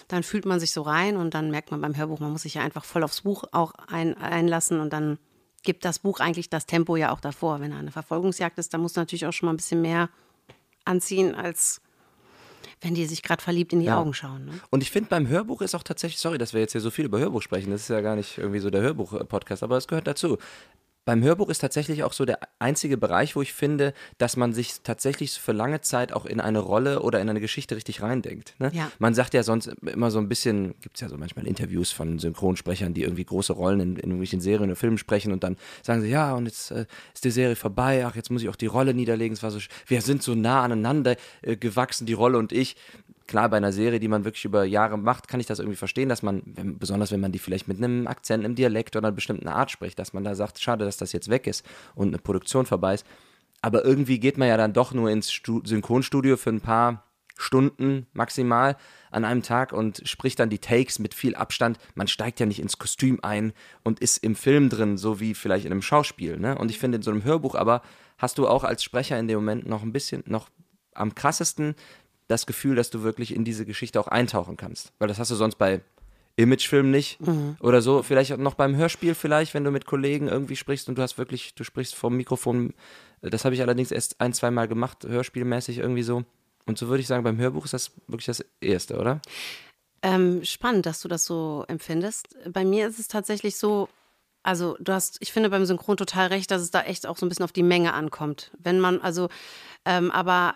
Dann 0.09 0.23
fühlt 0.23 0.47
man 0.47 0.59
sich 0.59 0.73
so 0.73 0.81
rein 0.81 1.19
und 1.19 1.35
dann 1.35 1.51
merkt 1.51 1.71
man 1.71 1.83
beim 1.83 1.97
Hörbuch, 1.97 2.19
man 2.21 2.33
muss 2.33 2.43
sich 2.43 2.55
ja 2.55 2.62
einfach 2.62 2.85
voll 2.85 3.03
aufs 3.03 3.21
Buch 3.23 3.45
auch 3.53 3.75
ein, 3.88 4.17
einlassen 4.17 4.81
und 4.81 4.93
dann 4.93 5.19
gibt 5.62 5.85
das 5.85 5.99
Buch 5.99 6.21
eigentlich 6.21 6.49
das 6.49 6.64
Tempo 6.64 6.97
ja 6.97 7.12
auch 7.12 7.21
davor. 7.21 7.61
Wenn 7.61 7.73
da 7.73 7.79
eine 7.79 7.91
Verfolgungsjagd 7.91 8.59
ist, 8.59 8.73
dann 8.73 8.81
muss 8.81 8.95
natürlich 8.95 9.27
auch 9.27 9.33
schon 9.33 9.49
mal 9.49 9.53
ein 9.53 9.59
bisschen 9.59 9.83
mehr 9.83 10.09
anziehen, 10.87 11.35
als 11.35 11.83
wenn 12.81 12.95
die 12.95 13.07
sich 13.07 13.23
gerade 13.23 13.43
verliebt 13.43 13.73
in 13.73 13.81
die 13.81 13.87
Ja. 13.87 14.01
Augen 14.01 14.14
schauen. 14.14 14.47
Ne? 14.47 14.53
Und 14.71 14.83
ich 14.83 14.91
finde, 14.91 15.11
beim 15.11 15.29
Hörbuch 15.29 15.61
ist 15.62 15.75
auch 15.75 15.83
tatsächlich, 15.83 16.21
sorry, 16.21 16.38
dass 16.38 16.55
wir 16.55 16.61
jetzt 16.61 16.73
hier 16.73 16.81
so 16.81 16.91
viel 16.91 17.05
über 17.07 17.19
Hörbuch 17.19 17.43
sprechen, 17.43 17.71
das 17.71 17.83
ist 17.83 17.88
ja 17.88 18.01
gar 18.01 18.17
nicht 18.17 18.38
irgendwie 18.38 18.61
so 18.61 18.71
der 18.71 18.81
Hörbuch-Podcast, 18.83 19.62
aber 19.62 19.77
es 19.77 19.88
gehört 19.88 20.07
dazu. 20.07 20.38
Beim 21.09 21.23
Hörbuch 21.23 21.49
ist 21.49 21.61
tatsächlich 21.61 22.05
auch 22.05 22.12
so 22.12 22.27
der 22.27 22.38
einzige 22.59 22.99
Bereich, 22.99 23.35
wo 23.35 23.40
ich 23.40 23.55
finde, 23.55 23.94
dass 24.18 24.37
man 24.37 24.53
sich 24.53 24.83
tatsächlich 24.83 25.33
für 25.40 25.53
lange 25.53 25.81
Zeit 25.81 26.12
auch 26.12 26.27
in 26.27 26.38
eine 26.38 26.59
Rolle 26.59 27.01
oder 27.01 27.18
in 27.18 27.31
eine 27.31 27.40
Geschichte 27.40 27.77
richtig 27.77 28.03
reindenkt. 28.03 28.55
Ne? 28.59 28.71
Ja. 28.75 28.92
Man 28.99 29.14
sagt 29.14 29.33
ja 29.33 29.42
sonst 29.42 29.68
immer 29.68 30.11
so 30.11 30.18
ein 30.18 30.29
bisschen, 30.29 30.75
gibt 30.83 30.97
es 30.97 31.01
ja 31.01 31.09
so 31.09 31.16
manchmal 31.16 31.47
Interviews 31.47 31.92
von 31.92 32.18
Synchronsprechern, 32.18 32.92
die 32.92 33.05
irgendwie 33.05 33.25
große 33.25 33.55
Rollen 33.55 33.81
in, 33.81 33.92
in 33.92 34.03
irgendwelchen 34.03 34.42
Serien 34.42 34.68
oder 34.68 34.77
Filmen 34.77 34.99
sprechen 34.99 35.33
und 35.33 35.42
dann 35.44 35.57
sagen 35.83 36.03
sie, 36.03 36.09
ja, 36.09 36.35
und 36.35 36.44
jetzt 36.44 36.73
äh, 36.73 36.85
ist 37.14 37.25
die 37.25 37.31
Serie 37.31 37.57
vorbei, 37.57 38.05
ach, 38.05 38.14
jetzt 38.14 38.31
muss 38.31 38.42
ich 38.42 38.51
auch 38.51 38.57
die 38.57 38.66
Rolle 38.66 38.92
niederlegen. 38.92 39.33
Es 39.33 39.42
war 39.42 39.51
so, 39.51 39.61
wir 39.87 40.03
sind 40.03 40.23
so 40.23 40.35
nah 40.35 40.62
aneinander 40.62 41.16
äh, 41.40 41.57
gewachsen, 41.57 42.05
die 42.05 42.12
Rolle 42.12 42.37
und 42.37 42.53
ich. 42.53 42.77
Klar, 43.29 43.51
bei 43.51 43.59
einer 43.59 43.73
Serie, 43.73 44.01
die 44.01 44.09
man 44.09 44.25
wirklich 44.25 44.47
über 44.47 44.64
Jahre 44.64 44.97
macht, 44.97 45.29
kann 45.29 45.38
ich 45.38 45.45
das 45.45 45.59
irgendwie 45.59 45.77
verstehen, 45.77 46.09
dass 46.09 46.23
man, 46.23 46.43
wenn, 46.47 46.79
besonders 46.79 47.12
wenn 47.12 47.21
man 47.21 47.31
die 47.31 47.38
vielleicht 47.38 47.69
mit 47.69 47.77
einem 47.77 48.07
Akzent, 48.07 48.43
einem 48.43 48.55
Dialekt 48.55 48.97
oder 48.97 49.09
einer 49.09 49.14
bestimmten 49.14 49.49
Art 49.49 49.71
spricht, 49.71 49.99
dass 49.99 50.14
man 50.14 50.25
da 50.25 50.35
sagt, 50.35 50.59
schade, 50.59 50.87
dass 50.87 50.97
das 50.97 51.12
jetzt 51.12 51.29
weg 51.29 51.47
ist 51.47 51.64
und 51.95 52.09
eine 52.09 52.19
Produktion 52.19 52.64
vorbei 52.64 52.95
ist. 52.95 53.07
Aber 53.61 53.85
irgendwie 53.85 54.19
geht 54.19 54.38
man 54.38 54.49
ja 54.49 54.57
dann 54.57 54.73
doch 54.73 54.95
nur 54.95 55.11
ins 55.11 55.31
Stu 55.31 55.61
Synchronstudio 55.62 56.38
für 56.38 56.49
ein 56.49 56.62
paar 56.62 57.05
Stunden 57.37 58.07
maximal 58.14 58.79
an 59.11 59.27
einem 59.27 59.43
Tag 59.43 59.75
und 59.75 60.01
spricht 60.07 60.41
dann 60.41 60.49
die 60.49 60.59
Takes 60.59 60.99
mit 60.99 61.12
viel 61.12 61.35
Abstand. 61.35 61.79
Man 61.95 62.09
steigt 62.09 62.41
ja 62.41 62.47
nicht 62.47 62.61
ins 62.61 62.79
Kostüm 62.79 63.19
ein 63.21 63.53
und 63.85 64.01
ist 64.01 64.25
im 64.25 64.37
Film 64.37 64.71
drin, 64.71 64.97
so 64.97 65.21
wie 65.21 65.35
vielleicht 65.35 65.67
in 65.67 65.73
einem 65.73 65.83
Schauspiel. 65.83 66.38
Ne? 66.38 66.57
Und 66.57 66.71
ich 66.71 66.79
finde, 66.79 66.97
in 66.97 67.03
so 67.03 67.11
einem 67.11 67.25
Hörbuch 67.25 67.55
aber 67.57 67.83
hast 68.17 68.38
du 68.38 68.49
auch 68.49 68.64
als 68.64 68.83
Sprecher 68.83 69.19
in 69.19 69.29
dem 69.29 69.37
Moment 69.37 69.67
noch 69.67 69.83
ein 69.83 69.93
bisschen, 69.93 70.25
noch 70.27 70.49
am 70.95 71.14
krassesten 71.14 71.75
das 72.29 72.47
Gefühl, 72.47 72.77
dass 72.77 72.91
du 72.91 73.03
wirklich 73.03 73.35
in 73.35 73.45
diese 73.45 73.67
Geschichte 73.67 73.99
auch 73.99 74.07
eintauchen 74.07 74.57
kannst. 74.57 74.93
Weil 74.99 75.09
das 75.09 75.19
hast 75.19 75.31
du 75.31 75.35
sonst 75.35 75.57
bei 75.57 75.81
Imagefilmen 76.37 76.93
nicht 76.93 77.19
oder 77.61 77.83
so. 77.83 78.03
Vielleicht 78.05 78.33
auch 78.33 78.37
noch 78.37 78.55
beim 78.55 78.77
Hörspiel 78.77 79.14
vielleicht, 79.17 79.55
wenn 79.55 79.64
du 79.64 79.73
mit 79.73 79.87
Kollegen 79.87 80.29
irgendwie 80.29 80.55
sprichst 80.55 80.88
und 80.88 80.97
du 80.97 81.03
hast 81.03 81.19
wirklich, 81.19 81.55
du 81.55 81.64
sprichst 81.64 81.97
vom 81.97 82.17
Mikrofon. 82.17 82.75
Das 83.23 83.45
habe 83.45 83.57
ich 83.57 83.61
allerdings 83.61 83.91
erst 83.91 84.21
ein, 84.21 84.33
zwei 84.33 84.53
Mal 84.53 84.69
gemacht, 84.69 85.05
hörspielmäßig 85.05 85.79
irgendwie 85.79 86.05
so. 86.05 86.25
Und 86.67 86.79
so 86.79 86.88
würde 86.88 87.01
ich 87.01 87.09
sagen, 87.09 87.25
beim 87.25 87.38
Hörbuch 87.38 87.64
ist 87.64 87.75
das 87.75 87.91
wirklich 88.07 88.27
das 88.27 88.45
Erste, 88.61 88.99
oder? 88.99 89.21
Ähm, 90.03 90.45
spannend, 90.45 90.87
dass 90.87 91.01
du 91.01 91.09
das 91.09 91.25
so 91.25 91.64
empfindest. 91.67 92.29
Bei 92.53 92.64
mir 92.64 92.87
ist 92.87 93.01
es 93.01 93.09
tatsächlich 93.09 93.57
so, 93.57 93.88
also 94.45 94.77
du 94.79 94.93
hast, 94.93 95.17
ich 95.21 95.33
finde 95.33 95.51
beim 95.51 95.67
Synchron 95.67 95.97
total 95.97 96.29
recht, 96.29 96.51
dass 96.53 96.62
es 96.62 96.71
da 96.71 96.83
echt 96.83 97.07
auch 97.07 97.17
so 97.17 97.27
ein 97.27 97.31
bisschen 97.31 97.45
auf 97.45 97.53
die 97.53 97.64
Menge 97.64 97.95
ankommt. 97.95 98.53
Wenn 98.59 98.79
man, 98.79 99.01
also, 99.01 99.29
ähm, 99.85 100.12
aber 100.12 100.55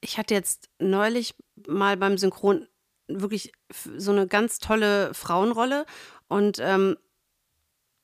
ich 0.00 0.18
hatte 0.18 0.34
jetzt 0.34 0.68
neulich 0.78 1.34
mal 1.66 1.96
beim 1.96 2.18
Synchron 2.18 2.66
wirklich 3.08 3.52
so 3.96 4.12
eine 4.12 4.26
ganz 4.26 4.58
tolle 4.58 5.14
Frauenrolle 5.14 5.86
und 6.28 6.58
ähm, 6.60 6.96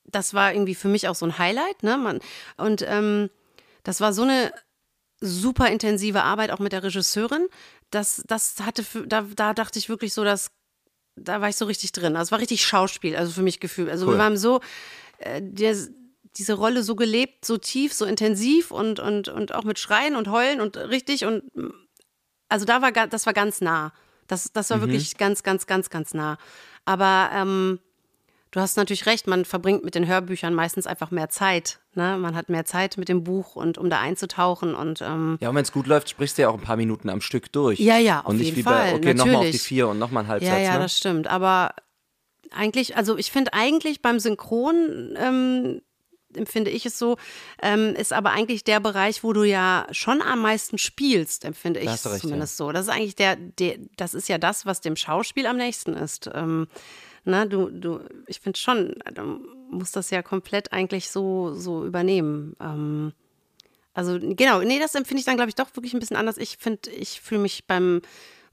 das 0.04 0.34
war 0.34 0.52
irgendwie 0.52 0.74
für 0.74 0.88
mich 0.88 1.08
auch 1.08 1.14
so 1.14 1.26
ein 1.26 1.38
Highlight, 1.38 1.82
ne? 1.82 1.96
Man, 1.96 2.20
und 2.56 2.82
ähm, 2.86 3.30
das 3.82 4.00
war 4.00 4.12
so 4.12 4.22
eine 4.22 4.52
super 5.20 5.68
intensive 5.70 6.22
Arbeit 6.22 6.50
auch 6.50 6.58
mit 6.58 6.72
der 6.72 6.82
Regisseurin. 6.82 7.46
Das, 7.90 8.22
das 8.26 8.56
hatte, 8.60 8.84
da, 9.06 9.22
da 9.22 9.54
dachte 9.54 9.78
ich 9.78 9.88
wirklich 9.88 10.12
so, 10.12 10.24
dass 10.24 10.50
da 11.16 11.40
war 11.40 11.48
ich 11.48 11.56
so 11.56 11.66
richtig 11.66 11.92
drin. 11.92 12.16
Also 12.16 12.28
es 12.28 12.32
war 12.32 12.38
richtig 12.40 12.64
Schauspiel, 12.64 13.16
also 13.16 13.32
für 13.32 13.42
mich 13.42 13.60
Gefühl. 13.60 13.90
Also 13.90 14.06
Cool. 14.06 14.16
wir 14.16 14.24
haben 14.24 14.36
so 14.36 14.60
äh, 15.18 15.40
der, 15.42 15.76
diese 16.36 16.54
Rolle 16.54 16.82
so 16.82 16.96
gelebt, 16.96 17.44
so 17.44 17.58
tief, 17.58 17.92
so 17.92 18.04
intensiv 18.06 18.70
und, 18.70 18.98
und, 18.98 19.28
und 19.28 19.54
auch 19.54 19.64
mit 19.64 19.78
Schreien 19.78 20.16
und 20.16 20.28
Heulen 20.28 20.60
und 20.60 20.76
richtig 20.76 21.24
und 21.24 21.42
also 22.52 22.66
da 22.66 22.82
war 22.82 22.92
das 22.92 23.26
war 23.26 23.32
ganz 23.32 23.60
nah. 23.60 23.92
Das, 24.28 24.52
das 24.52 24.70
war 24.70 24.80
wirklich 24.80 25.16
ganz, 25.16 25.42
ganz, 25.42 25.66
ganz, 25.66 25.90
ganz 25.90 26.14
nah. 26.14 26.38
Aber 26.84 27.30
ähm, 27.34 27.80
du 28.50 28.60
hast 28.60 28.76
natürlich 28.76 29.06
recht, 29.06 29.26
man 29.26 29.44
verbringt 29.44 29.84
mit 29.84 29.94
den 29.94 30.06
Hörbüchern 30.06 30.54
meistens 30.54 30.86
einfach 30.86 31.10
mehr 31.10 31.28
Zeit. 31.28 31.80
Ne? 31.94 32.16
Man 32.18 32.34
hat 32.34 32.48
mehr 32.48 32.64
Zeit 32.64 32.96
mit 32.98 33.08
dem 33.08 33.24
Buch 33.24 33.56
und 33.56 33.78
um 33.78 33.90
da 33.90 34.00
einzutauchen 34.00 34.74
und 34.74 35.02
ähm, 35.02 35.38
Ja, 35.40 35.48
und 35.48 35.56
wenn 35.56 35.62
es 35.62 35.72
gut 35.72 35.86
läuft, 35.86 36.10
sprichst 36.10 36.38
du 36.38 36.42
ja 36.42 36.48
auch 36.48 36.54
ein 36.54 36.60
paar 36.60 36.76
Minuten 36.76 37.08
am 37.08 37.20
Stück 37.20 37.52
durch. 37.52 37.78
Ja, 37.80 37.98
ja, 37.98 38.20
auf 38.20 38.28
Und 38.28 38.36
nicht 38.36 38.46
jeden 38.46 38.58
wie 38.58 38.62
Fall, 38.62 38.92
bei, 38.92 38.96
okay, 38.96 39.14
nochmal 39.14 39.36
auf 39.36 39.50
die 39.50 39.58
vier 39.58 39.88
und 39.88 39.98
nochmal 39.98 40.24
ein 40.24 40.28
Halbsatz. 40.28 40.50
Ja, 40.50 40.58
ja, 40.58 40.74
ne? 40.74 40.78
das 40.80 40.96
stimmt. 40.96 41.26
Aber 41.26 41.74
eigentlich, 42.50 42.96
also 42.96 43.16
ich 43.18 43.32
finde 43.32 43.54
eigentlich 43.54 44.02
beim 44.02 44.20
Synchron, 44.20 45.14
ähm, 45.16 45.82
empfinde 46.36 46.70
ich 46.70 46.86
es 46.86 46.98
so, 46.98 47.16
ähm, 47.62 47.94
ist 47.94 48.12
aber 48.12 48.30
eigentlich 48.30 48.64
der 48.64 48.80
Bereich, 48.80 49.24
wo 49.24 49.32
du 49.32 49.44
ja 49.44 49.86
schon 49.90 50.22
am 50.22 50.42
meisten 50.42 50.78
spielst, 50.78 51.44
empfinde 51.44 51.80
ich 51.80 51.90
es 51.90 52.10
recht, 52.10 52.22
zumindest 52.22 52.56
so. 52.56 52.72
Das 52.72 52.86
ist 52.86 52.92
eigentlich 52.92 53.16
der, 53.16 53.36
der, 53.36 53.78
das 53.96 54.14
ist 54.14 54.28
ja 54.28 54.38
das, 54.38 54.66
was 54.66 54.80
dem 54.80 54.96
Schauspiel 54.96 55.46
am 55.46 55.56
nächsten 55.56 55.94
ist. 55.94 56.30
Ähm, 56.32 56.68
na, 57.24 57.46
du, 57.46 57.70
du, 57.70 58.00
ich 58.26 58.40
finde 58.40 58.58
schon, 58.58 58.96
du 59.14 59.40
musst 59.70 59.96
das 59.96 60.10
ja 60.10 60.22
komplett 60.22 60.72
eigentlich 60.72 61.10
so, 61.10 61.54
so 61.54 61.84
übernehmen. 61.84 62.56
Ähm, 62.60 63.12
also 63.94 64.18
genau, 64.20 64.60
nee, 64.60 64.78
das 64.78 64.94
empfinde 64.94 65.20
ich 65.20 65.26
dann, 65.26 65.36
glaube 65.36 65.50
ich, 65.50 65.54
doch 65.54 65.74
wirklich 65.76 65.94
ein 65.94 66.00
bisschen 66.00 66.16
anders. 66.16 66.38
Ich 66.38 66.56
finde, 66.58 66.90
ich 66.90 67.20
fühle 67.20 67.42
mich 67.42 67.66
beim 67.66 68.00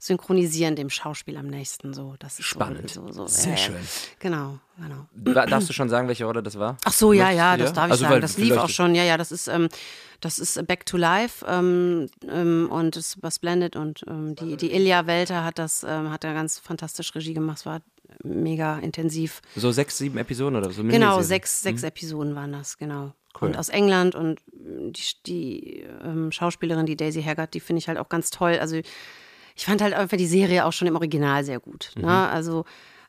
Synchronisieren 0.02 0.76
dem 0.76 0.88
Schauspiel 0.88 1.36
am 1.36 1.46
nächsten 1.46 1.92
so. 1.92 2.14
Das 2.18 2.38
ist 2.38 2.46
Spannend. 2.46 2.88
So, 2.90 3.12
so, 3.12 3.26
Sehr 3.26 3.52
äh, 3.52 3.56
schön. 3.58 3.76
Genau, 4.18 4.58
genau. 4.78 5.06
Da- 5.14 5.44
Darfst 5.44 5.68
du 5.68 5.74
schon 5.74 5.90
sagen, 5.90 6.08
welche 6.08 6.24
Rolle 6.24 6.42
das 6.42 6.58
war? 6.58 6.78
Ach 6.86 6.92
so, 6.92 7.12
ja, 7.12 7.30
ja, 7.30 7.58
das 7.58 7.74
darf 7.74 7.86
ich 7.86 7.92
Also, 7.92 8.04
sagen. 8.04 8.20
Das 8.22 8.38
lief 8.38 8.56
auch 8.56 8.70
schon. 8.70 8.94
Ja, 8.94 9.04
ja, 9.04 9.18
das 9.18 9.30
ist, 9.30 9.46
ähm, 9.48 9.68
das 10.22 10.38
ist 10.38 10.66
Back 10.66 10.86
to 10.86 10.96
Life 10.96 11.44
ähm, 11.46 12.08
ähm, 12.26 12.68
und 12.70 12.96
es 12.96 13.22
war 13.22 13.30
Splendid 13.30 13.76
und 13.76 14.02
ähm, 14.08 14.34
die, 14.36 14.56
die 14.56 14.72
Ilja 14.72 15.06
Welter 15.06 15.44
hat 15.44 15.58
das, 15.58 15.84
ähm, 15.86 16.10
hat 16.10 16.24
da 16.24 16.32
ganz 16.32 16.58
fantastisch 16.58 17.14
Regie 17.14 17.34
gemacht. 17.34 17.58
Es 17.58 17.66
war 17.66 17.82
mega 18.24 18.78
intensiv. 18.78 19.42
So 19.54 19.70
sechs, 19.70 19.98
sieben 19.98 20.16
Episoden 20.16 20.56
oder 20.56 20.70
so. 20.70 20.82
Genau, 20.82 21.20
sechs, 21.20 21.62
sechs 21.62 21.82
Episoden 21.82 22.34
waren 22.34 22.52
das, 22.52 22.78
genau. 22.78 23.12
Cool. 23.38 23.48
Und 23.48 23.58
aus 23.58 23.68
England 23.68 24.14
und 24.14 24.40
die, 24.50 25.02
die 25.26 25.84
ähm, 26.02 26.32
Schauspielerin, 26.32 26.86
die 26.86 26.96
Daisy 26.96 27.22
Haggard, 27.22 27.52
die 27.54 27.60
finde 27.60 27.78
ich 27.80 27.86
halt 27.88 27.98
auch 27.98 28.08
ganz 28.08 28.30
toll. 28.30 28.58
Also 28.58 28.80
ich 29.60 29.66
fand 29.66 29.82
halt 29.82 29.92
einfach 29.92 30.16
die 30.16 30.26
Serie 30.26 30.64
auch 30.64 30.72
schon 30.72 30.88
im 30.88 30.96
Original 30.96 31.44
sehr 31.44 31.60
gut. 31.60 31.92
Ne? 31.94 32.08
Also 32.30 32.64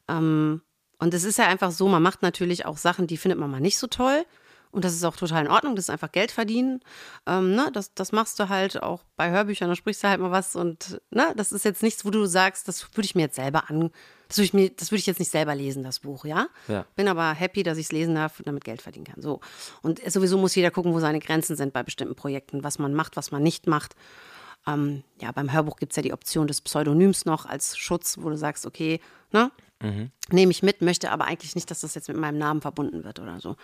ähm, 0.09 0.61
und 0.99 1.13
es 1.13 1.23
ist 1.23 1.37
ja 1.37 1.47
einfach 1.47 1.71
so, 1.71 1.87
man 1.87 2.03
macht 2.03 2.23
natürlich 2.23 2.65
auch 2.65 2.75
Sachen, 2.75 3.07
die 3.07 3.15
findet 3.15 3.39
man 3.39 3.49
mal 3.49 3.61
nicht 3.61 3.77
so 3.77 3.87
toll. 3.87 4.25
Und 4.69 4.83
das 4.83 4.93
ist 4.93 5.05
auch 5.05 5.15
total 5.15 5.45
in 5.45 5.51
Ordnung, 5.51 5.77
das 5.77 5.85
ist 5.85 5.89
einfach 5.89 6.11
Geld 6.11 6.29
verdienen. 6.29 6.81
Ähm, 7.25 7.55
ne? 7.55 7.69
das, 7.71 7.93
das 7.93 8.11
machst 8.11 8.37
du 8.37 8.49
halt 8.49 8.83
auch 8.83 9.03
bei 9.15 9.31
Hörbüchern, 9.31 9.69
da 9.69 9.75
sprichst 9.77 10.03
du 10.03 10.09
halt 10.09 10.19
mal 10.19 10.31
was 10.31 10.57
und 10.57 11.01
ne? 11.09 11.33
das 11.37 11.53
ist 11.53 11.63
jetzt 11.63 11.83
nichts, 11.83 12.03
wo 12.03 12.09
du 12.09 12.25
sagst, 12.25 12.67
das 12.67 12.85
würde 12.95 13.05
ich 13.05 13.15
mir 13.15 13.21
jetzt 13.21 13.35
selber 13.37 13.69
an, 13.69 13.89
das 14.27 14.37
würde 14.37 14.45
ich 14.45 14.53
mir, 14.53 14.69
das 14.71 14.91
würde 14.91 14.99
ich 14.99 15.05
jetzt 15.05 15.19
nicht 15.19 15.31
selber 15.31 15.55
lesen, 15.55 15.83
das 15.83 15.99
Buch, 15.99 16.25
ja? 16.25 16.47
Ja. 16.67 16.85
Bin 16.97 17.07
aber 17.07 17.31
happy, 17.31 17.63
dass 17.63 17.77
ich 17.77 17.85
es 17.85 17.91
lesen 17.93 18.15
darf 18.15 18.39
und 18.39 18.47
damit 18.47 18.65
Geld 18.65 18.81
verdienen 18.81 19.05
kann. 19.05 19.21
So. 19.21 19.39
Und 19.81 20.01
sowieso 20.11 20.37
muss 20.37 20.55
jeder 20.55 20.71
gucken, 20.71 20.93
wo 20.93 20.99
seine 20.99 21.19
Grenzen 21.19 21.55
sind 21.55 21.71
bei 21.71 21.83
bestimmten 21.83 22.15
Projekten, 22.15 22.63
was 22.63 22.77
man 22.77 22.93
macht, 22.93 23.15
was 23.15 23.31
man 23.31 23.41
nicht 23.41 23.67
macht. 23.67 23.95
Ähm, 24.67 25.03
ja, 25.19 25.31
beim 25.31 25.51
Hörbuch 25.51 25.77
gibt 25.77 25.91
es 25.93 25.95
ja 25.95 26.03
die 26.03 26.13
Option 26.13 26.47
des 26.47 26.61
Pseudonyms 26.61 27.25
noch 27.25 27.45
als 27.45 27.77
Schutz, 27.77 28.17
wo 28.19 28.29
du 28.29 28.37
sagst, 28.37 28.65
okay, 28.65 28.99
ne? 29.31 29.51
Nehme 30.29 30.51
ich 30.51 30.61
mit, 30.61 30.83
möchte 30.83 31.09
aber 31.09 31.25
eigentlich 31.25 31.55
nicht, 31.55 31.71
dass 31.71 31.79
das 31.79 31.95
jetzt 31.95 32.07
mit 32.07 32.15
meinem 32.15 32.37
Namen 32.37 32.61
verbunden 32.61 33.03
wird 33.03 33.17
oder 33.19 33.39
so. 33.39 33.55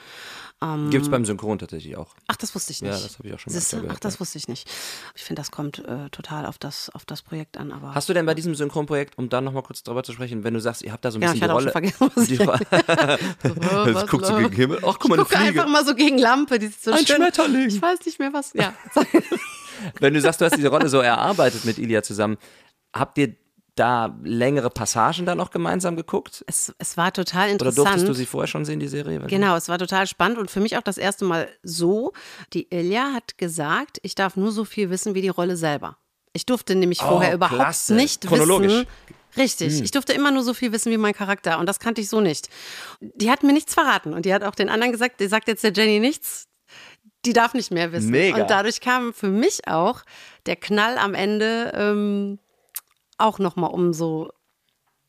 Gibt 0.90 1.04
es 1.06 1.12
beim 1.12 1.26
Synchron 1.26 1.60
tatsächlich 1.60 1.96
auch. 1.96 2.16
Ach, 2.28 2.36
das 2.38 2.56
wusste 2.56 2.72
ich 2.72 2.82
nicht. 2.82 2.92
Ja, 2.92 3.00
das 3.00 3.20
habe 3.20 3.28
ich 3.28 3.36
auch 3.36 3.40
schon 3.40 3.54
du? 3.54 3.60
gehört, 3.60 3.92
Ach, 3.94 4.00
das 4.00 4.16
ja. 4.16 4.20
wusste 4.22 4.40
ich 4.40 4.48
nicht. 4.48 4.68
Ich 5.14 5.24
finde, 5.24 5.42
das 5.42 5.52
kommt 5.52 5.78
äh, 5.86 6.10
total 6.10 6.48
auf 6.48 6.58
das, 6.58 6.90
auf 6.90 7.06
das 7.06 7.22
Projekt 7.22 7.58
an. 7.60 7.72
Aber 7.72 7.94
Hast 7.94 8.10
du 8.10 8.16
denn 8.16 8.26
bei 8.26 8.34
diesem 8.34 8.56
Synchronprojekt, 8.56 9.16
um 9.20 9.30
da 9.30 9.42
nochmal 9.42 9.62
kurz 9.62 9.84
drüber 9.84 10.02
zu 10.02 10.12
sprechen, 10.12 10.44
wenn 10.44 10.56
du 10.56 10.60
sagst, 10.60 10.82
ihr 10.82 10.92
habt 10.92 11.06
da 11.06 11.12
so 11.12 11.20
ein 11.20 11.22
Ja, 11.22 11.34
bisschen 11.34 11.44
ich 11.44 11.48
die 11.50 11.54
Rolle. 11.54 11.72
vergessen, 11.72 12.12
was 12.16 12.26
die, 12.28 12.34
ich- 12.34 12.42
Oh, 12.42 12.48
was 13.94 14.08
guckt 14.08 14.26
so 14.26 14.32
los? 14.32 14.40
gegen 14.40 14.50
den 14.50 14.54
Himmel. 14.56 14.80
Ach, 14.88 14.98
guck 15.00 15.10
mal, 15.10 15.20
ich 15.20 15.22
gucke 15.24 15.38
einfach 15.38 15.68
mal 15.68 15.86
so 15.86 15.94
gegen 15.94 16.18
Lampe. 16.18 16.58
Die 16.58 16.70
so 16.70 16.94
Ein 16.94 17.06
schön. 17.06 17.18
Schmetterling. 17.18 17.68
Ich 17.68 17.80
weiß 17.80 18.04
nicht 18.08 18.18
mehr 18.18 18.34
was. 18.34 18.54
Ja. 18.54 18.74
Wenn 20.00 20.14
du 20.14 20.22
sagst, 20.22 20.42
du 20.42 20.46
hast 20.46 20.56
diese 20.58 20.70
Rolle 20.70 20.90
so 20.90 21.00
erarbeitet 21.00 21.66
mit 21.66 21.78
Ilya 21.78 22.04
zusammen, 22.04 22.38
habt 22.94 23.18
ihr 23.18 23.36
da 23.76 24.18
längere 24.24 24.72
Passagen 24.72 25.26
dann 25.28 25.40
auch 25.40 25.52
gemeinsam 25.52 25.96
geguckt? 25.96 26.44
es, 26.48 26.74
es 26.80 26.98
war 26.98 27.14
total 27.14 27.44
Oder 27.44 27.52
interessant. 27.52 27.78
durftest 27.78 28.08
du 28.08 28.14
sie 28.14 28.26
vorher 28.26 28.48
schon 28.48 28.66
sehen, 28.66 28.80
die 28.80 28.88
Serie? 28.88 29.20
Genau, 29.28 29.56
es 29.56 29.70
war 29.70 29.78
total 29.78 30.08
spannend 30.08 30.40
und 30.40 30.50
für 30.50 30.60
mich 30.60 30.78
auch 30.78 30.82
das 30.82 30.98
erste 30.98 31.26
Mal 31.26 31.48
so. 31.62 32.12
Die 32.54 32.68
Ilja 32.72 33.14
hat 33.14 33.38
gesagt, 33.38 34.00
ich 34.02 34.16
darf 34.16 34.36
nur 34.36 34.52
so 34.52 34.66
viel 34.66 34.90
wissen 34.90 35.14
wie 35.14 35.22
die 35.22 35.30
Rolle 35.30 35.56
selber. 35.58 35.98
Ich 36.34 36.46
durfte 36.48 36.76
nämlich 36.76 37.00
vorher 37.02 37.34
überhaupt 37.34 37.54
Oh, 37.60 37.64
klasse. 37.64 37.94
nicht 37.96 38.26
Chronologisch. 38.28 38.72
Hm. 38.74 38.80
wissen. 38.80 38.88
Richtig, 39.38 39.82
ich 39.84 39.92
durfte 39.92 40.14
immer 40.14 40.32
nur 40.32 40.42
so 40.42 40.56
viel 40.56 40.72
wissen 40.72 40.92
wie 40.92 40.98
mein 40.98 41.14
Charakter 41.14 41.60
und 41.60 41.68
das 41.68 41.80
kannte 41.80 42.02
ich 42.02 42.10
so 42.10 42.22
nicht. 42.22 42.50
Die 43.02 43.30
hat 43.30 43.44
mir 43.44 43.54
nichts 43.54 43.76
verraten 43.76 44.14
und 44.14 44.26
die 44.26 44.34
hat 44.34 44.44
auch 44.44 44.56
den 44.56 44.70
anderen 44.70 44.92
gesagt, 44.92 45.20
die 45.20 45.28
sagt 45.28 45.48
jetzt 45.48 45.64
der 45.64 45.72
Jenny 45.74 46.00
nichts, 46.00 46.48
die 47.26 47.34
darf 47.34 47.54
nicht 47.54 47.72
mehr 47.72 47.92
wissen. 47.92 48.12
Mega. 48.12 48.42
Und 48.42 48.50
dadurch 48.50 48.80
kam 48.82 49.14
für 49.14 49.28
mich 49.30 49.68
auch 49.68 50.02
der 50.46 50.56
Knall 50.56 50.98
am 50.98 51.14
Ende 51.14 51.72
ähm, 51.76 52.40
auch 53.18 53.40
nochmal 53.40 53.72
umso 53.72 54.30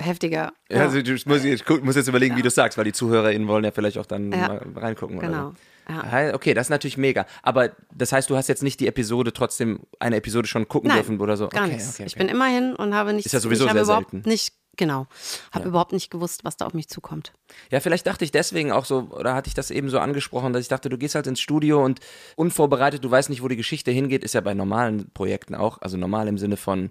heftiger. 0.00 0.52
Ja, 0.70 0.82
also 0.82 0.98
musst 1.26 1.44
jetzt, 1.44 1.64
guck- 1.66 1.82
musst 1.84 1.96
jetzt 1.96 2.08
überlegen, 2.08 2.36
wie 2.36 2.42
du 2.42 2.50
sagst, 2.50 2.78
weil 2.78 2.84
die 2.84 2.92
ZuhörerInnen 2.92 3.48
wollen 3.48 3.64
ja 3.64 3.70
vielleicht 3.72 3.98
auch 3.98 4.06
dann 4.06 4.30
Ja. 4.32 4.48
mal 4.48 4.62
reingucken. 4.76 5.18
Genau. 5.18 5.52
Ja. 5.88 6.28
so. 6.30 6.34
Okay, 6.34 6.54
das 6.54 6.66
ist 6.66 6.70
natürlich 6.70 6.98
mega. 6.98 7.26
Aber 7.42 7.70
das 7.94 8.12
heißt, 8.12 8.28
du 8.30 8.36
hast 8.36 8.48
jetzt 8.48 8.62
nicht 8.62 8.78
die 8.78 8.86
Episode 8.86 9.32
trotzdem, 9.32 9.80
eine 9.98 10.16
Episode 10.16 10.46
schon 10.46 10.68
gucken 10.68 10.88
Nein, 10.88 10.98
dürfen 10.98 11.20
oder 11.20 11.36
so? 11.36 11.48
Gar 11.48 11.64
okay, 11.64 11.72
nichts. 11.72 11.88
Okay, 11.94 12.02
okay. 12.02 12.06
Ich 12.08 12.16
bin 12.16 12.28
immer 12.28 12.46
hin 12.46 12.74
und 12.76 12.94
habe 12.94 13.12
nicht. 13.12 13.26
Ist 13.26 13.32
ja 13.32 13.40
sowieso 13.40 13.64
ich 13.64 13.70
habe 13.70 13.78
sehr 13.84 13.84
überhaupt 13.94 14.10
selten. 14.10 14.28
nicht, 14.28 14.52
genau, 14.78 15.06
habe 15.52 15.68
überhaupt 15.68 15.92
nicht 15.92 16.10
gewusst, 16.10 16.44
was 16.44 16.56
da 16.56 16.64
auf 16.64 16.72
mich 16.72 16.88
zukommt. 16.88 17.32
Ja, 17.70 17.80
vielleicht 17.80 18.06
dachte 18.06 18.24
ich 18.24 18.30
deswegen 18.30 18.72
auch 18.72 18.86
so, 18.86 19.08
oder 19.10 19.34
hatte 19.34 19.48
ich 19.48 19.54
das 19.54 19.70
eben 19.70 19.90
so 19.90 19.98
angesprochen, 19.98 20.54
dass 20.54 20.62
ich 20.62 20.68
dachte, 20.68 20.88
du 20.88 20.96
gehst 20.96 21.14
halt 21.14 21.26
ins 21.26 21.40
Studio 21.40 21.84
und 21.84 22.00
unvorbereitet, 22.36 23.04
du 23.04 23.10
weißt 23.10 23.28
nicht, 23.28 23.42
wo 23.42 23.48
die 23.48 23.56
Geschichte 23.56 23.90
hingeht, 23.90 24.24
ist 24.24 24.32
ja 24.34 24.40
bei 24.40 24.54
normalen 24.54 25.10
Projekten 25.10 25.54
auch, 25.54 25.82
also 25.82 25.98
normal 25.98 26.28
im 26.28 26.38
Sinne 26.38 26.56
von, 26.56 26.90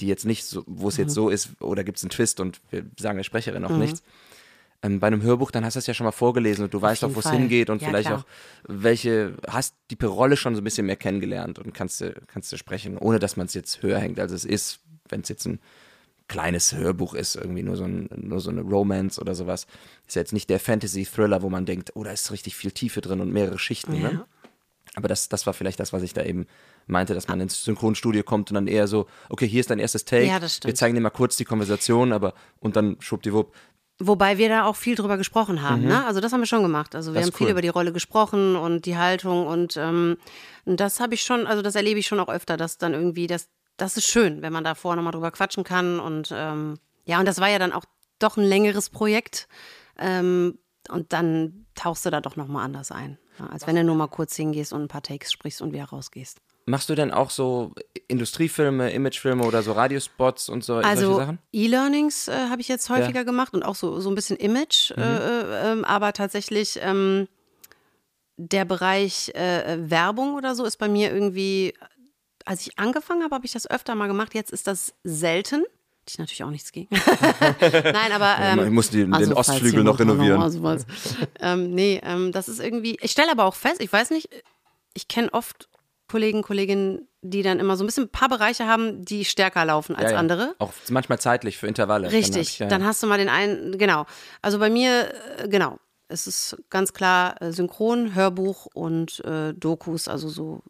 die 0.00 0.06
jetzt 0.06 0.24
nicht 0.24 0.44
so, 0.44 0.64
wo 0.66 0.88
es 0.88 0.96
Mhm. 0.96 1.02
jetzt 1.02 1.14
so 1.14 1.28
ist, 1.28 1.60
oder 1.60 1.84
gibt 1.84 1.98
es 1.98 2.04
einen 2.04 2.10
Twist 2.10 2.40
und 2.40 2.60
wir 2.70 2.84
sagen 2.98 3.18
der 3.18 3.24
Sprecherin 3.24 3.64
auch 3.64 3.76
nichts. 3.76 4.02
Ähm, 4.82 5.00
bei 5.00 5.06
einem 5.06 5.22
Hörbuch, 5.22 5.50
dann 5.50 5.64
hast 5.64 5.74
du 5.74 5.78
es 5.78 5.86
ja 5.86 5.94
schon 5.94 6.04
mal 6.04 6.12
vorgelesen 6.12 6.64
und 6.64 6.74
du 6.74 6.82
weißt 6.82 7.04
auch, 7.04 7.14
wo 7.14 7.20
es 7.20 7.30
hingeht 7.30 7.70
und 7.70 7.80
Ja, 7.80 7.88
vielleicht 7.88 8.08
klar. 8.08 8.20
auch, 8.20 8.24
welche, 8.68 9.34
hast 9.48 9.74
die 9.90 10.04
Rolle 10.04 10.36
schon 10.36 10.54
so 10.54 10.60
ein 10.60 10.64
bisschen 10.64 10.86
mehr 10.86 10.96
kennengelernt 10.96 11.58
und 11.58 11.72
kannst 11.72 12.00
du, 12.00 12.12
kannst 12.26 12.52
du 12.52 12.58
sprechen, 12.58 12.98
ohne 12.98 13.18
dass 13.18 13.36
man 13.36 13.46
es 13.46 13.54
jetzt 13.54 13.82
höher 13.82 13.98
hängt, 13.98 14.20
als 14.20 14.32
es 14.32 14.44
ist, 14.44 14.80
wenn 15.08 15.22
es 15.22 15.28
jetzt 15.28 15.46
ein 15.46 15.58
kleines 16.28 16.74
Hörbuch 16.74 17.14
ist, 17.14 17.36
irgendwie 17.36 17.62
nur 17.62 17.76
so, 17.76 17.84
ein, 17.84 18.08
nur 18.16 18.40
so 18.40 18.50
eine 18.50 18.62
Romance 18.62 19.20
oder 19.20 19.34
sowas. 19.34 19.66
Ist 20.06 20.16
ja 20.16 20.20
jetzt 20.22 20.32
nicht 20.32 20.48
der 20.48 20.58
Fantasy-Thriller, 20.60 21.42
wo 21.42 21.50
man 21.50 21.66
denkt, 21.66 21.92
oh, 21.94 22.02
da 22.04 22.10
ist 22.12 22.30
richtig 22.32 22.56
viel 22.56 22.72
Tiefe 22.72 23.00
drin 23.00 23.20
und 23.20 23.32
mehrere 23.32 23.58
Schichten. 23.58 24.00
Ne? 24.00 24.24
Aber 24.94 25.08
das, 25.08 25.28
das 25.28 25.46
war 25.46 25.52
vielleicht 25.54 25.80
das, 25.80 25.92
was 25.92 26.02
ich 26.02 26.12
da 26.14 26.22
eben 26.22 26.46
meinte, 26.86 27.14
dass 27.14 27.28
man 27.28 27.40
ins 27.40 27.62
Synchronstudio 27.64 28.22
kommt 28.22 28.50
und 28.50 28.54
dann 28.54 28.66
eher 28.66 28.86
so, 28.86 29.06
okay, 29.28 29.46
hier 29.46 29.60
ist 29.60 29.70
dein 29.70 29.78
erstes 29.78 30.04
Take, 30.04 30.26
Ja, 30.26 30.38
das 30.38 30.56
stimmt. 30.56 30.68
wir 30.70 30.74
zeigen 30.76 30.94
dir 30.94 31.00
mal 31.00 31.10
kurz 31.10 31.36
die 31.36 31.44
Konversation, 31.44 32.12
aber 32.12 32.34
und 32.60 32.76
dann 32.76 32.96
schwuppdiwupp. 33.00 33.52
Wobei 34.00 34.38
wir 34.38 34.48
da 34.48 34.64
auch 34.64 34.74
viel 34.76 34.96
drüber 34.96 35.16
gesprochen 35.16 35.62
haben, 35.62 35.82
ne? 35.84 36.04
Also 36.04 36.20
das 36.20 36.32
haben 36.32 36.40
wir 36.40 36.46
schon 36.46 36.62
gemacht. 36.62 36.94
Also 36.96 37.12
wir 37.12 37.20
Mhm. 37.20 37.24
Das 37.26 37.32
haben 37.32 37.38
viel 37.38 37.46
cool. 37.46 37.50
über 37.52 37.62
die 37.62 37.68
Rolle 37.68 37.92
gesprochen 37.92 38.56
und 38.56 38.86
die 38.86 38.96
Haltung 38.96 39.46
und 39.46 39.76
ähm, 39.76 40.16
das 40.66 40.98
habe 41.00 41.14
ich 41.14 41.22
schon, 41.22 41.46
also 41.46 41.62
das 41.62 41.74
erlebe 41.76 42.00
ich 42.00 42.06
schon 42.06 42.18
auch 42.18 42.28
öfter, 42.28 42.56
dass 42.56 42.76
dann 42.78 42.92
irgendwie, 42.92 43.26
das, 43.28 43.48
das 43.76 43.96
ist 43.96 44.06
schön, 44.06 44.42
wenn 44.42 44.52
man 44.52 44.64
da 44.64 44.74
vorher 44.74 44.96
nochmal 44.96 45.12
drüber 45.12 45.30
quatschen 45.30 45.64
kann 45.64 46.00
und 46.00 46.30
ähm, 46.34 46.78
ja, 47.06 47.18
und 47.18 47.26
das 47.26 47.40
war 47.40 47.48
ja 47.48 47.58
dann 47.58 47.72
auch 47.72 47.84
doch 48.18 48.36
ein 48.36 48.44
längeres 48.44 48.88
Projekt 48.90 49.48
ähm, 49.98 50.58
und 50.88 51.12
dann 51.12 51.66
tauchst 51.74 52.06
du 52.06 52.10
da 52.10 52.20
doch 52.20 52.36
nochmal 52.36 52.64
anders 52.64 52.92
ein, 52.92 53.18
ja, 53.38 53.46
als 53.48 53.66
wenn 53.66 53.76
du 53.76 53.84
nur 53.84 53.96
mal 53.96 54.06
kurz 54.08 54.36
hingehst 54.36 54.72
und 54.72 54.82
ein 54.82 54.88
paar 54.88 55.02
Takes 55.02 55.32
sprichst 55.32 55.60
und 55.62 55.72
wieder 55.72 55.84
rausgehst. 55.86 56.38
Machst 56.66 56.88
du 56.88 56.94
denn 56.94 57.10
auch 57.10 57.28
so 57.28 57.74
Industriefilme, 58.08 58.90
Imagefilme 58.92 59.44
oder 59.44 59.62
so 59.62 59.72
Radiospots 59.72 60.48
und 60.48 60.64
so 60.64 60.74
solche 60.74 60.88
Also 60.88 61.16
Sachen? 61.16 61.38
E-Learnings 61.52 62.28
äh, 62.28 62.48
habe 62.48 62.62
ich 62.62 62.68
jetzt 62.68 62.88
häufiger 62.88 63.24
gemacht 63.26 63.52
und 63.52 63.62
auch 63.64 63.74
so, 63.74 64.00
so 64.00 64.08
ein 64.08 64.14
bisschen 64.14 64.38
Image, 64.38 64.90
Mhm. 64.96 65.02
äh, 65.02 65.16
äh, 65.40 65.72
ähm, 65.72 65.84
aber 65.84 66.14
tatsächlich 66.14 66.78
ähm, 66.80 67.28
der 68.36 68.64
Bereich 68.64 69.28
äh, 69.34 69.90
Werbung 69.90 70.34
oder 70.34 70.54
so 70.54 70.64
ist 70.64 70.78
bei 70.78 70.88
mir 70.88 71.12
irgendwie, 71.12 71.74
als 72.44 72.66
ich 72.66 72.78
angefangen 72.78 73.22
habe, 73.22 73.34
habe 73.34 73.46
ich 73.46 73.52
das 73.52 73.68
öfter 73.70 73.94
mal 73.94 74.06
gemacht. 74.06 74.34
Jetzt 74.34 74.52
ist 74.52 74.66
das 74.66 74.94
selten. 75.02 75.60
Hätte 75.60 75.68
Ich 76.08 76.18
natürlich 76.18 76.44
auch 76.44 76.50
nichts 76.50 76.72
gegen. 76.72 76.88
Nein, 77.60 78.12
aber. 78.12 78.36
Ähm, 78.38 78.64
ich 78.64 78.70
muss 78.70 78.90
den 78.90 79.10
falls 79.10 79.34
Ostflügel 79.34 79.84
noch 79.84 79.98
renovieren. 79.98 80.42
Also 80.42 80.62
was. 80.62 80.84
ähm, 81.40 81.70
nee, 81.70 82.00
ähm, 82.04 82.30
das 82.32 82.48
ist 82.48 82.60
irgendwie. 82.60 82.98
Ich 83.00 83.10
stelle 83.12 83.30
aber 83.30 83.44
auch 83.44 83.54
fest, 83.54 83.80
ich 83.80 83.92
weiß 83.92 84.10
nicht, 84.10 84.28
ich 84.92 85.08
kenne 85.08 85.32
oft 85.32 85.68
Kollegen, 86.08 86.42
Kolleginnen, 86.42 87.08
die 87.22 87.42
dann 87.42 87.58
immer 87.58 87.76
so 87.76 87.84
ein 87.84 87.86
bisschen 87.86 88.04
ein 88.04 88.10
paar 88.10 88.28
Bereiche 88.28 88.66
haben, 88.66 89.04
die 89.04 89.24
stärker 89.24 89.64
laufen 89.64 89.96
als 89.96 90.06
Ja, 90.06 90.12
ja. 90.12 90.18
andere. 90.18 90.54
Auch 90.58 90.72
manchmal 90.90 91.18
zeitlich 91.18 91.56
für 91.56 91.66
Intervalle. 91.66 92.04
Dann 92.04 92.14
Richtig, 92.14 92.42
ich, 92.42 92.58
ja, 92.58 92.66
dann 92.66 92.84
hast 92.84 93.02
du 93.02 93.06
mal 93.06 93.18
den 93.18 93.30
einen, 93.30 93.78
genau. 93.78 94.04
Also 94.42 94.58
bei 94.58 94.68
mir, 94.68 95.10
äh, 95.38 95.48
genau, 95.48 95.78
es 96.08 96.26
ist 96.26 96.56
ganz 96.70 96.92
klar 96.92 97.40
äh, 97.40 97.52
Synchron, 97.52 98.14
Hörbuch 98.14 98.66
und 98.74 99.24
äh, 99.24 99.54
Dokus, 99.54 100.06
also 100.06 100.28
so, 100.28 100.62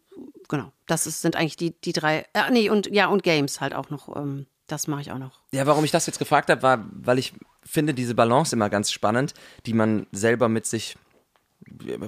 genau. 0.47 0.71
Das 0.87 1.07
ist, 1.07 1.21
sind 1.21 1.35
eigentlich 1.35 1.57
die, 1.57 1.79
die 1.79 1.93
drei, 1.93 2.25
äh, 2.33 2.51
nee, 2.51 2.69
und 2.69 2.87
ja, 2.87 3.07
und 3.07 3.23
Games 3.23 3.61
halt 3.61 3.73
auch 3.73 3.89
noch, 3.89 4.15
ähm, 4.15 4.45
das 4.67 4.87
mache 4.87 5.01
ich 5.01 5.11
auch 5.11 5.17
noch. 5.17 5.41
Ja, 5.51 5.65
warum 5.65 5.83
ich 5.85 5.91
das 5.91 6.05
jetzt 6.05 6.19
gefragt 6.19 6.49
habe, 6.49 6.61
war, 6.61 6.85
weil 6.91 7.19
ich 7.19 7.33
finde 7.63 7.93
diese 7.93 8.15
Balance 8.15 8.55
immer 8.55 8.69
ganz 8.69 8.91
spannend, 8.91 9.33
die 9.65 9.73
man 9.73 10.07
selber 10.11 10.49
mit 10.49 10.65
sich, 10.65 10.97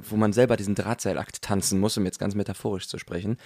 wo 0.10 0.16
man 0.16 0.34
selber 0.34 0.58
diesen 0.58 0.76
Drahtseilakt 0.76 1.42
tanzen 1.42 1.80
muss, 1.80 1.98
um 1.98 2.06
jetzt 2.06 2.20
ganz 2.20 2.36
metaphorisch 2.36 2.88
zu 2.88 2.98
sprechen. 2.98 3.38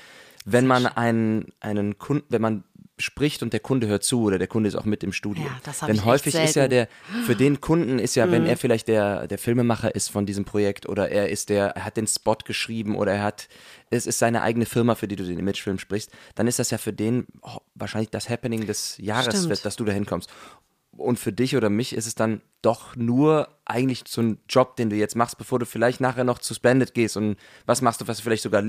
Wenn 0.46 0.68
man 0.68 0.86
einen, 0.86 1.46
einen 1.60 1.98
Kunden, 1.98 2.26
wenn 2.30 2.42
man 2.42 2.64
spricht 3.02 3.42
und 3.44 3.54
der 3.54 3.60
Kunde 3.60 3.88
hört 3.88 4.04
zu 4.04 4.22
oder 4.24 4.38
der 4.38 4.48
Kunde 4.48 4.68
ist 4.68 4.76
auch 4.76 4.86
mit 4.86 5.04
im 5.04 5.12
Studio. 5.12 5.44
Ja, 5.44 5.60
das 5.64 5.80
Denn 5.80 6.06
häufig 6.06 6.36
ist 6.36 6.56
ja 6.56 6.68
der, 6.68 6.88
für 7.26 7.36
den 7.36 7.60
Kunden 7.60 8.00
ist 8.00 8.16
ja, 8.16 8.26
Mhm. 8.26 8.32
wenn 8.32 8.46
er 8.46 8.58
vielleicht 8.58 8.88
der, 8.88 9.28
der 9.28 9.38
Filmemacher 9.38 9.94
ist 9.96 10.10
von 10.10 10.26
diesem 10.26 10.46
Projekt 10.46 10.88
oder 10.88 11.10
er 11.10 11.30
ist 11.30 11.50
der, 11.50 11.70
er 11.70 11.86
hat 11.86 11.98
den 11.98 12.08
Spot 12.08 12.38
geschrieben 12.46 12.96
oder 12.96 13.14
er 13.14 13.24
hat, 13.24 13.50
es 13.90 14.06
ist 14.06 14.20
seine 14.20 14.42
eigene 14.42 14.66
Firma, 14.66 14.96
für 14.96 15.08
die 15.08 15.16
du 15.16 15.24
den 15.24 15.40
Imagefilm 15.40 15.80
sprichst, 15.80 16.12
dann 16.36 16.48
ist 16.48 16.60
das 16.60 16.70
ja 16.70 16.78
für 16.78 16.94
den 16.94 17.26
oh, 17.42 17.58
wahrscheinlich 17.76 18.10
das 18.10 18.30
Happening 18.30 18.66
des 18.68 18.98
Jahres, 19.00 19.36
Stimmt. 19.36 19.50
wird, 19.50 19.66
dass 19.66 19.76
du 19.76 19.84
da 19.86 19.92
hinkommst. 19.92 20.30
Und 21.02 21.20
für 21.20 21.34
dich 21.34 21.56
oder 21.56 21.70
mich 21.70 21.94
ist 21.94 22.08
es 22.08 22.16
dann 22.16 22.42
doch 22.62 22.96
nur 22.96 23.50
eigentlich 23.66 24.04
so 24.08 24.22
ein 24.22 24.38
Job, 24.48 24.76
den 24.76 24.90
du 24.90 24.96
jetzt 24.96 25.16
machst, 25.16 25.38
bevor 25.38 25.60
du 25.60 25.66
vielleicht 25.66 26.00
nachher 26.00 26.24
noch 26.24 26.40
zu 26.40 26.54
Splendid 26.54 26.94
gehst 26.94 27.18
und 27.18 27.38
was 27.66 27.82
machst 27.82 28.02
du, 28.02 28.08
was 28.08 28.18
du 28.18 28.24
vielleicht 28.24 28.44
sogar 28.44 28.64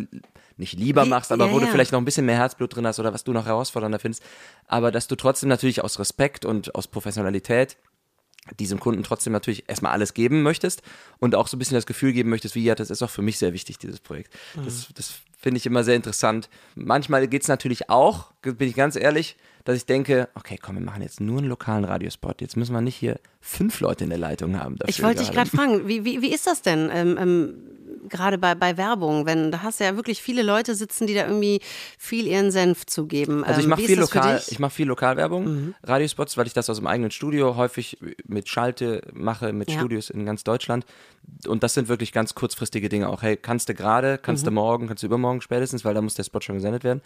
nicht 0.57 0.79
lieber 0.79 1.05
machst, 1.05 1.33
aber 1.33 1.47
ja, 1.47 1.53
wo 1.53 1.59
du 1.59 1.66
ja. 1.66 1.71
vielleicht 1.71 1.92
noch 1.92 2.01
ein 2.01 2.05
bisschen 2.05 2.27
mehr 2.27 2.37
Herzblut 2.37 2.75
drin 2.75 2.87
hast 2.87 2.99
oder 2.99 3.12
was 3.12 3.25
du 3.25 3.33
noch 3.33 3.47
herausfordernder 3.47 3.99
findest. 3.99 4.23
Aber 4.66 4.90
dass 4.90 5.09
du 5.09 5.16
trotzdem 5.16 5.49
natürlich 5.49 5.83
aus 5.83 5.99
Respekt 5.99 6.45
und 6.45 6.75
aus 6.75 6.88
Professionalität 6.88 7.77
diesem 8.59 8.81
Kunden 8.81 9.05
trotzdem 9.05 9.33
natürlich 9.33 9.68
erstmal 9.68 9.92
alles 9.92 10.14
geben 10.14 10.42
möchtest 10.42 10.83
und 11.18 11.35
auch 11.35 11.47
so 11.47 11.57
ein 11.57 11.59
bisschen 11.59 11.77
das 11.77 11.87
Gefühl 11.87 12.12
geben 12.12 12.31
möchtest, 12.31 12.55
wie 12.55 12.64
ja, 12.64 12.75
das 12.75 12.90
ist 12.90 13.03
auch 13.03 13.11
für 13.11 13.23
mich 13.23 13.38
sehr 13.38 13.53
wichtig, 13.53 13.79
dieses 13.79 14.01
Projekt. 14.01 14.35
Das, 14.57 14.88
das 14.95 15.21
finde 15.38 15.59
ich 15.59 15.66
immer 15.66 15.85
sehr 15.85 15.95
interessant. 15.95 16.49
Manchmal 16.75 17.29
geht 17.29 17.42
es 17.42 17.49
natürlich 17.49 17.88
auch, 17.88 18.33
bin 18.42 18.68
ich 18.68 18.75
ganz 18.75 18.97
ehrlich, 18.97 19.37
dass 19.64 19.77
ich 19.77 19.87
denke, 19.87 20.29
okay, 20.35 20.59
komm, 20.61 20.77
wir 20.77 20.83
machen 20.85 21.03
jetzt 21.03 21.20
nur 21.20 21.38
einen 21.38 21.48
lokalen 21.48 21.85
Radiospot. 21.85 22.40
Jetzt 22.40 22.57
müssen 22.57 22.72
wir 22.75 22.81
nicht 22.81 22.96
hier 22.96 23.18
fünf 23.40 23.81
Leute 23.81 24.05
in 24.05 24.11
der 24.11 24.18
Leitung 24.18 24.59
haben. 24.59 24.77
Dafür 24.77 24.88
Ich 24.90 25.03
wollte 25.03 25.20
dich 25.22 25.33
gerade 25.33 25.51
fragen, 25.51 25.87
wie, 25.88 26.05
wie, 26.05 26.22
wie 26.22 26.33
ist 26.33 26.46
das 26.46 26.62
denn? 26.62 26.90
Ähm, 26.92 27.16
ähm, 27.20 27.55
gerade 28.09 28.37
bei, 28.38 28.57
bei 28.57 28.77
Werbung, 28.77 29.27
wenn 29.27 29.53
da 29.53 29.62
hast 29.62 29.79
du 29.79 29.85
ja 29.85 29.94
wirklich 29.94 30.20
viele 30.20 30.42
Leute 30.42 30.75
sitzen, 30.75 31.07
die 31.07 31.14
da 31.14 31.22
irgendwie 31.27 31.61
viel 31.98 32.27
ihren 32.27 32.51
Senf 32.51 32.85
zugeben. 32.87 33.44
Also 33.44 33.61
ich 33.61 33.64
Ähm, 33.66 33.70
mache 33.70 33.83
viel 33.83 33.98
lokal? 34.01 34.35
Mhm. 34.35 34.40
ich 34.48 34.59
mache 34.59 34.72
viel 34.72 34.88
Lokalwerbung, 34.88 35.75
Radiospots, 35.85 36.37
weil 36.37 36.48
ich 36.48 36.53
das 36.53 36.68
aus 36.68 36.79
dem 36.79 36.87
eigenen 36.88 37.12
Studio 37.12 37.57
häufig 37.57 37.98
mit 38.27 38.48
Schalte 38.48 39.03
mache, 39.12 39.53
mit 39.53 39.70
Ja. 39.70 39.79
Studios 39.79 40.11
in 40.11 40.27
ganz 40.27 40.42
Deutschland. 40.42 40.85
Und 41.46 41.62
das 41.62 41.75
sind 41.75 41.88
wirklich 41.88 42.12
ganz 42.12 42.35
kurzfristige 42.35 42.88
Dinge 42.88 43.09
auch. 43.09 43.22
Hey, 43.22 43.37
kannst 43.37 43.68
du 43.68 43.75
gerade, 43.75 44.18
kannst 44.18 44.44
du 44.46 44.51
Mhm. 44.51 44.55
morgen, 44.57 44.87
kannst 44.88 45.05
du 45.05 45.07
übermorgen 45.07 45.40
spätestens, 45.40 45.85
weil 45.85 45.94
da 45.94 46.03
muss 46.03 46.14
der 46.14 46.25
Spot 46.25 46.40
schon 46.40 46.57
gesendet 46.57 46.83
werden. 46.83 47.01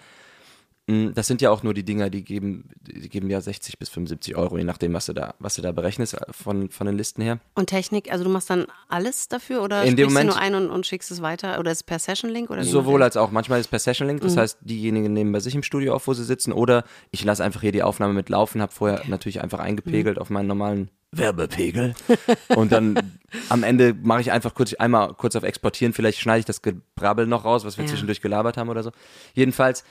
Mm, 0.89 1.09
Das 1.15 1.27
sind 1.27 1.43
ja 1.43 1.51
auch 1.51 1.63
nur 1.63 1.75
die 1.75 1.83
Dinger, 1.85 2.11
die 2.11 2.23
geben, 2.23 2.69
die 2.81 3.09
geben 3.09 3.29
ja 3.29 3.41
60 3.41 3.79
bis 3.79 3.89
75 3.89 4.37
Euro, 4.37 4.57
je 4.57 4.65
nachdem, 4.65 4.93
was 4.95 5.07
du 5.07 5.13
da, 5.13 5.35
was 5.41 5.57
du 5.57 5.63
da 5.63 5.73
berechnest 5.73 6.15
äh, 6.15 6.21
von, 6.31 6.71
von 6.71 6.87
den 6.87 6.97
Listen 6.97 7.23
her. 7.23 7.41
Und 7.55 7.67
Technik, 7.67 8.13
also 8.13 8.23
du 8.25 8.31
machst 8.31 8.51
dann 8.51 8.67
alles 8.89 9.29
dafür 9.29 9.63
oder 9.63 9.83
In 9.85 9.97
dem 9.97 10.09
Moment- 10.09 10.31
du 10.31 10.35
nur 10.35 10.41
ein 10.41 10.55
und, 10.55 10.71
und 10.71 10.87
schickst 10.87 11.11
es 11.11 11.23
weiter 11.23 11.59
oder 11.59 11.71
ist 11.73 11.79
es 11.79 11.83
per 11.83 11.99
Session-Link? 11.99 12.49
Sowohl 12.61 13.03
als 13.03 13.17
auch. 13.17 13.31
Manchmal 13.33 13.59
ist 13.61 13.67
es 13.67 13.71
per 13.71 13.79
Session 13.81 14.07
Link, 14.07 14.21
das 14.21 14.37
heißt, 14.37 14.59
diejenigen 14.61 15.13
nehmen 15.13 15.33
bei 15.33 15.41
sich 15.41 15.55
im 15.55 15.63
Studio 15.65 15.95
auf, 15.95 16.07
wo 16.07 16.15
sie 16.15 16.25
sitzen, 16.25 16.53
oder 16.53 16.85
ich 17.11 17.25
lasse 17.25 17.43
einfach 17.43 17.61
hier 17.63 17.73
die 17.73 17.83
Aufnahme 17.83 18.13
mit 18.15 18.29
laufen, 18.29 18.63
habe 18.63 18.73
vorher 18.73 19.03
natürlich 19.09 19.41
einfach 19.43 19.59
eingepegelt 19.59 20.19
auf 20.21 20.31
meinen 20.31 20.47
normalen 20.47 20.91
Werbepegel. 21.13 21.95
Und 22.49 22.73
dann 22.73 23.19
am 23.49 23.63
Ende 23.63 23.95
mache 23.95 24.21
ich 24.21 24.31
einfach 24.33 24.55
kurz 24.55 24.75
einmal 24.75 25.15
kurz 25.15 25.35
auf 25.35 25.43
Exportieren, 25.43 25.93
vielleicht 25.93 26.19
schneide 26.21 26.41
ich 26.41 26.45
das 26.45 26.63
Gebrabbel 26.63 27.27
noch 27.27 27.45
raus, 27.45 27.65
was 27.65 27.77
wir 27.77 27.85
Ja. 27.85 27.91
zwischendurch 27.91 28.21
gelabert 28.21 28.57
haben 28.57 28.69
oder 28.69 28.83
so. 28.83 28.91
Jedenfalls 29.35 29.83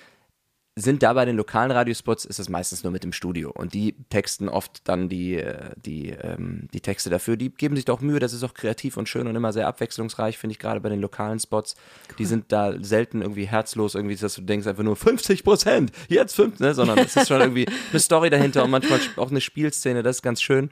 sind 0.77 1.03
da 1.03 1.13
bei 1.13 1.23
den 1.23 1.37
lokalen 1.37 1.71
Radiospots 1.71 2.25
ist 2.25 2.37
es 2.37 2.49
meistens 2.49 2.83
nur 2.83 2.91
mit 2.91 3.03
dem 3.05 3.13
Studio 3.13 3.49
und 3.49 3.73
die 3.73 3.95
texten 4.09 4.49
oft 4.49 4.81
dann 4.89 5.07
die, 5.07 5.35
äh, 5.35 5.69
die, 5.77 6.09
ähm, 6.09 6.67
die 6.73 6.81
Texte 6.81 7.09
dafür. 7.09 7.37
Die 7.37 7.49
geben 7.49 7.77
sich 7.77 7.85
doch 7.85 8.01
Mühe, 8.01 8.19
das 8.19 8.33
ist 8.33 8.43
auch 8.43 8.53
kreativ 8.53 8.97
und 8.97 9.07
schön 9.07 9.25
und 9.25 9.37
immer 9.37 9.53
sehr 9.53 9.67
abwechslungsreich, 9.67 10.37
finde 10.37 10.51
ich 10.51 10.59
gerade 10.59 10.81
bei 10.81 10.89
den 10.89 10.99
lokalen 10.99 11.39
Spots. 11.39 11.75
Die 12.17 12.25
sind 12.25 12.51
da 12.51 12.73
selten 12.83 13.21
irgendwie 13.21 13.45
herzlos, 13.45 13.95
irgendwie, 13.95 14.17
dass 14.17 14.35
du 14.35 14.41
denkst 14.41 14.67
einfach 14.67 14.83
nur 14.83 14.97
50 14.97 15.45
Prozent, 15.45 15.93
jetzt 16.09 16.35
5, 16.35 16.59
ne? 16.59 16.73
sondern 16.73 16.99
es 16.99 17.15
ist 17.15 17.29
schon 17.29 17.39
irgendwie 17.39 17.67
eine 17.91 17.99
Story 18.01 18.29
dahinter 18.29 18.65
und 18.65 18.71
manchmal 18.71 18.99
auch 19.15 19.31
eine 19.31 19.41
Spielszene, 19.41 20.03
das 20.03 20.17
ist 20.17 20.23
ganz 20.23 20.41
schön. 20.41 20.71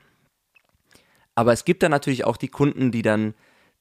Aber 1.33 1.53
es 1.53 1.63
gibt 1.63 1.81
dann 1.81 1.91
natürlich 1.91 2.25
auch 2.25 2.35
die 2.35 2.49
Kunden, 2.49 2.91
die 2.91 3.03
dann 3.03 3.35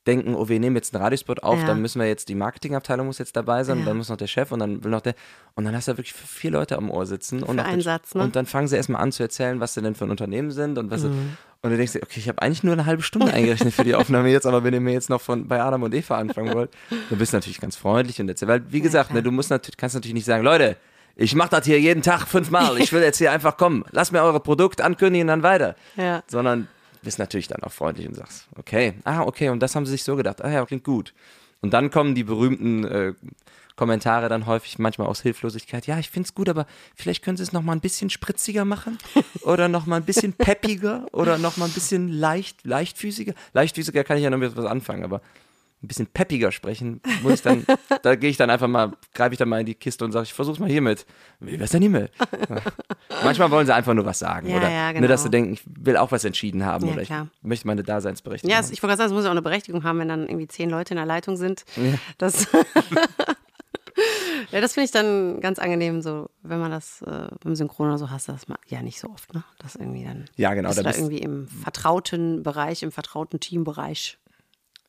denken, 0.07 0.35
oh, 0.35 0.49
wir 0.49 0.59
nehmen 0.59 0.75
jetzt 0.77 0.95
einen 0.95 1.03
Radiospot 1.03 1.43
auf, 1.45 1.61
Ja. 1.61 1.67
dann 1.67 1.81
müssen 1.81 2.01
wir 2.01 2.09
jetzt, 2.09 2.29
die 2.29 2.35
Marketingabteilung 2.35 3.07
muss 3.07 3.19
jetzt 3.19 3.37
dabei 3.37 3.63
sein, 3.65 3.77
Ja. 3.77 3.81
und 3.83 3.87
dann 3.87 3.97
muss 3.97 4.09
noch 4.09 4.17
der 4.17 4.27
Chef 4.27 4.51
und 4.51 4.59
dann 4.59 4.83
will 4.83 4.91
noch 4.91 5.01
der, 5.01 5.15
und 5.55 5.65
dann 5.65 5.75
hast 5.77 5.87
du 5.89 5.93
wirklich 5.93 6.13
vier 6.13 6.51
Leute 6.51 6.77
am 6.77 6.91
Ohr 6.91 7.07
sitzen. 7.07 7.43
und, 7.43 7.57
noch 7.57 7.65
einen 7.65 7.75
den- 7.79 7.83
Satz, 7.83 8.15
ne? 8.15 8.23
und 8.23 8.35
dann 8.35 8.47
fangen 8.47 8.67
sie 8.69 8.77
erstmal 8.77 9.01
an 9.01 9.13
zu 9.13 9.23
erzählen, 9.23 9.61
was 9.61 9.75
sie 9.75 9.83
denn 9.83 9.95
für 9.95 10.05
ein 10.05 10.11
Unternehmen 10.11 10.51
sind 10.51 10.77
und 10.79 10.91
was 10.91 11.03
sie, 11.03 11.09
Mhm. 11.09 11.37
und 11.63 11.71
du 11.71 11.77
denkst 11.77 11.93
dir, 11.93 12.03
okay, 12.03 12.19
ich 12.19 12.29
habe 12.29 12.43
eigentlich 12.43 12.65
nur 12.65 12.73
eine 12.73 12.85
halbe 12.87 13.03
Stunde 13.03 13.27
eingerechnet 13.33 13.73
für 13.73 13.85
die 13.85 13.95
Aufnahme 13.95 14.29
jetzt, 14.31 14.47
aber 14.47 14.65
wenn 14.65 14.75
ihr 14.75 14.81
mir 14.81 14.93
jetzt 14.93 15.09
noch 15.11 15.21
von 15.21 15.47
bei 15.47 15.61
Adam 15.63 15.83
und 15.85 15.95
Eva 15.95 16.17
anfangen 16.19 16.53
wollt, 16.55 16.71
dann 17.11 17.19
bist 17.19 17.33
du 17.33 17.37
natürlich 17.37 17.61
ganz 17.61 17.77
freundlich 17.77 18.21
und 18.21 18.29
erzähl, 18.29 18.49
weil 18.49 18.63
wie 18.73 18.81
gesagt, 18.81 19.15
ne, 19.15 19.23
du 19.23 19.31
musst 19.31 19.51
natürlich, 19.51 19.77
kannst 19.77 19.95
natürlich 19.95 20.15
nicht 20.15 20.27
sagen, 20.27 20.43
Leute, 20.43 20.77
ich 21.15 21.35
mache 21.37 21.51
das 21.51 21.67
hier 21.67 21.79
jeden 21.79 22.03
Tag 22.03 22.27
fünfmal, 22.27 22.79
ich 22.79 22.91
will 22.93 23.03
jetzt 23.03 23.19
hier 23.19 23.31
einfach 23.31 23.57
kommen, 23.57 23.85
lasst 23.93 24.11
mir 24.13 24.23
eure 24.23 24.41
Produkt 24.41 24.81
ankündigen 24.81 25.27
und 25.27 25.29
dann 25.29 25.43
weiter 25.45 25.77
Ja. 25.97 26.23
sondern 26.27 26.67
bist 27.03 27.19
natürlich 27.19 27.49
dann 27.49 27.63
auch 27.63 27.73
freundlich 27.73 28.07
und 28.09 28.15
sagst, 28.15 28.49
okay, 28.57 28.95
ah, 29.05 29.23
okay, 29.23 29.49
und 29.49 29.61
das 29.61 29.75
haben 29.75 29.87
sie 29.87 29.93
sich 29.93 30.05
so 30.05 30.17
gedacht, 30.17 30.43
ah 30.43 30.51
ja, 30.51 30.65
klingt 30.65 30.85
gut. 30.85 31.15
Und 31.61 31.73
dann 31.73 31.91
kommen 31.91 32.15
die 32.15 32.25
berühmten 32.25 32.85
äh, 32.85 33.15
Kommentare 33.77 34.29
dann 34.29 34.47
häufig 34.47 34.79
manchmal 34.79 35.07
aus 35.09 35.23
Hilflosigkeit, 35.23 35.87
ja, 35.87 35.99
ich 35.99 36.11
finde 36.11 36.27
es 36.27 36.35
gut, 36.35 36.49
aber 36.49 36.67
vielleicht 36.95 37.25
können 37.25 37.37
sie 37.37 37.43
es 37.43 37.53
noch 37.53 37.63
mal 37.63 37.73
ein 37.73 37.81
bisschen 37.81 38.11
spritziger 38.11 38.65
machen 38.65 38.99
oder 39.43 39.69
noch 39.69 39.87
mal 39.87 39.97
ein 39.97 40.05
bisschen 40.05 40.33
peppiger 40.33 41.07
oder 41.13 41.39
noch 41.39 41.57
mal 41.57 41.67
ein 41.67 41.73
bisschen 41.73 42.09
leicht, 42.09 42.65
leichtfüßiger. 42.65 43.35
Leichtfüßiger 43.55 44.05
kann 44.05 44.19
ich 44.19 44.25
ja 44.25 44.31
noch 44.31 44.39
mit 44.39 44.57
was 44.57 44.67
anfangen, 44.67 45.05
aber 45.05 45.21
ein 45.83 45.89
bisschen 45.89 46.07
peppiger 46.07 46.53
sprechen, 46.53 47.01
muss 47.23 47.35
ich 47.35 47.43
dann, 47.43 47.65
da 48.03 48.15
gehe 48.15 48.31
ich 48.31 48.37
dann 48.37 48.51
einfach 48.51 48.69
mal, 48.69 48.93
greife 49.15 49.33
ich 49.35 49.39
dann 49.39 49.49
mal 49.49 49.61
in 49.61 49.67
die 49.67 49.75
Kiste 49.75 50.05
und 50.05 50.13
sage, 50.13 50.25
ich 50.25 50.33
versuch's 50.33 50.59
mal 50.61 50.69
hiermit. 50.69 51.07
Wie 51.41 51.59
wär's 51.59 51.71
denn 51.73 51.83
hiermit? 51.83 52.13
Manchmal 53.25 53.51
wollen 53.51 53.67
sie 53.67 53.75
einfach 53.75 53.93
nur 53.95 54.05
was 54.07 54.19
sagen 54.21 54.49
Ja, 54.49 54.57
oder 54.59 54.71
ja, 54.71 54.93
ne, 54.93 55.09
dass 55.09 55.23
sie 55.23 55.31
genau. 55.31 55.45
denken, 55.45 55.53
ich 55.55 55.63
will 55.67 55.97
auch 55.97 56.13
was 56.13 56.25
entschieden 56.25 56.65
haben 56.65 56.87
Ja, 56.87 56.93
oder 56.93 57.03
ich 57.03 57.09
klar. 57.09 57.29
möchte 57.43 57.67
meine 57.67 57.83
Daseinsberechtigung 57.83 58.51
Ja, 58.51 58.59
haben. 58.59 58.65
es- 58.65 58.71
ich 58.71 58.83
wollte 58.83 58.93
gerade 58.97 58.99
sagen, 58.99 59.11
es 59.11 59.15
muss 59.15 59.25
ja 59.25 59.31
auch 59.31 59.33
eine 59.33 59.43
Berechtigung 59.43 59.83
haben, 59.85 59.99
wenn 59.99 60.09
dann 60.09 60.23
irgendwie 60.29 60.47
zehn 60.49 60.71
Leute 60.71 60.95
in 60.95 60.99
der 60.99 61.07
Leitung 61.07 61.37
sind. 61.37 61.65
Das, 62.19 62.47
ja, 64.53 64.61
das 64.61 64.75
finde 64.75 64.85
ich 64.87 64.91
dann 64.93 65.41
ganz 65.41 65.59
angenehm, 65.59 66.01
so 66.03 66.31
wenn 66.43 66.59
man 66.61 66.71
das 66.71 67.03
äh, 67.03 67.29
beim 67.43 67.55
Synchron 67.55 67.89
oder 67.89 67.99
so 67.99 68.11
hast, 68.11 68.29
das 68.29 68.49
ma- 68.49 68.59
ja 68.69 68.83
nicht 68.83 69.01
so 69.01 69.09
oft, 69.09 69.33
ne? 69.35 69.43
Das 69.59 69.77
irgendwie 69.77 70.05
dann. 70.05 70.25
Ja, 70.37 70.55
genau, 70.55 70.69
Bist 70.71 70.79
da 70.81 70.85
bist- 70.85 70.99
irgendwie 70.99 71.19
im 71.19 71.49
vertrauten 71.49 72.43
Bereich, 72.43 72.83
im 72.83 72.93
vertrauten 72.93 73.41
Teambereich. 73.41 74.19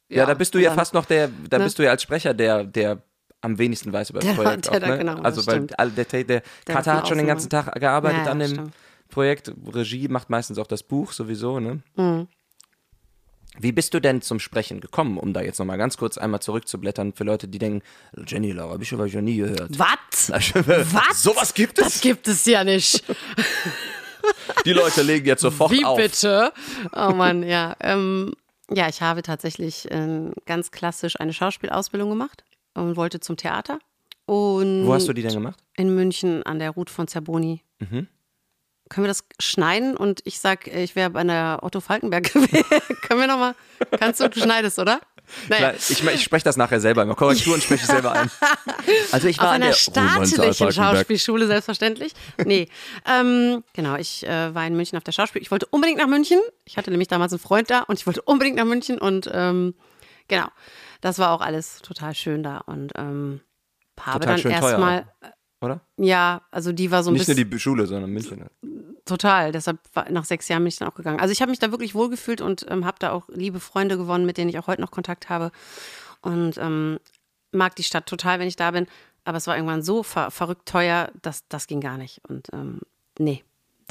Ja, 0.09 0.25
da 0.25 0.33
bist 0.33 0.53
du 0.55 0.59
ja 0.59 0.69
dann- 0.69 0.77
fast 0.79 0.93
noch 0.93 1.05
der, 1.05 1.29
da 1.49 1.57
ne? 1.57 1.63
bist 1.65 1.79
du 1.79 1.83
ja 1.83 1.91
als 1.91 2.01
Sprecher 2.03 2.33
der, 2.33 2.63
der 2.63 3.01
am 3.41 3.57
wenigsten 3.57 3.91
weiß 3.91 4.09
über 4.11 4.19
das 4.19 4.27
Der- 4.29 4.35
Projekt. 4.41 4.65
der 4.65 4.83
auch, 4.83 4.87
ne? 4.87 4.97
genau, 4.97 5.15
das 5.15 5.25
also 5.25 5.47
weil 5.47 5.67
der, 5.67 6.05
der, 6.05 6.23
der 6.23 6.43
Kater 6.65 6.93
hat 6.95 7.07
schon 7.07 7.17
den 7.17 7.27
ganzen 7.27 7.49
Tag 7.49 7.73
gearbeitet 7.79 8.19
Ja, 8.19 8.25
ja, 8.25 8.31
an 8.31 8.39
dem 8.39 8.49
stimmt. 8.51 8.73
Projekt. 9.09 9.51
Regie 9.73 10.07
macht 10.07 10.29
meistens 10.29 10.57
auch 10.57 10.67
das 10.67 10.81
Buch 10.83 11.11
sowieso, 11.11 11.59
ne? 11.59 11.81
Mhm. 11.95 12.27
Wie 13.59 13.71
bist 13.71 13.93
du 13.93 13.99
denn 13.99 14.23
zum 14.23 14.39
Sprechen 14.39 14.79
gekommen, 14.81 15.19
um 15.19 15.31
da 15.31 15.41
jetzt 15.41 15.59
nochmal 15.59 15.77
ganz 15.77 15.97
kurz 15.97 16.17
einmal 16.17 16.39
zurückzublättern 16.39 17.13
für 17.13 17.23
Leute, 17.23 17.47
die 17.47 17.59
denken, 17.59 17.83
Jenny 18.25 18.51
Laura 18.51 18.77
Bischof 18.77 18.97
habe 18.97 19.07
ich 19.09 19.13
noch 19.13 19.21
nie 19.21 19.37
gehört. 19.37 19.77
Was? 19.77 20.31
Was? 20.31 21.21
Sowas 21.21 21.53
gibt 21.53 21.77
Das 21.77 21.95
es? 21.97 22.01
gibt 22.01 22.27
es 22.27 22.45
ja 22.45 22.63
nicht. 22.63 23.03
Die 24.65 24.73
Leute 24.73 25.03
legen 25.03 25.27
jetzt 25.27 25.41
sofort 25.41 25.69
Wie 25.71 25.85
auf. 25.85 25.97
bitte? 25.97 26.51
Oh 26.95 27.11
Mann, 27.11 27.43
ja. 27.43 27.75
Ähm, 27.81 28.33
ja, 28.73 28.87
ich 28.89 29.01
habe 29.01 29.21
tatsächlich 29.21 29.89
äh, 29.91 30.31
ganz 30.45 30.71
klassisch 30.71 31.19
eine 31.19 31.33
Schauspielausbildung 31.33 32.09
gemacht 32.09 32.43
und 32.73 32.95
wollte 32.95 33.19
zum 33.19 33.37
Theater. 33.37 33.79
Und 34.25 34.87
Wo 34.87 34.93
hast 34.93 35.07
du 35.07 35.13
die 35.13 35.21
denn 35.21 35.33
gemacht? 35.33 35.59
In 35.75 35.93
München 35.93 36.43
an 36.43 36.59
der 36.59 36.71
Ruth 36.71 36.89
von 36.89 37.07
Zerboni. 37.07 37.61
Mhm. 37.79 38.07
Können 38.89 39.05
wir 39.05 39.09
das 39.09 39.25
schneiden 39.39 39.97
und 39.97 40.21
ich 40.23 40.39
sag, 40.39 40.67
äh, 40.67 40.83
ich 40.83 40.95
wäre 40.95 41.09
bei 41.09 41.23
der 41.23 41.59
Otto 41.61 41.79
Falkenberg 41.79 42.23
gewesen. 42.33 42.63
Können 43.01 43.21
wir 43.21 43.27
nochmal? 43.27 43.55
Kannst 43.99 44.19
du, 44.19 44.29
du 44.29 44.39
schneidest, 44.39 44.79
oder? 44.79 44.99
Naja. 45.49 45.73
Ich, 45.73 46.03
ich 46.03 46.23
spreche 46.23 46.43
das 46.43 46.57
nachher 46.57 46.79
selber 46.79 47.03
immer. 47.03 47.15
Korrekturen 47.15 47.61
spreche 47.61 47.83
ich 47.83 47.87
selber 47.89 48.13
ein. 48.13 48.29
Also 49.11 49.27
ich 49.27 49.37
war 49.37 49.45
Auf 49.45 49.51
an 49.51 49.55
einer 49.61 49.67
der 49.67 49.73
staatlichen. 49.73 50.71
Schauspielschule, 50.73 51.47
selbstverständlich. 51.47 52.13
Nee, 52.43 52.67
ähm, 53.07 53.63
genau, 53.73 53.95
ich 53.95 54.25
äh, 54.27 54.53
war 54.53 54.65
in 54.65 54.75
München 54.75 54.97
auf 54.97 55.03
der 55.03 55.11
Schauspiel. 55.11 55.41
Ich 55.41 55.51
wollte 55.51 55.67
unbedingt 55.67 55.99
nach 55.99 56.07
München. 56.07 56.39
Ich 56.65 56.77
hatte 56.77 56.91
nämlich 56.91 57.07
damals 57.07 57.31
einen 57.31 57.39
Freund 57.39 57.69
da 57.69 57.81
und 57.81 57.99
ich 57.99 58.05
wollte 58.07 58.21
unbedingt 58.23 58.57
nach 58.57 58.65
München 58.65 58.97
und 58.97 59.29
ähm, 59.31 59.75
genau, 60.27 60.47
das 61.01 61.19
war 61.19 61.31
auch 61.31 61.41
alles 61.41 61.79
total 61.81 62.13
schön 62.15 62.43
da 62.43 62.57
und 62.57 62.93
ähm, 62.97 63.41
habe 63.99 64.25
Total 64.25 64.41
dann 64.41 64.51
erstmal, 64.51 65.05
Oder? 65.61 65.81
ja, 65.97 66.41
also 66.51 66.71
die 66.71 66.91
war 66.91 67.03
so 67.03 67.11
ein 67.11 67.13
Nicht 67.13 67.27
nur 67.27 67.35
bisschen 67.35 67.49
die 67.49 67.59
Schule, 67.59 67.85
sondern 67.87 68.09
München. 68.09 68.45
Total. 69.05 69.51
Deshalb 69.51 69.79
war, 69.93 70.09
nach 70.09 70.25
sechs 70.25 70.47
Jahren 70.47 70.63
bin 70.63 70.69
ich 70.69 70.77
dann 70.77 70.87
auch 70.87 70.95
gegangen. 70.95 71.19
Also 71.19 71.31
ich 71.31 71.41
habe 71.41 71.49
mich 71.49 71.59
da 71.59 71.71
wirklich 71.71 71.95
wohlgefühlt 71.95 72.41
und 72.41 72.65
ähm, 72.69 72.85
habe 72.85 72.97
da 72.99 73.11
auch 73.11 73.27
liebe 73.29 73.59
Freunde 73.59 73.97
gewonnen, 73.97 74.25
mit 74.25 74.37
denen 74.37 74.49
ich 74.49 74.59
auch 74.59 74.67
heute 74.67 74.81
noch 74.81 74.91
Kontakt 74.91 75.29
habe 75.29 75.51
und 76.21 76.57
ähm, 76.57 76.99
mag 77.51 77.75
die 77.75 77.83
Stadt 77.83 78.05
total, 78.05 78.39
wenn 78.39 78.47
ich 78.47 78.55
da 78.55 78.71
bin. 78.71 78.87
Aber 79.25 79.37
es 79.37 79.47
war 79.47 79.55
irgendwann 79.55 79.83
so 79.83 80.03
ver 80.03 80.31
verrückt 80.31 80.67
teuer, 80.67 81.11
dass 81.21 81.47
das 81.47 81.67
ging 81.67 81.79
gar 81.79 81.97
nicht. 81.97 82.21
Und 82.27 82.47
ähm, 82.53 82.81
nee, 83.17 83.43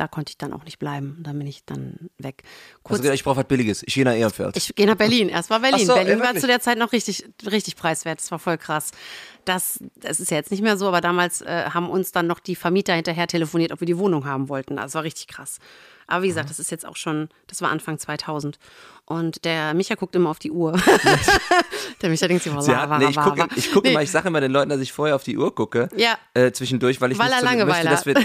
da 0.03 0.09
konnte 0.09 0.31
ich 0.31 0.37
dann 0.37 0.53
auch 0.53 0.65
nicht 0.65 0.81
bleiben. 0.81 1.19
Dann 1.21 1.38
bin 1.38 1.47
ich 1.47 1.65
dann 1.65 2.11
weg. 2.19 2.43
Kurz, 2.83 3.01
gedacht, 3.01 3.15
ich 3.15 3.23
brauche 3.23 3.37
was 3.37 3.45
Billiges. 3.45 3.85
Ich 3.87 3.95
gehe 3.95 4.05
nach 4.05 4.17
Ehrenfeld. 4.17 4.57
ich 4.57 4.75
gehe 4.75 4.85
nach 4.85 4.97
Berlin. 4.97 5.29
Erst 5.29 5.49
war 5.49 5.61
Berlin. 5.61 5.87
So, 5.87 5.95
Berlin 5.95 6.19
war 6.19 6.35
zu 6.35 6.49
der 6.49 6.59
Zeit 6.59 6.77
noch 6.77 6.91
richtig, 6.91 7.25
richtig 7.49 7.77
preiswert. 7.77 8.19
Das 8.19 8.29
war 8.33 8.41
voll 8.41 8.59
krass. 8.59 8.91
Das, 9.45 9.79
das 9.95 10.19
ist 10.19 10.33
ja 10.33 10.38
jetzt 10.38 10.51
nicht 10.51 10.61
mehr 10.61 10.77
so, 10.77 10.88
aber 10.88 11.01
damals 11.01 11.41
äh, 11.43 11.67
haben 11.73 11.88
uns 11.88 12.11
dann 12.11 12.27
noch 12.27 12.41
die 12.41 12.57
Vermieter 12.57 12.95
hinterher 12.95 13.29
telefoniert, 13.29 13.71
ob 13.71 13.79
wir 13.79 13.87
die 13.87 13.97
Wohnung 13.97 14.25
haben 14.25 14.49
wollten. 14.49 14.75
Das 14.75 14.93
war 14.95 15.05
richtig 15.05 15.29
krass. 15.29 15.61
Aber 16.09 16.25
wie 16.25 16.29
gesagt, 16.29 16.51
das 16.51 16.59
ist 16.59 16.73
jetzt 16.73 16.85
auch 16.85 16.97
schon, 16.97 17.29
das 17.47 17.62
war 17.62 17.71
Anfang 17.71 17.97
2000. 17.97 18.59
Und 19.05 19.45
der 19.45 19.75
Micha 19.75 19.95
guckt 19.97 20.15
immer 20.15 20.31
auf 20.31 20.38
die 20.38 20.51
Uhr. 20.53 20.73
der 22.03 22.09
Micha 22.11 22.29
denkt 22.29 22.45
sich, 22.45 22.53
Sie 22.61 22.75
hat, 22.77 22.99
nee, 22.99 23.07
ich 23.11 23.17
gucke 23.17 23.47
ich 23.57 23.73
gucke 23.73 23.88
Nee. 23.88 23.93
immer, 23.95 24.03
ich 24.03 24.11
sage 24.11 24.29
immer 24.29 24.41
den 24.41 24.53
Leuten, 24.53 24.71
dass 24.71 24.81
ich 24.81 24.93
vorher 24.93 25.17
auf 25.17 25.25
die 25.25 25.37
Uhr 25.37 25.55
gucke. 25.55 25.88
Ja. 25.97 26.17
Äh, 26.35 26.53
zwischendurch, 26.53 27.01
weil 27.01 27.12
ich 27.12 27.19
Weil 27.19 27.27
nicht 27.31 27.43
er 27.43 27.59
so, 27.61 27.67
möchte, 27.67 27.88
dass 27.88 28.07
wir, 28.07 28.15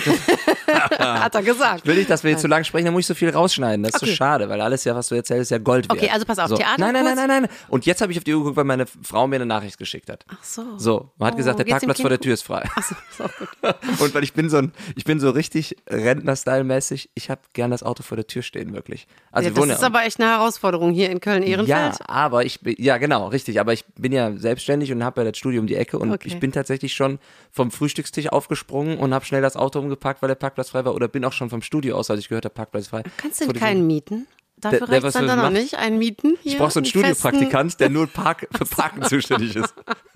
Hat 1.00 1.34
er 1.36 1.44
gesagt. 1.44 1.86
will 1.88 1.96
nicht, 1.96 2.10
dass 2.10 2.24
wir 2.24 2.38
zu 2.38 2.48
lang 2.48 2.64
sprechen, 2.64 2.86
dann 2.86 2.94
muss 2.94 3.02
ich 3.02 3.08
so 3.08 3.16
viel 3.16 3.30
rausschneiden. 3.30 3.84
Das 3.84 3.96
ist 3.96 4.02
Okay. 4.04 4.12
so 4.12 4.16
schade, 4.16 4.50
weil 4.50 4.62
alles 4.62 4.84
ja, 4.84 4.96
was 4.96 5.08
du 5.08 5.16
erzählst, 5.16 5.44
ist 5.44 5.50
ja 5.52 5.58
Gold 5.58 5.90
wert. 5.90 5.98
Okay, 6.00 6.12
also 6.12 6.26
pass 6.26 6.38
auf, 6.40 6.50
so. 6.50 6.58
Theater 6.58 6.76
Nein, 6.78 6.94
nein, 6.94 7.04
nein, 7.06 7.16
nein, 7.16 7.28
nein. 7.44 7.48
Und 7.70 7.86
jetzt 7.86 8.02
habe 8.02 8.12
ich 8.12 8.18
auf 8.20 8.24
die 8.24 8.34
Uhr 8.34 8.42
geguckt, 8.42 8.58
weil 8.58 8.64
meine 8.66 8.86
Frau 8.86 9.26
mir 9.28 9.38
eine 9.38 9.46
Nachricht 9.46 9.78
geschickt 9.78 10.10
hat. 10.10 10.26
Ach 10.30 10.44
so. 10.44 10.78
So, 10.78 11.12
man 11.18 11.28
hat 11.28 11.34
Oh, 11.34 11.38
gesagt, 11.38 11.60
der 11.60 11.66
Parkplatz 11.66 12.00
vor 12.02 12.10
der 12.10 12.20
Tür 12.20 12.34
ist 12.36 12.44
frei. 12.44 12.64
Ach 12.76 12.84
so, 12.84 12.96
ist 13.10 13.22
auch 13.22 13.38
gut. 13.38 14.00
Und 14.00 14.14
weil 14.14 14.24
ich 14.24 14.34
bin 14.34 14.50
so 14.50 14.58
ein, 14.58 14.72
ich 14.96 15.06
bin 15.06 15.20
so 15.20 15.30
richtig 15.32 15.76
Rentner-Style-mäßig, 15.90 17.10
ich 17.16 17.30
habe 17.30 17.42
gern 17.54 17.72
das 17.72 17.82
Auto 17.84 18.04
vor 18.04 18.16
der 18.18 18.28
Tür 18.28 18.42
stehen, 18.44 18.74
wirklich. 18.74 19.08
Also 19.32 19.50
Ja, 19.50 19.56
das 19.56 19.66
ist 19.80 19.84
aber 19.84 20.04
echt 20.04 20.20
eine 20.20 20.30
Herausforderung 20.30 20.67
hier 20.94 21.10
in 21.10 21.20
Köln-Ehrenfeld. 21.20 21.68
ja, 21.70 21.94
aber 22.08 22.46
ich 22.46 22.62
bin, 22.62 22.76
ja 22.78 22.98
genau, 22.98 23.28
richtig, 23.28 23.60
aber 23.60 23.74
ich 23.74 23.86
bin 23.96 24.12
ja 24.12 24.32
selbstständig 24.38 24.92
und 24.92 25.04
habe 25.04 25.22
ja 25.22 25.30
das 25.32 25.38
Studio 25.38 25.62
um 25.62 25.68
die 25.68 25.76
Ecke 25.76 25.98
und 26.00 26.12
Okay. 26.12 26.28
ich 26.28 26.40
bin 26.40 26.52
tatsächlich 26.52 26.94
schon 26.94 27.20
vom 27.52 27.72
Frühstückstisch 27.72 28.28
aufgesprungen 28.28 28.98
und 28.98 29.14
habe 29.14 29.26
schnell 29.26 29.42
das 29.42 29.56
Auto 29.56 29.80
umgepackt, 29.80 30.22
weil 30.22 30.28
der 30.30 30.36
Parkplatz 30.36 30.70
frei 30.70 30.86
war 30.86 30.96
oder 30.96 31.08
bin 31.08 31.24
auch 31.26 31.34
schon 31.34 31.50
vom 31.50 31.62
Studio 31.62 31.96
aus, 31.98 32.10
als 32.12 32.20
ich 32.22 32.30
gehört 32.30 32.46
habe, 32.46 32.54
Parkplatz 32.56 32.84
ist 32.84 32.90
frei. 32.90 33.04
Kannst 33.18 33.42
du 33.42 33.52
keinen 33.54 33.86
mieten? 33.88 34.28
Dafür 34.60 34.90
reicht 34.90 35.04
was 35.04 35.14
dann 35.14 35.28
noch 35.28 35.36
macht? 35.36 35.52
nicht. 35.54 35.76
Einen 35.76 36.00
mieten? 36.00 36.34
Ich 36.44 36.58
brauche 36.58 36.72
so 36.72 36.80
einen 36.80 36.86
Studiopraktikant, 36.88 37.80
der 37.80 37.90
nur 37.90 38.08
Park, 38.08 38.48
für 38.58 38.66
Parken 38.66 39.04
zuständig 39.04 39.56
ist. 39.56 39.72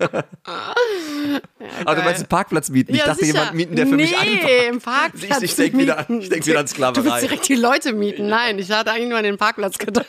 Aber 1.84 1.94
du 1.94 2.02
meinst 2.02 2.20
einen 2.20 2.28
Parkplatz 2.28 2.68
mieten? 2.68 2.92
Ich 2.92 2.98
Ja, 2.98 3.06
dachte, 3.06 3.24
sicher. 3.24 3.38
jemand 3.38 3.54
mieten, 3.54 3.76
der 3.76 3.86
für 3.86 3.94
nee, 3.94 4.02
mich 4.02 4.18
einparkt. 4.18 4.68
im 4.68 4.80
Parkplatz 4.80 5.38
Ich, 5.42 5.50
ich 5.50 5.54
denke 5.56 5.78
wieder, 5.78 6.06
ich 6.10 6.28
denk 6.28 6.44
wieder 6.46 6.58
an 6.58 6.64
Du 6.66 6.70
Sklaverei. 6.72 7.04
willst 7.04 7.22
direkt 7.22 7.48
die 7.48 7.54
Leute 7.54 7.92
mieten. 7.92 8.26
Nein, 8.28 8.58
ich 8.58 8.70
hatte 8.70 8.90
eigentlich 8.90 9.08
nur 9.10 9.18
an 9.18 9.24
den 9.24 9.36
Parkplatz 9.38 9.78
gedacht. 9.78 10.06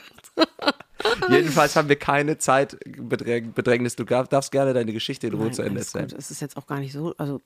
Jedenfalls 1.30 1.76
haben 1.76 1.90
wir 1.90 1.98
keine 1.98 2.38
Zeitbedrängnis. 2.38 3.96
Du 3.96 4.04
darf- 4.04 4.28
darfst 4.30 4.52
gerne 4.52 4.74
deine 4.74 4.94
Geschichte 4.94 5.28
in 5.28 5.34
Ruhe 5.34 5.52
zu 5.52 5.62
Ende 5.62 5.80
erzählen. 5.82 6.12
Es 6.18 6.32
ist 6.32 6.42
jetzt 6.42 6.56
auch 6.58 6.66
gar 6.68 6.80
nicht 6.80 6.94
so, 6.94 7.14
also 7.18 7.42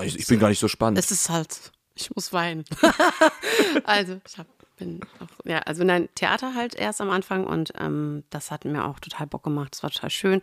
nicht- 0.00 0.16
Ich 0.16 0.26
bin 0.26 0.38
gar 0.38 0.48
nicht 0.48 0.60
so 0.60 0.68
spannend. 0.68 0.98
es 0.98 1.10
ist 1.10 1.28
halt, 1.28 1.72
ich 1.94 2.14
muss 2.14 2.32
weinen. 2.32 2.64
also 3.84 4.20
ich 4.26 4.38
hab, 4.38 4.46
bin 4.80 5.00
auch, 5.20 5.44
ja, 5.44 5.58
also 5.58 5.84
nein, 5.84 6.08
Theater 6.16 6.54
halt 6.54 6.74
erst 6.74 7.00
am 7.00 7.10
Anfang 7.10 7.46
und 7.46 7.72
ähm, 7.78 8.24
das 8.30 8.50
hat 8.50 8.64
mir 8.64 8.84
auch 8.86 8.98
total 8.98 9.26
Bock 9.26 9.44
gemacht. 9.44 9.68
Das 9.72 9.82
war 9.84 9.90
total 9.90 10.10
schön. 10.10 10.42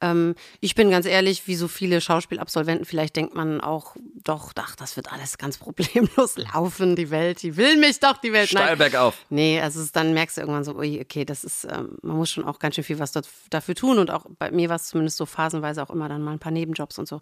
Ähm, 0.00 0.34
ich 0.60 0.74
bin 0.74 0.90
ganz 0.90 1.06
ehrlich, 1.06 1.46
wie 1.46 1.54
so 1.54 1.68
viele 1.68 2.00
Schauspielabsolventen, 2.00 2.86
vielleicht 2.86 3.14
denkt 3.14 3.34
man 3.34 3.60
auch, 3.60 3.94
doch, 4.24 4.52
ach, 4.56 4.74
das 4.74 4.96
wird 4.96 5.12
alles 5.12 5.38
ganz 5.38 5.58
problemlos 5.64 6.36
laufen. 6.36 6.96
Die 6.96 7.10
Welt, 7.10 7.42
die 7.42 7.56
will 7.56 7.76
mich 7.76 8.00
doch, 8.00 8.16
die 8.16 8.32
Welt. 8.32 8.48
Steil 8.48 8.66
Nein. 8.66 8.78
bergauf. 8.78 9.18
Nee, 9.28 9.60
also 9.60 9.80
es 9.80 9.92
dann 9.92 10.14
merkst 10.14 10.38
du 10.38 10.40
irgendwann 10.40 10.64
so, 10.64 10.74
ui, 10.74 11.00
okay, 11.00 11.24
das 11.24 11.44
ist, 11.44 11.64
ähm, 11.70 11.98
man 12.02 12.16
muss 12.16 12.30
schon 12.30 12.44
auch 12.44 12.58
ganz 12.58 12.74
schön 12.74 12.84
viel 12.84 12.98
was 12.98 13.12
dort, 13.12 13.28
dafür 13.50 13.74
tun 13.74 13.98
und 13.98 14.10
auch 14.10 14.26
bei 14.38 14.50
mir 14.50 14.68
war 14.70 14.76
es 14.76 14.88
zumindest 14.88 15.18
so 15.18 15.26
phasenweise 15.26 15.82
auch 15.82 15.90
immer 15.90 16.08
dann 16.08 16.22
mal 16.22 16.32
ein 16.32 16.38
paar 16.40 16.52
Nebenjobs 16.52 16.98
und 16.98 17.06
so. 17.06 17.20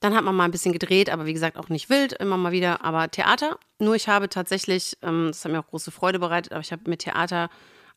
Dann 0.00 0.14
hat 0.14 0.24
man 0.24 0.34
mal 0.34 0.44
ein 0.44 0.50
bisschen 0.50 0.72
gedreht, 0.72 1.10
aber 1.10 1.26
wie 1.26 1.32
gesagt 1.32 1.56
auch 1.56 1.68
nicht 1.68 1.88
wild, 1.88 2.12
immer 2.14 2.36
mal 2.36 2.52
wieder, 2.52 2.84
aber 2.84 3.10
Theater. 3.10 3.58
Nur 3.78 3.94
ich 3.94 4.08
habe 4.08 4.28
tatsächlich, 4.28 4.96
ähm, 5.02 5.28
das 5.28 5.44
hat 5.44 5.52
mir 5.52 5.60
auch 5.60 5.68
große 5.68 5.90
Freude 5.90 6.18
bereitet, 6.18 6.52
aber 6.52 6.60
ich 6.60 6.72
habe 6.72 6.88
mit 6.90 7.00
Theater 7.00 7.48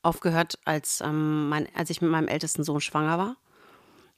aufgehört, 0.03 0.59
als, 0.65 1.01
ähm, 1.01 1.49
mein, 1.49 1.67
als 1.75 1.89
ich 1.89 2.01
mit 2.01 2.11
meinem 2.11 2.27
ältesten 2.27 2.63
Sohn 2.63 2.81
schwanger 2.81 3.17
war. 3.17 3.35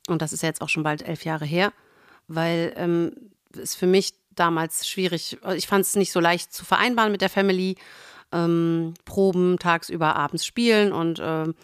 Und 0.08 0.22
das 0.22 0.34
ist 0.34 0.44
ja 0.44 0.50
jetzt 0.50 0.62
auch 0.62 0.70
schon 0.70 0.84
bald 0.84 1.02
elf 1.02 1.26
Jahre 1.26 1.46
her, 1.46 1.74
weil 2.28 2.74
ähm, 2.76 3.12
es 3.58 3.76
für 3.76 3.88
mich 3.88 4.14
damals 4.32 4.88
schwierig, 4.88 5.38
ich 5.56 5.68
fand 5.68 5.86
es 5.86 5.96
nicht 5.96 6.12
so 6.12 6.20
leicht 6.20 6.54
zu 6.54 6.66
vereinbaren 6.66 7.12
mit 7.12 7.22
der 7.22 7.30
Family. 7.30 7.76
Ähm, 8.32 8.94
Proben 9.06 9.58
tagsüber, 9.58 10.16
abends 10.16 10.46
spielen 10.46 10.94
und 10.94 11.20
ähm, 11.20 11.56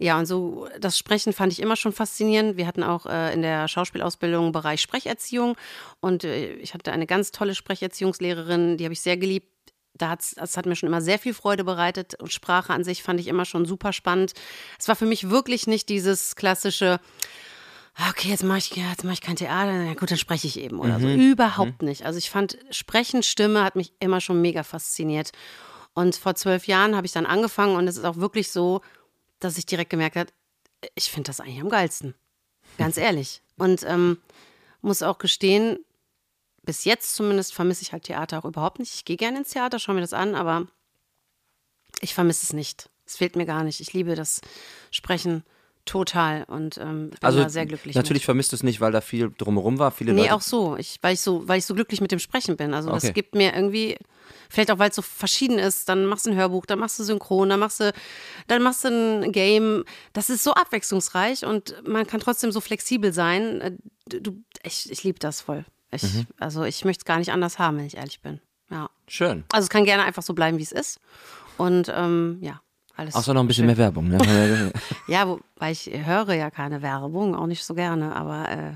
ja, 0.00 0.18
und 0.18 0.24
so 0.24 0.66
das 0.80 0.96
Sprechen 0.96 1.34
fand 1.34 1.52
ich 1.52 1.60
immer 1.60 1.76
schon 1.76 1.92
faszinierend. 1.92 2.56
Wir 2.56 2.66
hatten 2.66 2.82
auch 2.82 3.04
äh, 3.04 3.34
in 3.34 3.42
der 3.42 3.68
Schauspielausbildung 3.68 4.50
Bereich 4.50 4.80
Sprecherziehung 4.80 5.56
und 6.00 6.24
äh, 6.24 6.54
ich 6.54 6.72
hatte 6.72 6.90
eine 6.90 7.06
ganz 7.06 7.32
tolle 7.32 7.54
Sprecherziehungslehrerin, 7.54 8.78
die 8.78 8.84
habe 8.84 8.94
ich 8.94 9.02
sehr 9.02 9.18
geliebt. 9.18 9.48
Da 9.92 10.08
hat's, 10.08 10.34
das 10.36 10.56
hat 10.56 10.64
mir 10.64 10.74
schon 10.74 10.86
immer 10.86 11.02
sehr 11.02 11.18
viel 11.18 11.34
Freude 11.34 11.64
bereitet 11.64 12.14
und 12.14 12.32
Sprache 12.32 12.72
an 12.72 12.82
sich 12.82 13.02
fand 13.02 13.20
ich 13.20 13.28
immer 13.28 13.44
schon 13.44 13.66
super 13.66 13.92
spannend. 13.92 14.32
Es 14.78 14.88
war 14.88 14.96
für 14.96 15.04
mich 15.04 15.28
wirklich 15.28 15.66
nicht 15.66 15.90
dieses 15.90 16.34
klassische, 16.34 16.98
okay, 18.08 18.30
jetzt 18.30 18.42
mache 18.42 18.56
ich, 18.58 18.74
jetzt 18.74 19.04
mach 19.04 19.12
ich 19.12 19.20
kein 19.20 19.36
Theater, 19.36 19.84
na 19.84 19.92
gut, 19.92 20.10
dann 20.10 20.16
spreche 20.16 20.46
ich 20.46 20.58
eben 20.58 20.78
oder 20.78 20.98
so. 20.98 21.08
Überhaupt 21.08 21.82
nicht. 21.82 22.06
Also 22.06 22.18
ich 22.18 22.30
fand, 22.30 22.56
Sprechen, 22.70 23.22
Stimme 23.22 23.62
hat 23.62 23.76
mich 23.76 23.92
immer 24.00 24.22
schon 24.22 24.40
mega 24.40 24.62
fasziniert. 24.62 25.32
Und 25.92 26.16
vor 26.16 26.36
zwölf 26.36 26.66
Jahren 26.66 26.96
habe 26.96 27.06
ich 27.06 27.12
dann 27.12 27.26
angefangen 27.26 27.76
und 27.76 27.86
es 27.86 27.98
ist 27.98 28.04
auch 28.04 28.16
wirklich 28.16 28.50
so, 28.50 28.80
dass 29.40 29.58
ich 29.58 29.66
direkt 29.66 29.90
gemerkt 29.90 30.16
habe, 30.16 30.30
ich 30.94 31.10
finde 31.10 31.28
das 31.28 31.40
eigentlich 31.40 31.60
am 31.60 31.68
geilsten. 31.68 32.14
Ganz 32.78 32.96
ehrlich. 32.96 33.42
Und 33.56 33.82
ähm, 33.82 34.18
muss 34.80 35.02
auch 35.02 35.18
gestehen, 35.18 35.78
bis 36.62 36.84
jetzt 36.84 37.14
zumindest 37.14 37.52
vermisse 37.52 37.82
ich 37.82 37.92
halt 37.92 38.04
Theater 38.04 38.38
auch 38.38 38.44
überhaupt 38.44 38.78
nicht. 38.78 38.94
Ich 38.94 39.04
gehe 39.04 39.16
gerne 39.16 39.38
ins 39.38 39.50
Theater, 39.50 39.78
schaue 39.78 39.94
mir 39.96 40.00
das 40.00 40.12
an, 40.12 40.34
aber 40.34 40.66
ich 42.00 42.14
vermisse 42.14 42.44
es 42.44 42.52
nicht. 42.52 42.90
Es 43.06 43.16
fehlt 43.16 43.36
mir 43.36 43.46
gar 43.46 43.64
nicht. 43.64 43.80
Ich 43.80 43.92
liebe 43.92 44.14
das 44.14 44.40
Sprechen 44.90 45.44
total 45.90 46.44
und 46.44 46.78
ähm, 46.78 47.10
bin 47.10 47.18
Also 47.20 47.42
da 47.42 47.48
sehr 47.48 47.66
glücklich. 47.66 47.96
natürlich 47.96 48.24
vermisst 48.24 48.52
du 48.52 48.56
es 48.56 48.62
nicht, 48.62 48.80
weil 48.80 48.92
da 48.92 49.00
viel 49.00 49.30
drumherum 49.36 49.78
war. 49.78 49.90
Viele 49.90 50.12
mit. 50.12 50.22
Nee, 50.22 50.28
Leute, 50.28 50.34
auch 50.36 50.40
so. 50.40 50.76
Ich, 50.76 50.98
weil, 51.02 51.14
ich 51.14 51.20
so. 51.20 51.46
weil 51.48 51.58
ich 51.58 51.66
so 51.66 51.74
glücklich 51.74 52.00
mit 52.00 52.12
dem 52.12 52.18
Sprechen 52.18 52.56
bin. 52.56 52.72
Also 52.74 52.90
Okay. 52.90 53.00
das 53.08 53.14
gibt 53.14 53.34
mir 53.34 53.54
irgendwie, 53.54 53.96
vielleicht 54.48 54.70
auch, 54.70 54.78
weil 54.78 54.90
es 54.90 54.96
so 54.96 55.02
verschieden 55.02 55.58
ist, 55.58 55.88
dann 55.88 56.06
machst 56.06 56.26
du 56.26 56.30
ein 56.30 56.36
Hörbuch, 56.36 56.64
dann 56.66 56.78
machst 56.78 56.98
du 56.98 57.04
Synchron, 57.04 57.48
dann 57.48 57.58
machst 57.60 57.80
du, 57.80 57.92
dann 58.46 58.62
machst 58.62 58.84
du 58.84 58.88
ein 58.88 59.32
Game. 59.32 59.84
Das 60.12 60.30
ist 60.30 60.44
so 60.44 60.52
abwechslungsreich 60.54 61.44
und 61.44 61.74
man 61.86 62.06
kann 62.06 62.20
trotzdem 62.20 62.52
so 62.52 62.60
flexibel 62.60 63.12
sein. 63.12 63.60
Äh, 63.60 63.72
Du, 64.20 64.42
ich 64.64 64.90
ich 64.90 65.04
liebe 65.04 65.18
das 65.20 65.40
voll. 65.40 65.64
Ich, 65.92 66.02
Mhm. 66.02 66.26
Also 66.38 66.64
ich 66.64 66.84
möchte 66.84 67.02
es 67.02 67.04
gar 67.04 67.18
nicht 67.18 67.30
anders 67.30 67.58
haben, 67.60 67.76
wenn 67.78 67.86
ich 67.86 67.96
ehrlich 67.96 68.20
bin. 68.22 68.40
Ja. 68.70 68.90
Schön. 69.06 69.44
Also 69.52 69.64
es 69.66 69.70
kann 69.70 69.84
gerne 69.84 70.02
einfach 70.04 70.22
so 70.24 70.34
bleiben, 70.34 70.58
wie 70.58 70.62
es 70.64 70.72
ist. 70.72 71.00
Und 71.58 71.92
ähm, 71.94 72.38
ja, 72.40 72.60
alles. 73.00 73.14
Außer 73.16 73.34
noch 73.34 73.40
ein 73.42 73.48
bisschen 73.48 73.62
schön. 73.62 73.66
mehr 73.68 73.78
Werbung. 73.78 74.08
Ne? 74.08 74.72
Ja, 75.08 75.26
wobei 75.26 75.72
ich 75.72 75.90
höre 75.92 76.34
ja 76.34 76.50
keine 76.50 76.82
Werbung, 76.82 77.34
auch 77.34 77.46
nicht 77.46 77.64
so 77.64 77.74
gerne, 77.74 78.14
aber 78.14 78.48
äh, 78.48 78.72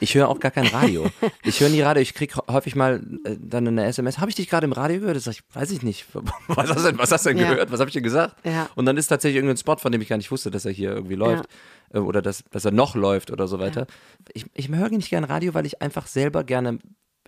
Ich 0.00 0.14
höre 0.14 0.28
auch 0.28 0.40
gar 0.40 0.50
kein 0.50 0.66
Radio. 0.66 1.08
Ich 1.44 1.60
höre 1.60 1.68
nie 1.68 1.80
Radio. 1.82 2.02
Ich 2.02 2.14
kriege 2.14 2.34
häufig 2.48 2.74
mal 2.74 3.00
äh, 3.24 3.36
dann 3.40 3.68
eine 3.68 3.84
SMS. 3.84 4.18
Habe 4.18 4.30
ich 4.30 4.34
dich 4.36 4.48
gerade 4.48 4.64
im 4.66 4.72
Radio 4.72 4.98
gehört? 5.00 5.16
Das 5.16 5.24
sag 5.24 5.34
ich, 5.34 5.42
weiß 5.54 5.70
ich 5.70 5.82
nicht. 5.82 6.06
Was 6.48 6.68
hast 6.70 6.80
du 6.84 6.88
denn, 6.90 6.98
was 6.98 7.12
hast 7.12 7.26
denn 7.26 7.38
Ja. 7.38 7.50
gehört? 7.50 7.70
Was 7.70 7.78
habe 7.80 7.88
ich 7.88 7.94
dir 7.94 8.02
gesagt? 8.02 8.34
Ja. 8.44 8.68
Und 8.74 8.86
dann 8.86 8.96
ist 8.96 9.06
tatsächlich 9.08 9.36
irgendein 9.36 9.56
Spot, 9.58 9.76
von 9.76 9.92
dem 9.92 10.00
ich 10.00 10.08
gar 10.08 10.16
nicht 10.16 10.30
wusste, 10.32 10.50
dass 10.50 10.64
er 10.64 10.72
hier 10.72 10.90
irgendwie 10.90 11.14
läuft. 11.14 11.44
Äh, 11.92 11.98
Oder 11.98 12.20
dass, 12.22 12.42
dass 12.50 12.64
er 12.64 12.72
noch 12.72 12.94
läuft 12.96 13.30
oder 13.30 13.46
so 13.46 13.58
weiter. 13.60 13.86
Ich, 14.32 14.44
ich 14.54 14.68
höre 14.68 14.88
nicht 14.90 15.10
gerne 15.10 15.28
Radio, 15.28 15.54
weil 15.54 15.66
ich 15.66 15.80
einfach 15.82 16.06
selber 16.08 16.42
gerne 16.42 16.78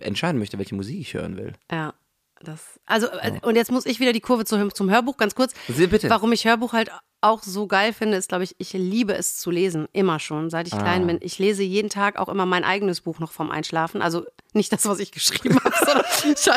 entscheiden 0.01 0.39
möchte, 0.39 0.57
welche 0.57 0.75
Musik 0.75 0.99
ich 0.99 1.13
hören 1.13 1.37
will. 1.37 1.53
Ja, 1.71 1.93
das. 2.43 2.79
Also, 2.85 3.07
äh, 3.07 3.39
und 3.43 3.55
jetzt 3.55 3.71
muss 3.71 3.85
ich 3.85 3.99
wieder 3.99 4.13
die 4.13 4.21
Kurve 4.21 4.45
zu, 4.45 4.67
zum 4.69 4.89
Hörbuch, 4.89 5.17
ganz 5.17 5.35
kurz. 5.35 5.53
Sie- 5.67 5.87
bitte. 5.87 6.09
Warum 6.09 6.31
ich 6.31 6.45
Hörbuch 6.45 6.73
halt 6.73 6.89
auch 7.21 7.43
so 7.43 7.67
geil 7.67 7.91
finde, 7.91 8.15
ist, 8.15 8.29
glaube 8.29 8.45
ich, 8.45 8.55
ich 8.59 8.71
liebe 8.71 9.13
es 9.13 9.37
zu 9.39 9.51
lesen. 9.51 9.87
Immer 9.91 10.19
schon, 10.19 10.49
seit 10.49 10.67
ich 10.67 10.73
Ah. 10.73 10.77
klein 10.81 11.05
bin. 11.05 11.17
Ich 11.21 11.37
lese 11.37 11.63
jeden 11.63 11.89
Tag 11.89 12.17
auch 12.17 12.29
immer 12.29 12.45
mein 12.45 12.63
eigenes 12.63 13.01
Buch 13.01 13.19
noch 13.19 13.31
vorm 13.33 13.51
Einschlafen. 13.51 14.01
Also 14.01 14.25
nicht 14.53 14.71
das, 14.71 14.85
was 14.85 14.99
ich 14.99 15.11
geschrieben 15.11 15.59
habe, 15.61 15.75
sondern 15.85 16.05
ich, 16.23 16.47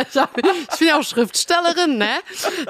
ich 0.72 0.78
bin 0.78 0.88
ja 0.88 0.98
auch 1.00 1.02
Schriftstellerin, 1.02 1.98
ne? 1.98 2.10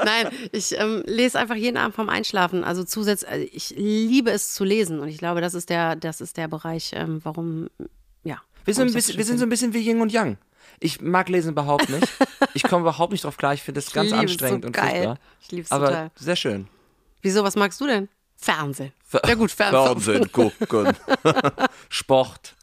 Nein, 0.04 0.30
ich 0.52 0.72
ähm, 0.78 1.02
lese 1.06 1.38
einfach 1.38 1.54
jeden 1.54 1.76
Abend 1.76 1.94
vorm 1.94 2.08
Einschlafen. 2.08 2.64
Also 2.64 2.82
zusätzlich, 2.84 3.30
also 3.30 3.46
ich 3.52 3.70
liebe 3.76 4.30
es 4.30 4.54
zu 4.54 4.64
lesen. 4.64 5.00
Und 5.00 5.08
ich 5.08 5.18
glaube, 5.18 5.42
das 5.42 5.52
ist 5.52 5.68
der, 5.68 5.94
das 5.96 6.22
ist 6.22 6.38
der 6.38 6.48
Bereich, 6.48 6.92
ähm, 6.94 7.20
warum, 7.24 7.68
ja. 8.24 8.38
Wir 8.64 8.72
sind, 8.74 8.92
bisschen, 8.94 9.18
wir 9.18 9.24
sind 9.26 9.38
so 9.38 9.44
ein 9.44 9.48
bisschen 9.50 9.74
wie 9.74 9.80
Yin 9.86 10.00
und 10.00 10.12
Yang. 10.12 10.38
Ich 10.82 11.00
mag 11.00 11.28
Lesen 11.28 11.52
überhaupt 11.52 11.88
nicht. 11.88 12.08
Ich 12.54 12.64
komme 12.64 12.82
überhaupt 12.82 13.12
nicht 13.12 13.24
drauf 13.24 13.36
klar. 13.36 13.54
Ich 13.54 13.62
finde 13.62 13.80
das 13.80 13.92
ganz 13.92 14.08
es 14.08 14.12
anstrengend 14.18 14.64
so 14.64 14.66
und 14.66 14.72
geil. 14.72 14.90
furchtbar. 14.90 15.18
Ich 15.40 15.50
liebe 15.52 15.62
es 15.64 15.70
Aber 15.70 15.86
total. 15.86 16.10
sehr 16.16 16.36
schön. 16.36 16.68
Wieso, 17.22 17.44
was 17.44 17.54
magst 17.56 17.80
du 17.80 17.86
denn? 17.86 18.08
Fernsehen. 18.36 18.92
Ja 19.24 19.34
gut, 19.34 19.52
Fernsehen. 19.52 19.84
Fernsehen 20.00 20.32
gucken. 20.32 20.92
Sport. 21.88 22.54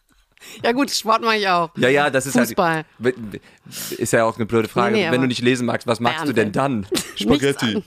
Ja 0.63 0.71
gut, 0.71 0.89
Sport 0.91 1.21
mache 1.21 1.37
ich 1.37 1.47
auch. 1.47 1.69
Ja, 1.77 1.89
ja, 1.89 2.09
das 2.09 2.25
ist 2.25 2.37
Fußball. 2.37 2.85
halt. 2.99 3.15
Ist 3.97 4.13
ja 4.13 4.25
auch 4.25 4.35
eine 4.35 4.45
blöde 4.45 4.67
Frage. 4.67 4.95
Nee, 4.95 5.05
nee, 5.05 5.11
Wenn 5.11 5.21
du 5.21 5.27
nicht 5.27 5.41
lesen 5.41 5.65
magst, 5.65 5.85
was 5.87 5.99
magst 5.99 6.27
du 6.27 6.33
denn 6.33 6.51
dann? 6.51 6.87
Spaghetti. 7.15 7.83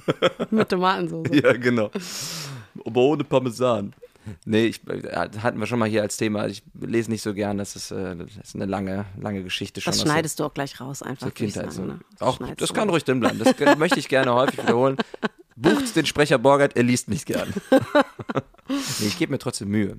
Mit 0.50 0.68
Tomatensauce. 0.68 1.28
Ja, 1.32 1.52
genau. 1.52 1.90
Aber 2.84 3.00
ohne 3.00 3.24
Parmesan. 3.24 3.94
Nee, 4.44 4.66
ich, 4.66 4.86
äh, 4.88 5.28
hatten 5.38 5.58
wir 5.58 5.66
schon 5.66 5.78
mal 5.78 5.88
hier 5.88 6.02
als 6.02 6.16
Thema. 6.16 6.46
Ich 6.46 6.62
lese 6.78 7.10
nicht 7.10 7.22
so 7.22 7.34
gern. 7.34 7.58
Das 7.58 7.76
ist, 7.76 7.90
äh, 7.90 8.16
das 8.16 8.36
ist 8.36 8.54
eine 8.54 8.66
lange, 8.66 9.06
lange 9.18 9.42
Geschichte 9.42 9.80
schon. 9.80 9.92
Das 9.92 10.02
der- 10.02 10.10
schneidest 10.10 10.40
du 10.40 10.44
auch 10.44 10.54
gleich 10.54 10.80
raus 10.80 11.02
einfach. 11.02 11.28
ich 11.28 11.34
Kindheit. 11.34 11.72
sagen, 11.72 11.88
so. 11.88 11.94
ne? 11.94 12.00
Auch, 12.20 12.36
schneidest 12.36 12.60
das 12.60 12.74
kann 12.74 12.88
ruhig 12.88 13.04
drin 13.04 13.20
bleiben. 13.20 13.38
Das 13.38 13.78
möchte 13.78 13.98
ich 13.98 14.08
gerne 14.08 14.34
häufig 14.34 14.62
wiederholen. 14.62 14.96
Bucht 15.56 15.94
den 15.94 16.06
Sprecher 16.06 16.38
Borgert, 16.38 16.76
er 16.76 16.84
liest 16.84 17.08
nicht 17.08 17.26
gern. 17.26 17.52
nee, 18.68 19.06
ich 19.06 19.18
gebe 19.18 19.32
mir 19.32 19.38
trotzdem 19.38 19.68
Mühe. 19.68 19.98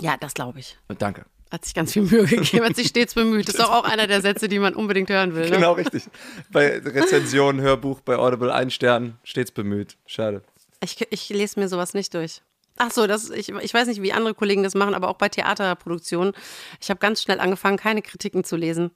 Ja, 0.00 0.16
das 0.16 0.32
glaube 0.34 0.60
ich. 0.60 0.78
Und 0.88 1.02
danke. 1.02 1.26
Hat 1.50 1.66
sich 1.66 1.74
ganz 1.74 1.92
viel 1.92 2.02
Mühe 2.02 2.24
gegeben, 2.24 2.64
hat 2.64 2.76
sich 2.76 2.88
stets 2.88 3.12
bemüht. 3.12 3.46
Das 3.46 3.56
ist 3.56 3.60
doch 3.60 3.70
auch 3.70 3.84
einer 3.84 4.06
der 4.06 4.22
Sätze, 4.22 4.48
die 4.48 4.58
man 4.58 4.74
unbedingt 4.74 5.10
hören 5.10 5.34
will. 5.34 5.50
Ne? 5.50 5.56
Genau, 5.56 5.72
richtig. 5.72 6.04
Bei 6.50 6.78
Rezensionen, 6.78 7.60
Hörbuch, 7.60 8.00
bei 8.00 8.16
Audible 8.16 8.50
ein 8.54 8.70
Stern, 8.70 9.18
stets 9.22 9.50
bemüht. 9.50 9.98
Schade. 10.06 10.42
Ich, 10.82 11.06
ich 11.10 11.28
lese 11.28 11.60
mir 11.60 11.68
sowas 11.68 11.92
nicht 11.92 12.14
durch. 12.14 12.40
Ach 12.84 12.90
so, 12.90 13.06
das, 13.06 13.30
ich, 13.30 13.48
ich 13.48 13.72
weiß 13.72 13.86
nicht, 13.86 14.02
wie 14.02 14.12
andere 14.12 14.34
Kollegen 14.34 14.64
das 14.64 14.74
machen, 14.74 14.94
aber 14.94 15.08
auch 15.08 15.16
bei 15.16 15.28
Theaterproduktionen. 15.28 16.32
Ich 16.80 16.90
habe 16.90 16.98
ganz 16.98 17.22
schnell 17.22 17.38
angefangen, 17.38 17.76
keine 17.76 18.02
Kritiken 18.02 18.42
zu 18.42 18.56
lesen. 18.56 18.90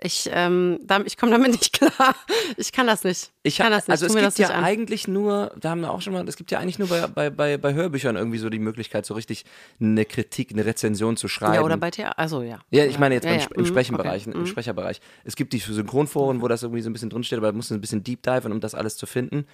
Ich, 0.00 0.30
ähm, 0.32 0.78
ich 1.06 1.16
komme 1.16 1.32
damit 1.32 1.50
nicht 1.50 1.72
klar. 1.78 2.14
Ich 2.56 2.70
kann 2.70 2.86
das 2.86 3.02
nicht. 3.02 3.32
Ich 3.42 3.56
kann 3.56 3.72
das 3.72 3.88
nicht. 3.88 3.92
Also 3.92 4.06
es 4.06 4.14
gibt 4.14 4.38
ja 4.38 4.50
eigentlich 4.50 5.08
nur, 5.08 5.52
da 5.58 5.70
haben 5.70 5.80
wir 5.80 5.90
auch 5.90 6.00
schon 6.00 6.12
mal, 6.12 6.26
es 6.28 6.36
gibt 6.36 6.50
ja 6.52 6.60
eigentlich 6.60 6.78
nur 6.78 6.88
bei, 6.88 7.06
bei, 7.08 7.30
bei, 7.30 7.56
bei 7.56 7.74
Hörbüchern 7.74 8.14
irgendwie 8.14 8.38
so 8.38 8.48
die 8.48 8.60
Möglichkeit, 8.60 9.06
so 9.06 9.14
richtig 9.14 9.44
eine 9.80 10.04
Kritik, 10.04 10.52
eine 10.52 10.64
Rezension 10.64 11.16
zu 11.16 11.26
schreiben. 11.26 11.54
Ja, 11.54 11.62
oder 11.62 11.76
bei 11.76 11.90
Theater. 11.90 12.18
Also 12.18 12.42
ja. 12.42 12.60
Ja, 12.70 12.84
ich 12.84 12.98
meine 12.98 13.16
jetzt 13.16 13.24
Ja, 13.24 13.30
beim, 13.32 13.40
ja. 13.40 13.46
Im 13.54 13.62
Mhm, 13.62 13.66
Sprechenbereich, 13.66 14.26
okay. 14.28 14.38
im 14.38 14.46
Sprecherbereich. 14.46 15.00
Es 15.24 15.34
gibt 15.34 15.52
die 15.52 15.58
Synchronforen, 15.58 16.42
wo 16.42 16.48
das 16.48 16.62
irgendwie 16.62 16.82
so 16.82 16.90
ein 16.90 16.92
bisschen 16.92 17.10
drinsteht, 17.10 17.38
aber 17.38 17.48
da 17.48 17.52
musst 17.52 17.70
du 17.70 17.74
ein 17.74 17.80
bisschen 17.80 18.04
deep 18.04 18.22
diven, 18.22 18.52
um 18.52 18.60
das 18.60 18.74
alles 18.74 18.96
zu 18.96 19.06
finden. 19.06 19.46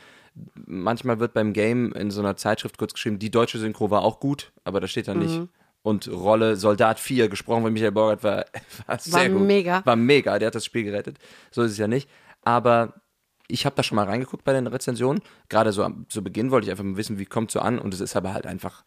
Manchmal 0.66 1.20
wird 1.20 1.32
beim 1.32 1.52
Game 1.52 1.92
in 1.92 2.10
so 2.10 2.20
einer 2.20 2.36
Zeitschrift 2.36 2.76
kurz 2.76 2.92
geschrieben, 2.92 3.18
die 3.18 3.30
deutsche 3.30 3.58
Synchro 3.58 3.90
war 3.90 4.02
auch 4.02 4.20
gut, 4.20 4.52
aber 4.64 4.80
da 4.80 4.88
steht 4.88 5.08
dann 5.08 5.20
nicht. 5.20 5.40
Und 5.84 6.08
Rolle 6.10 6.56
Soldat 6.56 6.98
4, 6.98 7.28
gesprochen 7.28 7.62
von 7.62 7.72
Michael 7.72 7.92
Borgert, 7.92 8.24
war, 8.24 8.46
war 8.86 8.98
sehr 8.98 9.28
gut. 9.28 9.42
mega. 9.42 9.82
War 9.84 9.96
mega, 9.96 10.38
der 10.38 10.46
hat 10.46 10.54
das 10.54 10.64
Spiel 10.64 10.82
gerettet. 10.84 11.18
So 11.50 11.62
ist 11.62 11.72
es 11.72 11.78
ja 11.78 11.86
nicht. 11.86 12.08
Aber 12.42 12.94
ich 13.48 13.66
habe 13.66 13.76
da 13.76 13.82
schon 13.82 13.96
mal 13.96 14.06
reingeguckt 14.06 14.44
bei 14.44 14.54
den 14.54 14.66
Rezensionen. 14.66 15.20
Gerade 15.50 15.72
so 15.72 15.84
am- 15.84 16.06
zu 16.08 16.24
Beginn 16.24 16.50
wollte 16.50 16.64
ich 16.66 16.70
einfach 16.70 16.84
mal 16.84 16.96
wissen, 16.96 17.18
wie 17.18 17.26
kommt 17.26 17.50
so 17.50 17.60
an. 17.60 17.78
Und 17.78 17.92
es 17.92 18.00
ist 18.00 18.16
aber 18.16 18.32
halt 18.32 18.46
einfach 18.46 18.82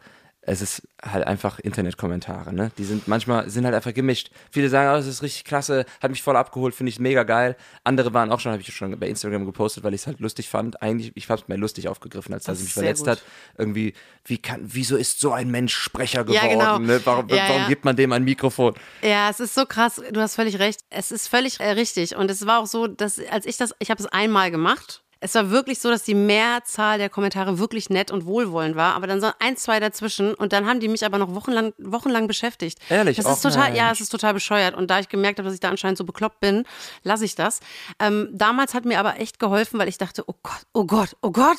es 0.49 0.61
ist 0.61 0.87
halt 1.03 1.27
einfach 1.27 1.59
Internetkommentare, 1.59 2.53
ne? 2.53 2.71
Die 2.77 2.85
sind 2.85 3.05
manchmal, 3.05 3.49
sind 3.49 3.65
halt 3.65 3.75
einfach 3.75 3.93
gemischt. 3.93 4.31
Viele 4.49 4.69
sagen, 4.69 4.89
oh, 4.89 4.95
das 4.95 5.05
ist 5.05 5.21
richtig 5.21 5.43
klasse, 5.43 5.85
hat 6.01 6.09
mich 6.09 6.23
voll 6.23 6.37
abgeholt, 6.37 6.73
finde 6.73 6.89
ich 6.89 6.99
mega 6.99 7.23
geil. 7.23 7.57
Andere 7.83 8.13
waren 8.13 8.31
auch 8.31 8.39
schon, 8.39 8.53
habe 8.53 8.61
ich 8.61 8.73
schon 8.73 8.97
bei 8.97 9.09
Instagram 9.09 9.45
gepostet, 9.45 9.83
weil 9.83 9.93
ich 9.93 10.01
es 10.01 10.07
halt 10.07 10.21
lustig 10.21 10.47
fand. 10.47 10.81
Eigentlich, 10.81 11.11
ich 11.15 11.29
habe 11.29 11.41
es 11.41 11.49
mehr 11.49 11.57
lustig 11.57 11.89
aufgegriffen, 11.89 12.33
als 12.33 12.45
dass 12.45 12.53
Das 12.53 12.59
es 12.59 12.63
mich 12.65 12.73
verletzt 12.73 13.01
gut. 13.01 13.09
hat. 13.09 13.23
Irgendwie, 13.57 13.93
wie 14.23 14.37
kann, 14.37 14.61
wieso 14.63 14.95
ist 14.95 15.19
so 15.19 15.33
ein 15.33 15.51
Mensch 15.51 15.75
Sprecher 15.75 16.23
geworden? 16.23 16.59
Ja, 16.59 16.77
genau. 16.77 16.79
ne? 16.79 17.01
Warum, 17.03 17.27
Ja, 17.27 17.49
warum 17.49 17.61
ja. 17.63 17.67
gibt 17.67 17.83
man 17.83 17.97
dem 17.97 18.13
ein 18.13 18.23
Mikrofon? 18.23 18.73
Ja, 19.01 19.29
es 19.29 19.41
ist 19.41 19.53
so 19.53 19.65
krass. 19.65 20.01
Du 20.13 20.21
hast 20.21 20.35
völlig 20.35 20.59
recht. 20.59 20.79
Es 20.89 21.11
ist 21.11 21.27
völlig 21.27 21.59
äh, 21.59 21.71
richtig. 21.71 22.15
Und 22.15 22.31
es 22.31 22.45
war 22.45 22.59
auch 22.59 22.67
so, 22.67 22.87
dass 22.87 23.19
als 23.31 23.45
ich 23.45 23.57
das, 23.57 23.73
ich 23.79 23.91
habe 23.91 24.01
es 24.01 24.07
einmal 24.07 24.49
gemacht. 24.49 25.03
Es 25.19 25.35
war 25.35 25.49
wirklich 25.49 25.79
so, 25.79 25.89
dass 25.89 26.03
die 26.03 26.13
Mehrzahl 26.13 26.97
der 26.97 27.09
Kommentare 27.09 27.59
wirklich 27.59 27.89
nett 27.89 28.11
und 28.11 28.25
wohlwollend 28.25 28.75
war, 28.75 28.95
aber 28.95 29.07
dann 29.07 29.21
so 29.21 29.31
ein, 29.39 29.57
zwei 29.57 29.79
dazwischen 29.79 30.33
und 30.33 30.53
dann 30.53 30.65
haben 30.67 30.79
die 30.79 30.87
mich 30.87 31.05
aber 31.05 31.17
noch 31.17 31.33
wochenlang, 31.33 31.73
wochenlang 31.77 32.27
beschäftigt. 32.27 32.79
Ehrlich? 32.89 33.17
Das 33.17 33.25
ist 33.25 33.41
total, 33.41 33.75
ja, 33.75 33.91
es 33.91 34.01
ist 34.01 34.09
total 34.09 34.33
bescheuert. 34.33 34.75
Und 34.75 34.89
da 34.89 34.99
ich 34.99 35.09
gemerkt 35.09 35.39
habe, 35.39 35.47
dass 35.47 35.53
ich 35.53 35.59
da 35.59 35.69
anscheinend 35.69 35.97
so 35.97 36.03
bekloppt 36.03 36.39
bin, 36.39 36.65
lasse 37.03 37.25
ich 37.25 37.35
das. 37.35 37.59
Ähm, 37.99 38.29
damals 38.31 38.73
hat 38.73 38.85
mir 38.85 38.99
aber 38.99 39.19
echt 39.19 39.39
geholfen, 39.39 39.79
weil 39.79 39.87
ich 39.87 39.97
dachte, 39.97 40.23
oh 40.27 40.35
Gott, 40.43 40.61
oh 40.73 40.85
Gott, 40.85 41.15
oh 41.21 41.31
Gott. 41.31 41.57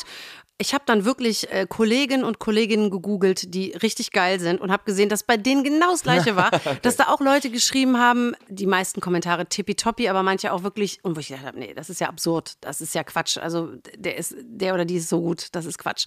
Ich 0.61 0.75
habe 0.75 0.83
dann 0.87 1.05
wirklich 1.05 1.51
äh, 1.53 1.67
Kolleginnen 1.69 2.25
und 2.25 2.41
Kolleginnen 2.41 2.91
gegoogelt, 2.91 3.55
die 3.55 3.71
richtig 3.71 4.11
geil 4.11 4.41
sind 4.41 4.61
und 4.61 4.73
habe 4.73 4.83
gesehen, 4.85 5.09
dass 5.09 5.23
bei 5.23 5.37
denen 5.37 5.63
genau 5.63 5.93
das 5.93 6.03
Gleiche 6.03 6.35
war, 6.35 6.51
dass 6.83 6.97
da 6.97 7.05
auch 7.09 7.21
Leute 7.21 7.49
geschrieben 7.51 7.97
haben, 7.97 8.35
die 8.49 8.67
meisten 8.67 9.01
Kommentare 9.01 9.47
tippitoppi, 9.47 10.09
aber 10.09 10.25
manche 10.25 10.53
auch 10.53 10.65
wirklich, 10.65 10.99
und 11.05 11.15
wo 11.15 11.21
ich 11.21 11.29
gedacht 11.29 11.47
habe, 11.47 11.61
nee, 11.61 11.75
das 11.75 11.91
ist 11.91 12.01
ja 12.01 12.09
absurd, 12.09 12.55
das 12.61 12.81
ist 12.81 12.93
ja 12.93 13.05
Quatsch. 13.05 13.39
Also 13.39 13.73
der 13.97 14.17
ist, 14.17 14.35
der 14.43 14.75
oder 14.75 14.85
die 14.85 14.97
ist 14.97 15.09
so 15.09 15.21
gut, 15.21 15.47
das 15.53 15.65
ist 15.65 15.79
Quatsch. 15.79 16.07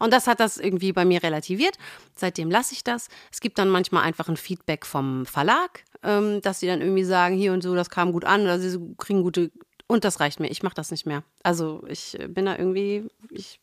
Und 0.00 0.12
das 0.12 0.26
hat 0.26 0.40
das 0.40 0.58
irgendwie 0.58 0.92
bei 0.92 1.04
mir 1.04 1.22
relativiert. 1.22 1.76
Seitdem 2.16 2.50
lasse 2.50 2.74
ich 2.74 2.82
das. 2.82 3.08
Es 3.30 3.40
gibt 3.40 3.58
dann 3.58 3.68
manchmal 3.68 4.02
einfach 4.02 4.28
ein 4.28 4.36
Feedback 4.36 4.84
vom 4.84 5.26
Verlag, 5.26 5.84
ähm, 6.02 6.40
dass 6.42 6.58
sie 6.58 6.66
dann 6.66 6.80
irgendwie 6.80 7.04
sagen, 7.04 7.36
hier 7.36 7.52
und 7.52 7.62
so, 7.62 7.74
das 7.76 7.88
kam 7.88 8.10
gut 8.10 8.24
an 8.24 8.42
oder 8.42 8.58
sie 8.58 8.70
so 8.70 8.94
kriegen 8.98 9.22
gute. 9.22 9.52
Und 9.86 10.04
das 10.04 10.18
reicht 10.20 10.40
mir. 10.40 10.48
Ich 10.48 10.62
mache 10.64 10.74
das 10.74 10.90
nicht 10.90 11.06
mehr. 11.06 11.22
Also 11.42 11.84
ich 11.86 12.18
äh, 12.18 12.26
bin 12.26 12.46
da 12.46 12.56
irgendwie, 12.56 13.06
ich 13.30 13.60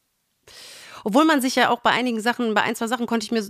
obwohl 1.04 1.26
man 1.26 1.42
sich 1.42 1.56
ja 1.56 1.70
auch 1.70 1.80
bei 1.82 1.92
einigen 1.92 2.20
Sachen, 2.22 2.54
bei 2.54 2.62
ein, 2.62 2.76
zwei 2.76 2.88
Sachen 2.88 3.06
konnte 3.08 3.26
ich 3.26 3.32
mir 3.32 3.44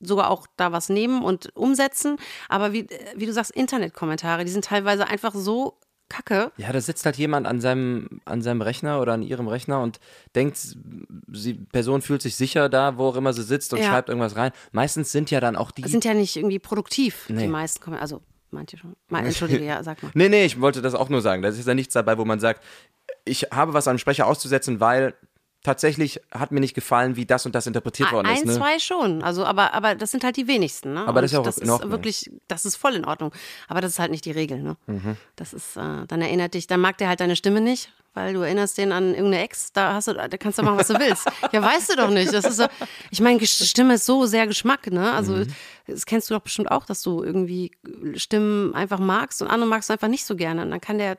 sogar 0.00 0.30
auch 0.30 0.46
da 0.56 0.72
was 0.72 0.88
nehmen 0.88 1.22
und 1.22 1.54
umsetzen. 1.56 2.16
Aber 2.48 2.72
wie, 2.72 2.86
wie 3.14 3.26
du 3.26 3.32
sagst, 3.32 3.50
Internetkommentare, 3.52 4.44
die 4.44 4.50
sind 4.50 4.64
teilweise 4.64 5.06
einfach 5.06 5.34
so 5.34 5.78
kacke. 6.08 6.52
Ja, 6.56 6.70
da 6.72 6.80
sitzt 6.80 7.04
halt 7.04 7.16
jemand 7.16 7.46
an 7.46 7.60
seinem, 7.60 8.20
an 8.26 8.40
seinem 8.42 8.62
Rechner 8.62 9.00
oder 9.00 9.14
an 9.14 9.22
ihrem 9.22 9.48
Rechner 9.48 9.80
und 9.82 9.98
denkt, 10.36 10.76
die 10.76 11.54
Person 11.54 12.02
fühlt 12.02 12.22
sich 12.22 12.36
sicher 12.36 12.68
da, 12.68 12.96
wo 12.98 13.06
auch 13.06 13.16
immer 13.16 13.32
sie 13.32 13.42
sitzt 13.42 13.72
und 13.72 13.80
Ja. 13.80 13.86
schreibt 13.88 14.08
irgendwas 14.08 14.36
rein. 14.36 14.52
Meistens 14.72 15.10
sind 15.10 15.30
ja 15.30 15.40
dann 15.40 15.56
auch 15.56 15.70
die. 15.72 15.88
Sind 15.88 16.04
ja 16.04 16.14
nicht 16.14 16.36
irgendwie 16.36 16.58
produktiv, 16.60 17.24
Nee. 17.28 17.42
die 17.42 17.48
meisten 17.48 17.80
Kommentare. 17.82 18.02
Also 18.02 18.22
manche 18.50 18.76
schon. 18.76 18.94
Mal, 19.08 19.24
Entschuldige, 19.24 19.64
ja, 19.64 19.82
sag 19.82 20.00
mal. 20.02 20.12
Nee, 20.14 20.28
nee, 20.28 20.44
ich 20.44 20.60
wollte 20.60 20.80
das 20.82 20.94
auch 20.94 21.08
nur 21.08 21.22
sagen. 21.22 21.42
Da 21.42 21.48
ist 21.48 21.66
ja 21.66 21.74
nichts 21.74 21.94
dabei, 21.94 22.18
wo 22.18 22.24
man 22.24 22.38
sagt, 22.38 22.62
ich 23.24 23.42
habe 23.50 23.72
was 23.72 23.88
an 23.88 23.98
Sprecher 23.98 24.26
auszusetzen, 24.28 24.78
weil 24.78 25.14
tatsächlich 25.66 26.20
hat 26.32 26.52
mir 26.52 26.60
nicht 26.60 26.74
gefallen, 26.74 27.16
wie 27.16 27.26
das 27.26 27.44
und 27.44 27.54
das 27.54 27.66
interpretiert 27.66 28.12
worden 28.12 28.26
Ein, 28.28 28.36
ist. 28.36 28.44
Ne? 28.46 28.54
zwei 28.54 28.78
schon. 28.78 29.22
Also, 29.22 29.44
aber, 29.44 29.74
aber 29.74 29.94
das 29.94 30.10
sind 30.12 30.24
halt 30.24 30.36
die 30.36 30.46
wenigsten. 30.46 30.94
Ne? 30.94 31.06
Aber 31.06 31.20
das 31.20 31.30
ist 31.30 31.34
ja 31.34 31.40
auch 31.40 31.56
in 31.58 31.68
Ordnung. 31.70 31.90
wirklich, 31.90 32.30
das 32.48 32.64
ist 32.64 32.76
voll 32.76 32.94
in 32.94 33.04
Ordnung. 33.04 33.32
Aber 33.68 33.80
das 33.80 33.92
ist 33.92 33.98
halt 33.98 34.10
nicht 34.10 34.24
die 34.24 34.30
Regel. 34.30 34.62
Ne? 34.62 34.76
Mhm. 34.86 35.16
Das 35.34 35.52
ist, 35.52 35.76
äh, 35.76 36.06
dann 36.06 36.22
erinnert 36.22 36.54
dich, 36.54 36.66
dann 36.66 36.80
mag 36.80 36.96
der 36.98 37.08
halt 37.08 37.20
deine 37.20 37.36
Stimme 37.36 37.60
nicht, 37.60 37.92
weil 38.14 38.32
du 38.32 38.40
erinnerst 38.40 38.78
den 38.78 38.92
an 38.92 39.08
irgendeine 39.14 39.42
Ex. 39.42 39.72
Da 39.72 39.92
hast 39.94 40.08
du, 40.08 40.14
da 40.14 40.28
kannst 40.38 40.58
du 40.58 40.62
machen, 40.62 40.78
was 40.78 40.88
du 40.88 40.98
willst. 40.98 41.26
ja, 41.52 41.60
weißt 41.62 41.92
du 41.92 41.96
doch 41.96 42.10
nicht. 42.10 42.32
Das 42.32 42.44
ist 42.44 42.56
so, 42.56 42.66
ich 43.10 43.20
meine, 43.20 43.44
Stimme 43.46 43.94
ist 43.94 44.06
so 44.06 44.24
sehr 44.26 44.46
Geschmack. 44.46 44.90
Ne? 44.90 45.12
Also, 45.12 45.32
Mhm. 45.34 45.48
das 45.88 46.06
kennst 46.06 46.30
du 46.30 46.34
doch 46.34 46.40
bestimmt 46.40 46.70
auch, 46.70 46.86
dass 46.86 47.02
du 47.02 47.22
irgendwie 47.22 47.72
Stimmen 48.14 48.74
einfach 48.74 48.98
magst 49.00 49.42
und 49.42 49.48
andere 49.48 49.68
magst 49.68 49.88
du 49.90 49.92
einfach 49.92 50.08
nicht 50.08 50.24
so 50.24 50.36
gerne. 50.36 50.62
Und 50.62 50.70
dann 50.70 50.80
kann 50.80 50.98
der 50.98 51.18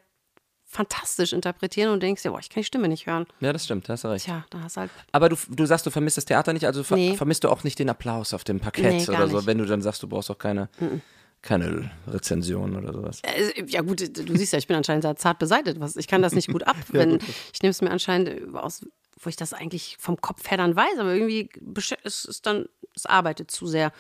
fantastisch 0.70 1.32
interpretieren 1.34 1.92
und 1.92 2.04
denkst 2.04 2.24
dir, 2.24 2.32
boah, 2.32 2.40
ich 2.40 2.50
kann 2.50 2.62
die 2.62 2.66
Stimme 2.66 2.88
nicht 2.90 3.08
hören. 3.08 3.26
Ja, 3.40 3.54
das 3.54 3.64
stimmt, 3.66 3.88
da 3.88 3.94
hast 3.94 4.04
du 4.04 4.10
recht. 4.10 4.26
Tja, 4.26 4.46
da 4.50 4.60
hast 4.62 4.76
halt 4.78 4.92
Aber 5.14 5.30
du, 5.30 5.38
du 5.50 5.66
sagst, 5.66 5.86
du 5.86 5.92
vermisst 5.92 6.18
das 6.18 6.26
Theater 6.26 6.52
nicht, 6.54 6.66
also 6.66 6.84
ver 6.84 6.98
Nee. 6.98 7.16
vermisst 7.16 7.44
du 7.46 7.50
auch 7.50 7.64
nicht 7.64 7.80
den 7.80 7.90
Applaus 7.90 8.34
auf 8.34 8.44
dem 8.44 8.60
Parkett 8.60 9.08
Nee, 9.08 9.08
oder 9.16 9.28
so, 9.30 9.38
nicht. 9.38 9.46
wenn 9.48 9.58
du 9.58 9.66
dann 9.66 9.82
sagst, 9.82 10.04
du 10.04 10.08
brauchst 10.08 10.30
auch 10.30 10.38
keine, 10.38 10.70
keine 11.42 11.90
Rezension 12.08 12.76
oder 12.76 12.92
sowas. 12.94 13.22
Äh, 13.24 13.64
Ja 13.68 13.82
gut, 13.82 14.02
du 14.02 14.38
siehst 14.38 14.52
ja, 14.54 14.60
ich 14.60 14.68
bin 14.68 14.76
anscheinend 14.76 15.06
da 15.06 15.16
zart 15.16 15.40
beseitigt. 15.40 15.80
Was, 15.80 15.96
ich 15.96 16.08
kann 16.08 16.22
das 16.22 16.34
nicht 16.34 16.50
gut 16.52 16.64
ab. 16.68 16.76
Wenn, 16.90 17.20
ich 17.54 17.62
nehme 17.62 17.72
es 17.72 17.82
mir 17.82 17.90
anscheinend 17.92 18.54
aus, 18.56 18.86
wo 19.22 19.30
ich 19.30 19.36
das 19.38 19.54
eigentlich 19.54 19.96
vom 20.00 20.20
Kopf 20.20 20.50
her 20.50 20.58
dann 20.58 20.76
weiß, 20.76 21.00
aber 21.00 21.14
irgendwie 21.14 21.50
besch- 21.62 21.98
es 22.04 22.26
ist 22.26 22.46
dann, 22.46 22.66
es 22.96 23.06
arbeitet 23.06 23.52
zu 23.52 23.68
sehr. 23.68 23.92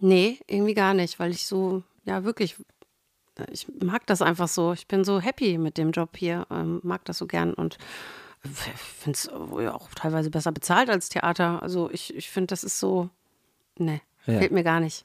Nee, 0.00 0.38
irgendwie 0.46 0.74
gar 0.74 0.94
nicht, 0.94 1.18
weil 1.18 1.30
ich 1.32 1.46
so, 1.46 1.82
ja 2.04 2.24
wirklich, 2.24 2.56
ich 3.50 3.66
mag 3.82 4.06
das 4.06 4.22
einfach 4.22 4.48
so. 4.48 4.72
Ich 4.72 4.86
bin 4.86 5.04
so 5.04 5.20
happy 5.20 5.58
mit 5.58 5.78
dem 5.78 5.90
Job 5.92 6.16
hier, 6.16 6.46
ähm, 6.50 6.80
mag 6.82 7.04
das 7.04 7.18
so 7.18 7.26
gern 7.26 7.54
und 7.54 7.78
finde 8.42 9.16
es 9.16 9.28
auch 9.28 9.88
teilweise 9.94 10.30
besser 10.30 10.52
bezahlt 10.52 10.90
als 10.90 11.08
Theater. 11.08 11.62
Also 11.62 11.90
ich, 11.90 12.14
ich 12.14 12.30
finde, 12.30 12.48
das 12.48 12.64
ist 12.64 12.78
so, 12.78 13.10
nee, 13.76 14.00
Ja. 14.26 14.38
fehlt 14.38 14.52
mir 14.52 14.62
gar 14.64 14.80
nicht. 14.80 15.04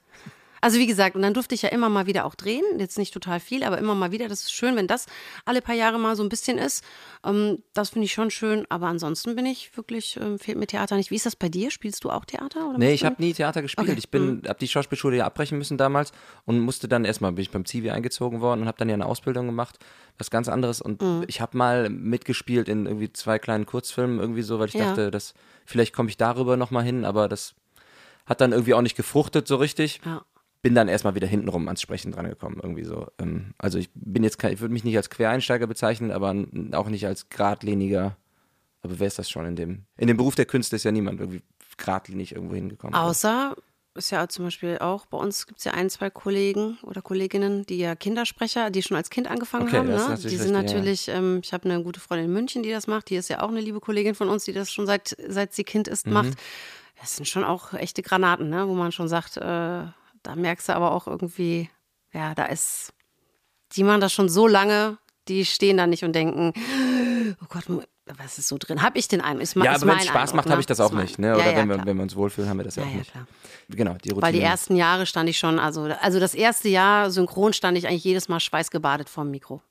Also 0.64 0.80
wie 0.80 0.88
gesagt, 0.88 1.16
und 1.18 1.22
dann 1.22 1.34
durfte 1.34 1.54
ich 1.56 1.62
ja 1.62 1.70
immer 1.70 1.90
mal 1.90 2.06
wieder 2.08 2.24
auch 2.24 2.36
drehen, 2.36 2.64
jetzt 2.80 2.98
nicht 2.98 3.14
total 3.14 3.42
viel, 3.42 3.66
aber 3.66 3.78
immer 3.80 3.96
mal 3.96 4.12
wieder. 4.12 4.30
Das 4.30 4.44
ist 4.44 4.54
schön, 4.54 4.78
wenn 4.78 4.88
das 4.88 5.08
alle 5.44 5.62
paar 5.62 5.76
Jahre 5.76 6.00
mal 6.00 6.16
so 6.16 6.24
ein 6.24 6.30
bisschen 6.30 6.58
ist. 6.58 6.86
Ähm, 7.26 7.62
das 7.74 7.90
finde 7.90 8.06
ich 8.06 8.14
schon 8.14 8.32
schön, 8.32 8.66
aber 8.70 8.88
ansonsten 8.88 9.36
bin 9.36 9.46
ich 9.46 9.76
wirklich, 9.76 10.18
ähm, 10.22 10.40
fehlt 10.40 10.58
mir 10.58 10.66
Theater 10.68 10.96
nicht. 10.96 11.12
Wie 11.12 11.16
ist 11.16 11.26
das 11.26 11.36
bei 11.36 11.50
dir? 11.50 11.70
Spielst 11.70 12.06
du 12.06 12.10
auch 12.12 12.24
Theater? 12.24 12.70
Oder 12.70 12.78
Nee, 12.78 12.94
ich 12.94 13.04
habe 13.04 13.22
nie 13.22 13.34
Theater 13.34 13.62
gespielt. 13.62 13.90
Okay. 13.90 13.98
Ich 14.00 14.10
bin, 14.10 14.42
habe 14.48 14.58
die 14.60 14.70
Schauspielschule 14.70 15.18
ja 15.18 15.26
abbrechen 15.26 15.58
müssen 15.58 15.78
damals 15.78 16.14
und 16.46 16.60
musste 16.62 16.88
dann 16.88 17.04
erstmal, 17.04 17.34
bin 17.34 17.42
ich 17.42 17.52
beim 17.52 17.66
Zivi 17.66 17.90
eingezogen 17.90 18.40
worden 18.40 18.62
und 18.62 18.68
habe 18.68 18.78
dann 18.78 18.88
ja 18.88 18.94
eine 18.96 19.06
Ausbildung 19.06 19.46
gemacht, 19.48 19.80
was 20.18 20.32
ganz 20.32 20.48
anderes. 20.48 20.80
Und 20.82 21.02
Mhm. 21.02 21.26
ich 21.28 21.42
habe 21.42 21.58
mal 21.58 21.90
mitgespielt 21.90 22.70
in 22.70 22.86
irgendwie 22.86 23.12
zwei 23.12 23.38
kleinen 23.38 23.66
Kurzfilmen 23.66 24.20
irgendwie 24.20 24.44
so, 24.44 24.60
weil 24.60 24.70
ich 24.70 24.76
Ja. 24.76 24.86
dachte, 24.86 25.12
dass 25.12 25.34
vielleicht 25.66 25.94
komme 25.94 26.08
ich 26.10 26.16
darüber 26.16 26.56
nochmal 26.56 26.84
hin, 26.86 27.04
aber 27.04 27.28
das 27.28 27.54
hat 28.26 28.40
dann 28.40 28.54
irgendwie 28.54 28.74
auch 28.76 28.82
nicht 28.82 28.96
gefruchtet 28.96 29.46
so 29.46 29.58
richtig. 29.58 30.00
Ja. 30.06 30.24
Bin 30.64 30.74
dann 30.74 30.88
erstmal 30.88 31.14
wieder 31.14 31.28
hintenrum 31.28 31.68
ans 31.68 31.82
Sprechen 31.82 32.12
drangekommen, 32.12 32.60
irgendwie 32.64 32.86
so. 32.86 33.08
Ähm, 33.20 33.54
also 33.60 33.78
ich 33.78 33.90
bin 33.94 34.24
jetzt 34.24 34.40
kein, 34.40 34.54
ich 34.54 34.62
würde 34.62 34.74
mich 34.74 34.84
nicht 34.84 34.98
als 34.98 35.12
Quereinsteiger 35.12 35.68
bezeichnen, 35.68 36.10
aber 36.12 36.34
auch 36.72 36.90
nicht 36.90 37.06
als 37.06 37.30
geradliniger. 37.30 38.18
Aber 38.82 39.00
wer 39.00 39.08
ist 39.08 39.20
das 39.20 39.30
schon 39.30 39.46
in 39.46 39.56
dem? 39.56 39.84
In 39.98 40.08
dem 40.08 40.18
Beruf 40.18 40.34
der 40.36 40.46
Künste 40.46 40.76
ist 40.76 40.84
ja 40.84 40.92
niemand 40.92 41.20
irgendwie 41.20 41.42
geradlinig 41.78 42.34
irgendwo 42.34 42.56
hingekommen. 42.56 42.96
Außer, 42.96 43.56
ist 43.96 44.10
ja 44.12 44.28
zum 44.28 44.46
Beispiel 44.46 44.80
auch, 44.80 45.06
bei 45.06 45.18
uns 45.18 45.46
gibt 45.46 45.60
es 45.60 45.66
ja 45.66 45.74
ein, 45.74 45.90
zwei 45.90 46.10
Kollegen 46.10 46.78
oder 46.84 47.02
Kolleginnen, 47.02 47.66
die 47.66 47.78
ja 47.78 47.96
Kindersprecher, 47.96 48.72
die 48.72 48.82
schon 48.82 48.98
als 48.98 49.10
Kind 49.10 49.30
angefangen 49.30 49.68
Okay, 49.68 49.78
haben. 49.78 49.88
Ne? 49.88 49.96
natürlich 49.98 50.24
Die 50.24 50.30
sind 50.38 50.56
richtig, 50.56 50.72
ja. 50.72 50.78
natürlich, 50.80 51.08
ähm, 51.10 51.42
ich 51.44 51.54
habe 51.54 51.70
eine 51.70 51.84
gute 51.84 52.00
Freundin 52.00 52.26
in 52.28 52.34
München, 52.34 52.64
die 52.64 52.72
das 52.72 52.88
macht, 52.88 53.10
die 53.10 53.16
ist 53.16 53.30
ja 53.30 53.42
auch 53.42 53.50
eine 53.50 53.62
liebe 53.62 53.80
Kollegin 53.80 54.16
von 54.16 54.30
uns, 54.30 54.46
die 54.46 54.54
das 54.54 54.72
schon 54.72 54.86
seit, 54.88 55.16
seit 55.28 55.54
sie 55.54 55.64
Kind 55.64 55.88
ist, 55.88 56.08
Mhm. 56.08 56.14
macht. 56.14 56.34
Das 57.00 57.16
sind 57.18 57.26
schon 57.28 57.44
auch 57.44 57.74
echte 57.74 58.02
Granaten, 58.02 58.50
ne? 58.50 58.68
wo 58.68 58.74
man 58.74 58.92
schon 58.92 59.08
sagt, 59.08 59.38
äh, 59.38 59.84
da 60.24 60.36
merkst 60.36 60.70
du 60.70 60.76
aber 60.76 60.92
auch 60.92 61.08
irgendwie, 61.08 61.70
ja, 62.14 62.34
da 62.36 62.46
ist, 62.46 62.94
die 63.74 63.84
machen 63.84 64.02
das 64.02 64.14
schon 64.14 64.30
so 64.30 64.48
lange, 64.48 64.98
die 65.28 65.46
stehen 65.46 65.78
da 65.78 65.88
nicht 65.88 66.04
und 66.04 66.14
denken, 66.14 66.54
oh 67.42 67.46
Gott, 67.50 67.66
was 68.06 68.38
ist 68.38 68.48
so 68.50 68.58
drin? 68.60 68.82
Habe 68.82 69.00
ich 69.00 69.08
den 69.08 69.22
Eindruck? 69.22 69.44
Ist, 69.44 69.56
Ja, 69.56 69.76
ist 69.76 69.84
aber 69.84 69.92
wenn 69.92 70.00
es 70.00 70.06
Spaß 70.06 70.16
Eindruck, 70.16 70.36
macht, 70.36 70.46
ne? 70.48 70.52
habe 70.52 70.60
ich 70.62 70.66
das 70.66 70.80
auch 70.82 70.92
nicht. 70.92 71.20
Ne? 71.20 71.28
Ja, 71.28 71.36
Oder 71.36 71.52
ja, 71.52 71.58
wenn, 71.58 71.70
wir, 71.70 71.86
wenn 71.86 71.96
wir 71.98 72.04
uns 72.04 72.16
wohlfühlen, 72.16 72.50
haben 72.50 72.58
wir 72.58 72.66
das 72.66 72.76
ja, 72.76 72.84
Ja, 72.84 72.90
auch 72.90 72.92
ja, 72.92 72.98
nicht. 73.00 73.12
klar. 73.12 73.28
Genau, 73.70 73.94
die 73.94 74.10
Routine. 74.10 74.22
Weil 74.22 74.34
die 74.34 74.42
ersten 74.42 74.76
Jahre 74.76 75.06
stand 75.06 75.30
ich 75.30 75.38
schon, 75.38 75.58
also, 75.60 75.84
also 76.02 76.20
das 76.20 76.34
erste 76.36 76.68
Jahr 76.68 77.12
synchron 77.12 77.54
stand 77.54 77.78
ich 77.78 77.88
eigentlich 77.88 78.04
jedes 78.04 78.28
Mal 78.28 78.40
schweißgebadet 78.42 79.08
vorm 79.10 79.32
Mikro. 79.32 79.62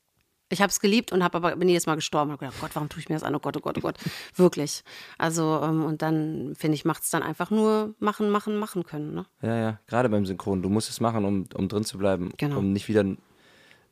Ich 0.53 0.61
habe 0.61 0.69
es 0.69 0.79
geliebt 0.79 1.11
und 1.11 1.23
habe 1.23 1.37
aber 1.37 1.55
bin 1.55 1.67
jedes 1.67 1.85
Mal 1.87 1.95
gestorben 1.95 2.29
und 2.29 2.33
hab 2.33 2.39
gedacht, 2.39 2.57
Gott, 2.61 2.71
warum 2.75 2.87
tue 2.89 2.99
ich 2.99 3.09
mir 3.09 3.15
das 3.15 3.23
an? 3.23 3.35
Oh 3.35 3.39
Gott, 3.39 3.57
oh 3.57 3.59
Gott, 3.59 3.77
oh 3.77 3.81
Gott. 3.81 3.97
Wirklich. 4.35 4.83
Also, 5.17 5.59
ähm, 5.63 5.83
und 5.83 6.01
dann, 6.01 6.53
finde 6.57 6.75
ich, 6.75 6.85
macht 6.85 7.03
es 7.03 7.09
dann 7.09 7.23
einfach 7.23 7.49
nur 7.51 7.93
machen, 7.99 8.29
machen, 8.29 8.57
machen 8.57 8.83
können. 8.85 9.13
Ne? 9.13 9.25
Ja, 9.41 9.55
ja, 9.57 9.79
gerade 9.87 10.09
beim 10.09 10.25
Synchron. 10.25 10.61
Du 10.61 10.69
musst 10.69 10.89
es 10.89 10.99
machen, 11.01 11.25
um, 11.25 11.45
um 11.55 11.67
drin 11.67 11.83
zu 11.83 11.97
bleiben, 11.97 12.31
Genau. 12.37 12.59
um 12.59 12.71
nicht 12.71 12.87
wieder 12.87 13.03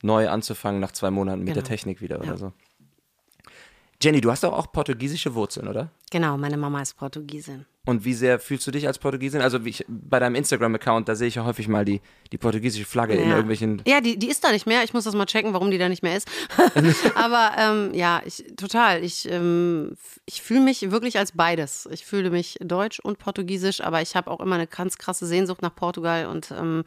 neu 0.04 0.30
anzufangen 0.30 0.80
nach 0.80 0.92
zwei 0.92 1.12
Monaten 1.12 1.40
mit 1.40 1.50
der 1.50 1.56
Genau. 1.64 1.68
Technik 1.68 2.02
wieder 2.02 2.18
Ja. 2.18 2.24
oder 2.24 2.38
so. 2.38 2.54
Jenny, 4.02 4.22
du 4.22 4.32
hast 4.32 4.44
doch 4.44 4.54
auch 4.54 4.72
portugiesische 4.72 5.36
Wurzeln, 5.36 5.68
oder? 5.68 5.92
Genau, 6.10 6.38
meine 6.38 6.58
Mama 6.58 6.82
ist 6.82 6.96
Portugiesin. 6.98 7.66
Und 7.86 8.06
wie 8.06 8.14
sehr 8.14 8.40
fühlst 8.40 8.68
du 8.68 8.72
dich 8.72 8.86
als 8.86 9.00
Portugiesin? 9.00 9.42
Also 9.42 9.66
wie 9.66 9.70
ich, 9.70 9.86
bei 9.88 10.20
deinem 10.20 10.36
Instagram-Account, 10.36 11.10
da 11.10 11.16
sehe 11.16 11.28
ich 11.28 11.36
ja 11.36 11.46
häufig 11.46 11.68
mal 11.68 11.84
die, 11.84 12.00
die 12.32 12.38
portugiesische 12.38 12.86
Flagge 12.86 13.16
in 13.16 13.28
Ja. 13.28 13.36
irgendwelchen. 13.36 13.82
Ja, 13.88 14.02
die, 14.02 14.18
die 14.20 14.30
ist 14.30 14.44
da 14.44 14.52
nicht 14.52 14.68
mehr. 14.68 14.84
Ich 14.84 14.94
muss 14.94 15.06
das 15.06 15.16
mal 15.16 15.26
checken, 15.26 15.54
warum 15.54 15.72
die 15.72 15.80
da 15.80 15.90
nicht 15.90 16.04
mehr 16.04 16.16
ist. 16.16 16.30
Aber 17.16 17.52
ähm, 17.58 17.94
ja, 17.94 18.22
ich, 18.26 18.44
total. 18.56 19.04
Ich, 19.04 19.28
ähm, 19.32 19.96
ich 20.26 20.42
fühle 20.44 20.62
mich 20.62 20.92
wirklich 20.92 21.18
als 21.18 21.32
beides. 21.32 21.88
Ich 21.92 22.06
fühle 22.06 22.30
mich 22.30 22.58
deutsch 22.62 23.00
und 23.00 23.18
portugiesisch, 23.18 23.82
aber 23.82 24.02
ich 24.02 24.16
habe 24.16 24.30
auch 24.30 24.40
immer 24.42 24.56
eine 24.56 24.68
ganz 24.68 24.98
krasse 24.98 25.26
Sehnsucht 25.26 25.62
nach 25.64 25.74
Portugal. 25.76 26.28
Und 26.28 26.52
ähm, 26.52 26.84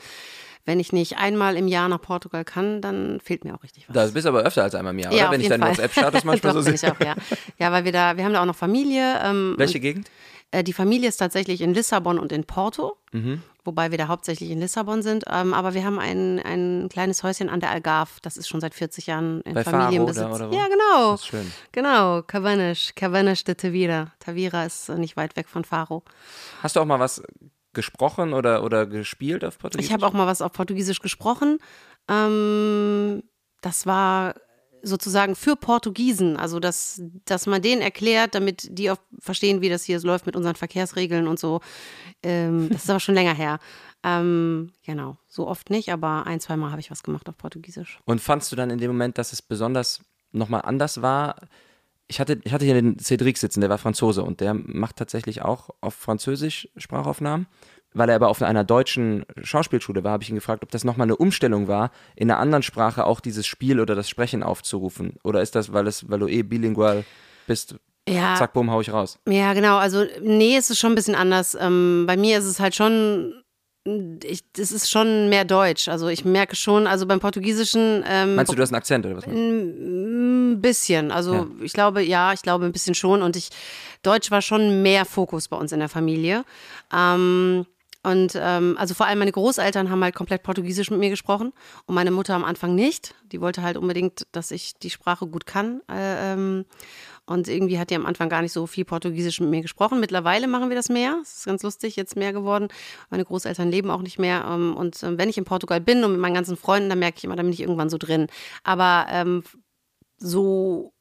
wenn 0.67 0.81
ich 0.81 0.93
nicht 0.93 1.19
einmal 1.19 1.57
im 1.57 1.69
Jahr 1.69 1.89
nach 1.89 2.01
Portugal 2.01 2.45
kann, 2.45 2.81
dann 2.81 3.21
fehlt 3.21 3.45
mir 3.45 3.55
auch 3.55 3.63
richtig 3.63 3.89
was. 3.89 3.95
Da 3.95 4.07
bist 4.07 4.25
du 4.25 4.29
aber 4.31 4.43
öfter 4.43 4.63
als 4.63 4.75
einmal 4.75 4.93
im 4.95 4.99
Jahr, 4.99 5.13
oder? 5.13 5.21
ja, 5.21 5.27
auf 5.27 5.33
Wenn 5.33 5.41
ich 5.41 5.49
deinen. 5.49 5.63
WhatsApp-Status 5.63 6.25
manchmal 6.25 6.53
Doch, 6.53 6.61
so 6.61 6.63
sehe. 6.63 6.75
ich 6.75 6.87
auch, 6.87 6.99
ja. 7.01 7.15
ja, 7.59 7.73
weil 7.73 7.85
wir 7.85 7.93
da, 7.93 8.17
wir 8.17 8.25
haben 8.25 8.33
da 8.33 8.41
auch 8.43 8.47
noch 8.47 8.57
Familie. 8.57 9.21
Ähm, 9.23 9.55
Welche 9.59 9.81
Gegend? 9.81 10.11
Äh, 10.51 10.63
die 10.65 10.73
Familie 10.73 11.09
ist 11.09 11.17
tatsächlich 11.19 11.61
in 11.61 11.75
Lissabon 11.75 12.19
und 12.19 12.31
in 12.33 12.45
Porto, 12.45 12.97
Mhm. 13.13 13.43
wobei 13.65 13.91
wir 13.91 13.99
da 13.99 14.09
hauptsächlich 14.09 14.51
in 14.51 14.61
Lissabon 14.61 15.03
sind. 15.03 15.25
Ähm, 15.31 15.53
aber 15.55 15.75
wir 15.75 15.85
haben 15.85 15.99
ein, 15.99 16.41
ein 16.41 16.89
kleines 16.91 17.23
Häuschen 17.23 17.49
an 17.49 17.61
der 17.61 17.71
Algarve. 17.71 18.11
Das 18.23 18.37
ist 18.37 18.49
schon 18.49 18.61
seit 18.61 18.75
40 18.75 19.07
Jahren 19.07 19.41
in 19.43 19.55
Bei 19.55 19.65
Faro 19.65 19.79
Familienbesitz. 19.85 20.25
oder- 20.25 20.35
oder 20.35 20.51
wo? 20.51 20.55
Ja, 20.55 20.67
genau. 20.69 21.13
Das 21.13 21.21
ist 21.21 21.27
schön. 21.29 21.53
Genau, 21.73 22.23
Cabanas, 22.23 22.93
Cabanas 22.97 23.45
de 23.45 23.55
Tavira. 23.55 24.13
Tavira 24.19 24.65
ist 24.65 24.89
nicht 24.91 25.17
weit 25.17 25.37
weg 25.37 25.49
von 25.49 25.65
Faro. 25.65 26.03
Hast 26.63 26.75
du 26.77 26.81
auch 26.81 26.85
mal 26.87 26.99
was 27.01 27.23
gesprochen 27.75 28.33
oder, 28.33 28.63
oder 28.63 28.87
gespielt 28.87 29.45
auf 29.45 29.59
Portugiesisch? 29.59 29.91
Ich 29.91 29.93
habe 29.93 30.07
auch 30.07 30.13
mal 30.13 30.27
was 30.27 30.43
auf 30.43 30.53
Portugiesisch 30.53 31.01
gesprochen. 31.01 31.59
Ähm, 32.09 33.23
das 33.61 33.87
war 33.87 34.35
sozusagen 34.83 35.35
für 35.35 35.57
Portugiesen, 35.57 36.37
also 36.37 36.61
dass, 36.61 37.03
dass 37.25 37.47
man 37.47 37.63
denen 37.63 37.81
erklärt, 37.81 38.35
damit 38.35 38.69
die 38.71 38.91
auch 38.91 38.99
verstehen, 39.19 39.63
wie 39.63 39.69
das 39.69 39.85
hier 39.85 39.99
so 39.99 40.07
läuft 40.07 40.27
mit 40.27 40.37
unseren 40.37 40.57
Verkehrsregeln 40.57 41.27
und 41.27 41.39
so. 41.39 41.61
Ähm, 42.23 42.69
das 42.71 42.85
ist 42.85 42.91
aber 42.91 43.01
schon 43.01 43.15
länger 43.15 43.35
her. 43.35 43.59
Ähm, 44.03 44.73
genau, 44.85 45.17
so 45.27 45.49
oft 45.49 45.71
nicht, 45.71 45.91
aber 45.91 46.27
ein, 46.27 46.41
zweimal 46.41 46.71
habe 46.71 46.81
ich 46.81 46.91
was 46.91 47.03
gemacht 47.03 47.29
auf 47.29 47.39
Portugiesisch. 47.39 47.99
Und 48.05 48.21
fandst 48.21 48.53
du 48.53 48.57
dann 48.57 48.71
in 48.71 48.79
dem 48.79 48.91
Moment, 48.91 49.17
dass 49.17 49.33
es 49.33 49.41
besonders 49.41 50.03
nochmal 50.33 50.63
anders 50.63 51.01
war? 51.01 51.37
Ich 52.07 52.21
hatte, 52.21 52.39
ich 52.45 52.53
hatte 52.53 52.65
hier 52.65 52.75
den 52.75 52.99
Cedric 52.99 53.39
sitzen, 53.39 53.61
der 53.61 53.71
war 53.71 53.79
Franzose 53.79 54.23
und 54.23 54.41
der 54.41 54.55
macht 54.55 54.97
tatsächlich 54.97 55.43
auch 55.43 55.71
auf 55.81 55.95
Französisch 55.95 56.69
Sprachaufnahmen. 56.77 57.47
Weil 57.97 58.09
er 58.09 58.17
aber 58.17 58.29
auf 58.29 58.43
einer 58.43 58.65
deutschen 58.65 59.25
Schauspielschule 59.41 60.03
war, 60.03 60.13
habe 60.13 60.25
ich 60.25 60.29
ihn 60.29 60.35
gefragt, 60.35 60.65
ob 60.65 60.71
das 60.73 60.83
nochmal 60.83 61.07
eine 61.07 61.17
Umstellung 61.17 61.69
war, 61.69 61.93
in 62.17 62.29
einer 62.29 62.41
anderen 62.41 62.65
Sprache 62.65 63.07
auch 63.07 63.21
dieses 63.21 63.47
Spiel 63.47 63.79
oder 63.79 63.95
das 63.95 64.09
Sprechen 64.09 64.43
aufzurufen. 64.43 65.15
Oder 65.23 65.43
ist 65.43 65.55
das, 65.55 65.73
weil, 65.73 65.87
es, 65.87 66.11
weil 66.11 66.19
du 66.19 66.27
eh 66.27 66.43
bilingual 66.43 67.05
bist, 67.47 67.77
Ja, 68.09 68.35
zack, 68.35 68.53
bumm, 68.53 68.69
hau 68.73 68.81
ich 68.81 68.93
raus. 68.93 69.21
Ja, 69.29 69.53
genau. 69.53 69.77
Also, 69.77 70.05
nee, 70.21 70.57
es 70.57 70.71
ist 70.71 70.81
schon 70.81 70.91
ein 70.93 70.97
bisschen 70.97 71.15
anders. 71.15 71.57
Ähm, 71.59 72.05
bei 72.09 72.17
mir 72.17 72.37
ist 72.39 72.47
es 72.47 72.59
halt 72.59 72.75
schon, 72.75 73.44
ich, 74.23 74.43
es 74.57 74.73
ist 74.73 74.91
schon 74.91 75.29
mehr 75.29 75.45
Deutsch. 75.45 75.89
Also, 75.89 76.09
ich 76.09 76.25
merke 76.25 76.57
schon, 76.57 76.87
also 76.87 77.07
beim 77.07 77.21
Portugiesischen. 77.21 78.03
Ähm, 78.09 78.35
Meinst 78.35 78.51
du, 78.53 78.57
du 78.57 78.63
hast 78.63 78.71
einen 78.71 78.79
Akzent 78.79 79.05
oder 79.07 79.17
was? 79.17 79.27
Ein 79.27 80.61
bisschen. 80.61 81.11
Also, 81.11 81.35
Ja. 81.35 81.47
ich 81.63 81.73
glaube, 81.73 82.03
ja, 82.03 82.33
ich 82.33 82.43
glaube 82.43 82.65
ein 82.65 82.73
bisschen 82.73 82.95
schon. 82.95 83.23
Und 83.23 83.37
ich, 83.37 83.51
Deutsch 84.03 84.31
war 84.31 84.41
schon 84.43 84.83
mehr 84.83 85.05
Fokus 85.05 85.49
bei 85.49 85.57
uns 85.57 85.73
in 85.73 85.81
der 85.81 85.89
Familie. 85.89 86.45
Ähm, 86.93 87.67
und 88.03 88.39
ähm, 88.39 88.77
also 88.79 88.93
vor 88.93 89.07
allem 89.07 89.19
meine 89.19 89.33
Großeltern 89.33 89.89
haben 89.91 90.05
halt 90.05 90.15
komplett 90.15 90.43
Portugiesisch 90.43 90.91
mit 90.91 91.01
mir 91.01 91.09
gesprochen 91.09 91.55
und 91.87 91.95
meine 91.95 92.11
Mutter 92.11 92.35
am 92.35 92.45
Anfang 92.45 92.75
nicht. 92.75 93.15
Die 93.33 93.41
wollte 93.41 93.63
halt 93.63 93.79
unbedingt, 93.79 94.27
dass 94.33 94.51
ich 94.51 94.75
die 94.75 94.91
Sprache 94.91 95.27
gut 95.27 95.47
kann. 95.47 95.81
Äh, 95.91 96.35
ähm, 96.35 96.67
und 97.27 97.49
irgendwie 97.49 97.79
hat 97.79 97.91
die 97.91 97.95
am 97.95 98.05
Anfang 98.05 98.29
gar 98.29 98.43
nicht 98.43 98.53
so 98.53 98.67
viel 98.67 98.85
Portugiesisch 98.85 99.41
mit 99.41 99.49
mir 99.49 99.63
gesprochen. 99.63 99.99
Mittlerweile 100.01 100.47
machen 100.47 100.69
wir 100.69 100.77
das 100.77 100.89
mehr. 100.91 101.17
Das 101.21 101.39
ist 101.39 101.47
ganz 101.47 101.63
lustig, 101.63 101.97
jetzt 101.97 102.17
mehr 102.17 102.33
geworden. 102.33 102.69
Meine 103.09 103.25
Großeltern 103.25 103.71
leben 103.71 103.91
auch 103.91 104.03
nicht 104.03 104.19
mehr. 104.19 104.45
ähm, 104.49 104.77
Und 104.77 105.03
ähm, 105.03 105.17
wenn 105.17 105.31
ich 105.31 105.39
in 105.39 105.45
Portugal 105.45 105.81
bin 105.81 106.05
und 106.05 106.13
mit 106.13 106.21
meinen 106.21 106.35
ganzen 106.35 106.57
Freunden, 106.57 106.91
dann 106.91 106.99
merke 106.99 107.19
ich 107.19 107.25
immer, 107.25 107.37
da 107.37 107.43
bin 107.43 107.53
ich 107.53 107.61
irgendwann 107.61 107.89
so 107.89 107.97
drin. 107.97 108.27
Aber 108.63 109.07
ähm, 109.09 109.43
so 110.19 110.93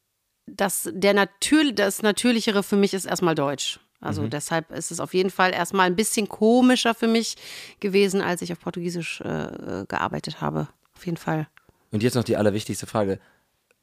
das, 0.45 0.89
der 0.93 1.13
Natür 1.13 1.71
das 1.73 2.01
Natürlichere 2.01 2.63
für 2.63 2.77
mich 2.77 2.93
ist 2.93 3.05
erstmal 3.05 3.35
Deutsch. 3.35 3.79
Also 3.99 4.27
deshalb 4.27 4.71
ist 4.71 4.91
es 4.91 4.99
auf 4.99 5.13
jeden 5.13 5.29
Fall 5.29 5.53
erstmal 5.53 5.87
ein 5.87 5.95
bisschen 5.95 6.27
komischer 6.27 6.93
für 6.93 7.07
mich 7.07 7.37
gewesen, 7.79 8.19
als 8.19 8.41
ich 8.41 8.51
auf 8.51 8.59
Portugiesisch 8.59 9.21
äh, 9.21 9.85
gearbeitet 9.87 10.41
habe. 10.41 10.67
Auf 10.93 11.05
jeden 11.05 11.15
Fall. 11.15 11.47
Und 11.91 12.03
jetzt 12.03 12.15
noch 12.15 12.25
die 12.25 12.35
allerwichtigste 12.35 12.85
Frage. 12.85 13.19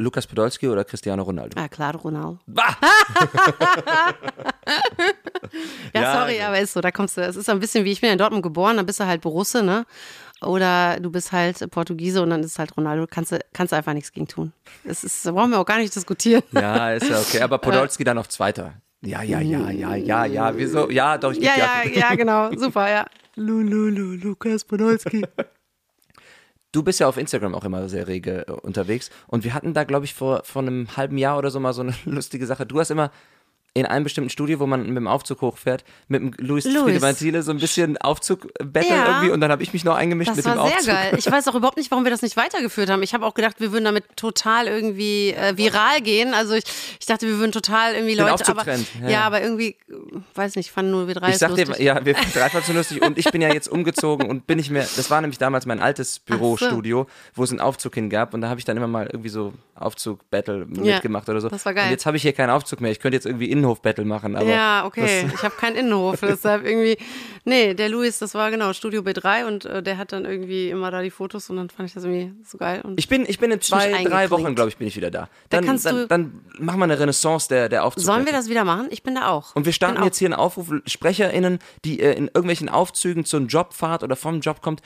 Lukas 0.00 0.26
Podolski 0.26 0.66
oder 0.68 0.84
Cristiano 0.84 1.22
Ronaldo? 1.22 1.60
Ah, 1.60 1.68
klar, 1.68 1.94
Ronaldo. 1.96 2.38
Bah! 2.46 2.76
Ja, 5.94 6.02
Ja, 6.02 6.12
sorry, 6.20 6.34
also- 6.34 6.44
aber 6.46 6.60
ist 6.60 6.72
so, 6.72 6.80
da 6.80 6.90
kommst 6.90 7.16
du, 7.16 7.22
es 7.22 7.36
ist 7.36 7.46
so 7.46 7.52
ein 7.52 7.60
bisschen 7.60 7.84
wie, 7.84 7.92
ich 7.92 8.00
bin 8.00 8.10
in 8.10 8.18
Dortmund 8.18 8.42
geboren, 8.42 8.76
dann 8.76 8.86
bist 8.86 9.00
du 9.00 9.06
halt 9.06 9.20
Borusse, 9.20 9.62
ne? 9.62 9.84
Oder 10.42 10.98
du 11.00 11.10
bist 11.10 11.32
halt 11.32 11.68
Portugiese 11.70 12.22
und 12.22 12.30
dann 12.30 12.42
ist 12.42 12.58
halt 12.58 12.74
Ronaldo, 12.76 13.06
kannst 13.10 13.32
du, 13.32 13.38
kannst 13.52 13.72
du 13.72 13.76
einfach 13.76 13.92
nichts 13.92 14.12
gegen 14.12 14.26
tun. 14.28 14.52
Das 14.84 15.04
ist, 15.04 15.26
da 15.26 15.32
brauchen 15.32 15.50
wir 15.50 15.58
auch 15.58 15.66
gar 15.66 15.78
nicht 15.78 15.94
diskutieren. 15.94 16.42
Ja, 16.52 16.92
ist 16.92 17.08
ja 17.10 17.20
okay. 17.20 17.40
Aber 17.42 17.58
Podolski 17.58 18.04
dann 18.04 18.16
auf 18.16 18.28
Zweiter. 18.28 18.74
Ja, 19.02 19.22
ja, 19.22 19.40
ja, 19.40 19.70
ja, 19.70 19.94
ja, 19.96 20.24
ja. 20.24 20.56
Wieso? 20.56 20.88
Ja, 20.90 21.18
doch, 21.18 21.32
ich 21.32 21.38
Ja, 21.42 21.54
dir 21.54 21.90
ja, 21.90 22.00
ja, 22.10 22.14
genau, 22.14 22.50
super, 22.56 22.88
ja. 22.90 23.04
Lululu, 23.34 24.14
Lukas 24.22 24.64
Podolski. 24.64 25.26
Du 26.72 26.82
bist 26.82 27.00
ja 27.00 27.08
auf 27.08 27.16
Instagram 27.16 27.54
auch 27.54 27.64
immer 27.64 27.88
sehr 27.88 28.06
rege 28.06 28.46
äh, 28.46 28.52
unterwegs. 28.52 29.10
Und 29.26 29.44
wir 29.44 29.54
hatten 29.54 29.74
da, 29.74 29.84
glaube 29.84 30.04
ich, 30.04 30.14
vor, 30.14 30.42
vor 30.44 30.62
einem 30.62 30.96
halben 30.96 31.18
Jahr 31.18 31.38
oder 31.38 31.50
so 31.50 31.60
mal 31.60 31.72
so 31.72 31.82
eine 31.82 31.94
lustige 32.04 32.46
Sache. 32.46 32.66
Du 32.66 32.78
hast 32.78 32.90
immer 32.90 33.10
in 33.72 33.86
einem 33.86 34.02
bestimmten 34.02 34.30
Studio, 34.30 34.58
wo 34.58 34.66
man 34.66 34.84
mit 34.86 34.96
dem 34.96 35.06
Aufzug 35.06 35.42
hochfährt, 35.42 35.84
mit 36.08 36.20
dem 36.20 36.32
Luis 36.38 36.64
Louis. 36.64 36.82
Friedemann 36.82 37.16
Thiele 37.16 37.42
so 37.42 37.52
ein 37.52 37.58
bisschen 37.58 37.96
Aufzug 37.98 38.48
betteln 38.58 38.90
Ja. 38.96 39.06
irgendwie. 39.06 39.30
Und 39.30 39.40
dann 39.40 39.52
habe 39.52 39.62
ich 39.62 39.72
mich 39.72 39.84
noch 39.84 39.94
eingemischt 39.94 40.30
Das 40.30 40.38
mit 40.38 40.44
dem 40.46 40.56
war 40.56 40.66
sehr 40.66 40.76
Aufzug. 40.76 40.92
geil. 40.92 41.14
Ich 41.16 41.30
weiß 41.30 41.46
auch 41.46 41.54
überhaupt 41.54 41.76
nicht, 41.76 41.88
warum 41.92 42.02
wir 42.04 42.10
das 42.10 42.20
nicht 42.22 42.36
weitergeführt 42.36 42.90
haben. 42.90 43.02
Ich 43.04 43.14
habe 43.14 43.24
auch 43.24 43.34
gedacht, 43.34 43.60
wir 43.60 43.70
würden 43.70 43.84
damit 43.84 44.04
total 44.16 44.66
irgendwie 44.66 45.30
äh, 45.30 45.56
viral 45.56 46.00
gehen. 46.00 46.34
Also 46.34 46.54
ich, 46.54 46.64
ich 46.98 47.06
dachte, 47.06 47.28
wir 47.28 47.38
würden 47.38 47.52
total 47.52 47.94
irgendwie 47.94 48.16
Den 48.16 48.26
Leute. 48.26 48.48
Aber, 48.48 48.66
ja, 48.66 48.76
ja, 49.02 49.08
ja. 49.08 49.20
aber 49.22 49.40
irgendwie, 49.40 49.76
weiß 50.34 50.56
nicht, 50.56 50.72
fanden 50.72 50.90
nur 50.90 51.06
wir 51.06 51.14
drei 51.14 51.28
Ich 51.28 51.34
es 51.34 51.38
sag 51.40 51.54
dir, 51.54 51.66
lustig. 51.66 51.86
ja, 51.86 52.04
wir 52.04 52.14
drei 52.14 52.48
fanden 52.50 52.66
so 52.66 52.72
lustig 52.72 53.02
und 53.02 53.18
ich 53.18 53.30
bin 53.30 53.40
ja 53.40 53.52
jetzt 53.54 53.68
umgezogen 53.68 54.28
und 54.28 54.48
bin 54.48 54.56
nicht 54.58 54.70
mehr, 54.70 54.82
das 54.96 55.10
war 55.10 55.20
nämlich 55.20 55.38
damals 55.38 55.64
mein 55.66 55.78
altes 55.80 56.18
Bürostudio, 56.18 57.06
wo 57.34 57.44
es 57.44 57.50
einen 57.50 57.60
Aufzug 57.60 57.94
hingab 57.94 58.34
und 58.34 58.40
da 58.40 58.48
habe 58.48 58.58
ich 58.58 58.64
dann 58.64 58.76
immer 58.76 58.88
mal 58.88 59.06
irgendwie 59.06 59.28
so 59.28 59.52
Aufzug-Battle 59.76 60.66
mitgemacht 60.66 61.28
oder 61.28 61.40
so. 61.40 61.48
das 61.48 61.64
war 61.64 61.74
geil. 61.74 61.84
Und 61.86 61.90
jetzt 61.90 62.06
habe 62.06 62.16
ich 62.16 62.22
hier 62.22 62.32
keinen 62.32 62.50
Aufzug 62.50 62.80
mehr, 62.80 62.90
ich 62.90 63.00
könnte 63.00 63.16
jetzt 63.16 63.26
irgendwie 63.26 63.50
Innenhof-Battle 63.60 64.04
machen, 64.04 64.36
aber 64.36 64.46
ja, 64.48 64.84
okay. 64.86 65.26
Ich 65.34 65.42
habe 65.42 65.54
keinen 65.56 65.76
Innenhof, 65.76 66.20
deshalb 66.20 66.64
irgendwie. 66.64 66.96
Nee, 67.44 67.74
der 67.74 67.88
Luis, 67.88 68.18
das 68.18 68.34
war 68.34 68.50
genau 68.50 68.72
Studio 68.72 69.00
B3 69.02 69.46
und 69.46 69.64
äh, 69.64 69.82
der 69.82 69.96
hat 69.96 70.12
dann 70.12 70.24
irgendwie 70.24 70.68
immer 70.70 70.90
da 70.90 71.00
die 71.02 71.10
Fotos 71.10 71.48
und 71.50 71.56
dann 71.56 71.70
fand 71.70 71.88
ich 71.88 71.94
das 71.94 72.04
irgendwie 72.04 72.32
so 72.44 72.58
geil. 72.58 72.82
Ich 72.96 73.08
bin, 73.08 73.24
ich 73.26 73.38
bin 73.38 73.50
in 73.50 73.60
zwei, 73.60 74.04
drei. 74.04 74.30
Wochen, 74.30 74.54
glaube 74.54 74.68
ich, 74.68 74.76
bin 74.76 74.86
ich 74.86 74.96
wieder 74.96 75.10
da. 75.10 75.28
Dann, 75.48 75.64
kannst 75.64 75.86
dann, 75.86 75.96
du- 75.96 76.06
dann 76.08 76.40
machen 76.58 76.78
wir 76.78 76.84
eine 76.84 76.98
Renaissance 76.98 77.48
der, 77.48 77.68
der 77.68 77.84
Aufzug. 77.84 78.04
sollen 78.04 78.26
wir 78.26 78.32
das 78.32 78.48
wieder 78.48 78.64
machen? 78.64 78.88
Ich 78.90 79.02
bin 79.02 79.14
da 79.14 79.28
auch. 79.28 79.54
Und 79.56 79.64
wir 79.64 79.72
starten 79.72 80.02
jetzt 80.04 80.18
hier 80.18 80.26
einen 80.26 80.34
Aufruf, 80.34 80.70
SprecherInnen, 80.86 81.58
die 81.84 82.00
äh, 82.00 82.12
in 82.12 82.26
irgendwelchen 82.26 82.68
Aufzügen 82.68 83.24
zur 83.24 83.40
Jobfahrt 83.40 84.02
oder 84.02 84.16
vom 84.16 84.40
Job 84.40 84.60
kommt, 84.60 84.82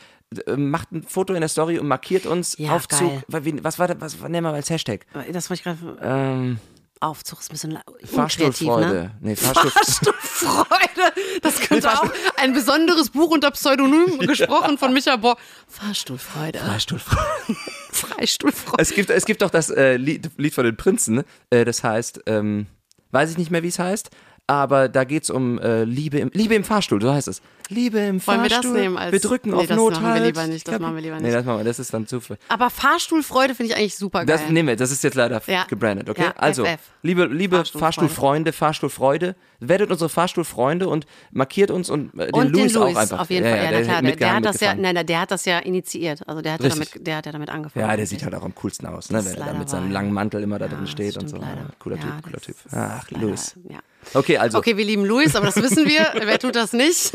äh, 0.46 0.56
macht 0.56 0.92
ein 0.92 1.02
Foto 1.02 1.34
in 1.34 1.40
der 1.40 1.48
Story 1.48 1.78
und 1.78 1.88
markiert 1.88 2.24
uns 2.26 2.56
Ja, 2.58 2.74
Aufzug. 2.76 3.22
geil. 3.28 3.54
Was 3.62 3.78
war 3.78 3.88
das, 3.88 4.20
was 4.22 4.28
nennen 4.28 4.46
wir 4.46 4.52
als 4.54 4.70
Hashtag? 4.70 5.04
Das 5.32 5.50
wollte 5.50 5.54
ich 5.60 5.64
gerade. 5.64 5.98
Ähm, 6.02 6.58
Aufzug 7.04 7.40
ist 7.40 7.50
ein 7.50 7.52
bisschen 7.52 7.76
unkreativ, 7.86 8.10
Fahrstuhlfreude. 8.10 8.92
ne? 8.92 9.10
Nee, 9.20 9.36
Fahrstuhl. 9.36 9.70
Fahrstuhlfreude. 9.70 11.12
Das 11.42 11.60
könnte 11.60 11.92
auch 11.92 12.10
ein 12.36 12.52
besonderes 12.52 13.10
Buch 13.10 13.30
unter 13.30 13.50
Pseudonym 13.50 14.18
gesprochen 14.26 14.78
von 14.78 14.92
Micha 14.92 15.16
Bohr. 15.16 15.36
Fahrstuhlfreude. 15.68 16.58
Fahrstuhlfreude. 16.58 17.20
Freistuhlfreude. 17.92 18.82
Es 18.82 18.90
gibt, 18.92 19.10
es 19.10 19.24
gibt 19.24 19.42
doch 19.42 19.50
das 19.50 19.70
äh, 19.70 19.96
Lied, 19.96 20.30
Lied 20.36 20.54
von 20.54 20.64
den 20.64 20.76
Prinzen, 20.76 21.16
ne? 21.16 21.24
äh, 21.50 21.64
das 21.64 21.84
heißt, 21.84 22.22
ähm, 22.26 22.66
weiß 23.12 23.30
ich 23.30 23.38
nicht 23.38 23.50
mehr, 23.50 23.62
wie 23.62 23.68
es 23.68 23.78
heißt, 23.78 24.10
aber 24.46 24.88
da 24.88 25.04
geht 25.04 25.22
es 25.24 25.30
um 25.30 25.58
äh, 25.58 25.84
Liebe, 25.84 26.18
im, 26.18 26.30
Liebe 26.34 26.54
im 26.54 26.64
Fahrstuhl, 26.64 27.00
so 27.00 27.12
heißt 27.12 27.28
es. 27.28 27.40
Liebe 27.70 27.98
im 27.98 28.26
Wollen 28.26 28.42
wir 28.42 28.50
Fahrstuhl. 28.50 28.72
das 28.74 28.82
nehmen 28.82 28.98
als- 28.98 29.12
wir 29.12 29.20
drücken 29.20 29.50
Nee, 29.52 29.56
auf 29.56 29.66
das 29.66 29.76
Not 29.78 29.92
machen 29.94 30.04
wir 30.04 30.10
halt. 30.12 30.26
lieber 30.26 30.46
nicht, 30.46 30.68
das 30.68 30.78
machen 30.80 30.94
wir 30.96 31.00
lieber 31.02 31.16
Nee, 31.16 31.22
nicht. 31.22 31.34
das 31.34 31.44
machen 31.46 31.58
wir, 31.60 31.64
das 31.64 31.78
ist 31.78 31.94
dann 31.94 32.06
zu 32.06 32.20
viel. 32.20 32.36
Aber 32.48 32.68
Fahrstuhlfreude 32.68 33.54
finde 33.54 33.72
ich 33.72 33.78
eigentlich 33.78 33.96
super 33.96 34.26
geil. 34.26 34.36
Das 34.38 34.50
nehmen 34.50 34.68
wir, 34.68 34.76
das 34.76 34.90
ist 34.90 35.02
jetzt 35.02 35.14
leider 35.14 35.40
Ja. 35.46 35.64
gebrandet, 35.64 36.10
okay? 36.10 36.24
Ja, 36.24 36.34
also, 36.36 36.64
FF. 36.66 36.78
liebe, 37.02 37.24
liebe 37.24 37.56
Fahrstuhlfreunde. 37.56 38.52
Fahrstuhlfreunde, 38.52 38.52
Fahrstuhlfreunde, 38.52 39.36
werdet 39.60 39.90
unsere 39.90 40.10
Fahrstuhlfreunde 40.10 40.88
und 40.88 41.06
markiert 41.30 41.70
uns 41.70 41.88
und 41.88 42.12
äh, 42.18 42.26
den 42.26 42.34
und 42.34 42.52
Louis, 42.52 42.72
den 42.72 42.82
Louis 42.82 42.96
auch 42.96 43.00
einfach. 43.00 43.20
auf 43.20 43.30
jeden 43.30 43.46
ja, 43.46 43.56
Fall. 43.56 43.64
Ja, 43.64 43.70
der 43.70 43.82
klar, 43.82 43.96
hat 43.96 44.04
der, 44.04 44.16
der, 44.16 44.34
hat 44.34 44.44
das 44.44 44.60
ja, 44.60 44.74
nein, 44.74 45.06
der 45.06 45.20
hat 45.20 45.30
das 45.30 45.44
ja 45.46 45.58
initiiert. 45.60 46.28
Also 46.28 46.42
der 46.42 46.52
hat, 46.52 46.62
ja 46.62 46.68
damit, 46.68 47.06
der 47.06 47.16
hat 47.16 47.24
ja 47.24 47.32
damit 47.32 47.48
angefangen. 47.48 47.88
Ja, 47.88 47.96
der 47.96 48.06
sieht 48.06 48.22
halt 48.24 48.34
auch 48.34 48.42
am 48.44 48.54
coolsten 48.56 48.86
aus, 48.86 49.08
ne? 49.08 49.24
Wenn 49.24 49.36
er 49.40 49.46
da 49.46 49.54
mit 49.54 49.70
seinem 49.70 49.90
langen. 49.90 50.12
Mantel 50.12 50.42
immer 50.42 50.58
da 50.58 50.68
drin 50.68 50.86
steht 50.86 51.16
und 51.16 51.28
so. 51.28 51.38
cooler 51.78 51.98
Typ, 51.98 52.22
cooler 52.22 52.40
Typ. 52.40 52.56
Ach, 52.72 53.10
Louis. 53.10 53.56
Ja. 53.70 53.78
Okay, 54.12 54.36
also, 54.38 54.58
Okay, 54.58 54.76
wir 54.76 54.84
lieben 54.84 55.04
Louis, 55.04 55.34
aber 55.36 55.46
das 55.46 55.56
wissen 55.56 55.86
wir. 55.86 56.06
Wer 56.24 56.38
tut 56.38 56.54
das 56.56 56.72
nicht? 56.72 57.12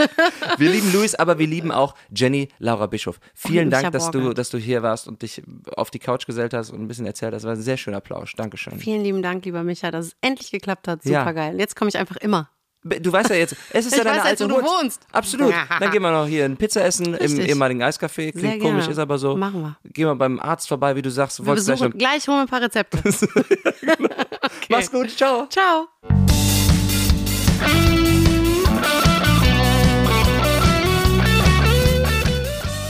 wir 0.58 0.70
lieben 0.72 0.92
Louis, 0.94 1.16
aber 1.16 1.38
wir 1.38 1.48
lieben 1.48 1.72
auch 1.72 1.94
Jenny 2.16 2.50
Laura 2.60 2.88
Bischof. 2.88 3.20
Vielen 3.36 3.66
Und 3.66 3.72
Dank, 3.72 3.92
dass 3.92 4.10
du, 4.12 4.34
dass 4.34 4.50
du 4.50 4.58
hier 4.58 4.82
warst 4.84 5.08
und 5.08 5.22
dich 5.22 5.42
auf 5.76 5.92
die 5.92 6.00
Couch 6.00 6.26
gesellt 6.26 6.54
hast 6.54 6.72
und 6.72 6.82
ein 6.82 6.88
bisschen 6.88 7.06
erzählt 7.06 7.34
hast. 7.34 7.44
Das 7.44 7.48
war 7.48 7.56
ein 7.56 7.62
sehr 7.62 7.78
schöner 7.78 7.98
Applaus. 7.98 8.32
Dankeschön. 8.36 8.80
Vielen 8.80 9.04
lieben 9.04 9.22
Dank, 9.22 9.46
lieber 9.46 9.64
Micha, 9.64 9.92
dass 9.92 10.08
es 10.08 10.16
endlich 10.22 10.52
geklappt 10.52 10.88
hat. 10.88 11.06
Ja. 11.06 11.20
Super 11.22 11.34
geil. 11.34 11.60
Jetzt 11.60 11.76
komme 11.76 11.90
ich 11.90 11.98
einfach 11.98 12.18
immer. 12.18 12.50
Du 12.82 13.12
weißt 13.12 13.30
ja 13.30 13.36
jetzt, 13.36 13.58
es 13.74 13.88
ist 13.88 13.92
Ich 13.92 13.98
ja 13.98 14.06
deine 14.06 14.20
weiß 14.22 14.30
jetzt, 14.30 14.42
alte 14.42 14.54
wo 14.56 14.58
du 14.62 14.64
Hut. 14.66 14.82
wohnst. 14.82 15.02
Absolut. 15.12 15.54
Dann 15.82 15.92
gehen 15.92 16.02
wir 16.02 16.12
noch 16.12 16.26
hier 16.26 16.46
ein 16.46 16.56
Pizza 16.56 16.82
essen 16.86 17.08
im 17.08 17.14
Richtig. 17.16 17.50
ehemaligen 17.50 17.84
Eiscafé. 17.84 18.32
Klingt 18.32 18.40
Sehr 18.40 18.58
komisch, 18.60 18.78
gerne. 18.86 18.92
ist 18.94 19.00
aber 19.00 19.18
so. 19.18 19.36
Machen 19.36 19.62
wir. 19.62 19.78
Gehen 19.92 20.06
wir 20.06 20.16
beim 20.16 20.40
Arzt 20.40 20.70
vorbei, 20.70 20.96
wie 20.96 21.02
du 21.02 21.12
sagst. 21.12 21.40
Du 21.40 21.46
Wir 21.46 21.56
gleich 21.56 21.66
besuchen, 21.66 21.90
noch- 21.92 21.98
gleich 21.98 22.26
holen 22.30 22.38
wir 22.38 22.42
ein 22.44 22.48
paar 22.48 22.62
Rezepte. 22.62 23.00
Mach's 24.70 24.90
gut, 24.92 25.10
ciao. 25.18 25.46
Ciao. 25.50 25.88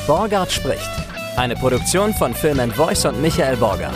Borgard 0.10 0.51
spricht. 0.51 0.89
Eine 1.38 1.55
Produktion 1.55 2.14
von 2.16 2.34
Film 2.34 2.60
and 2.60 2.74
Voice 2.74 3.05
und 3.05 3.22
Michael 3.22 3.55
Borgard. 3.57 3.93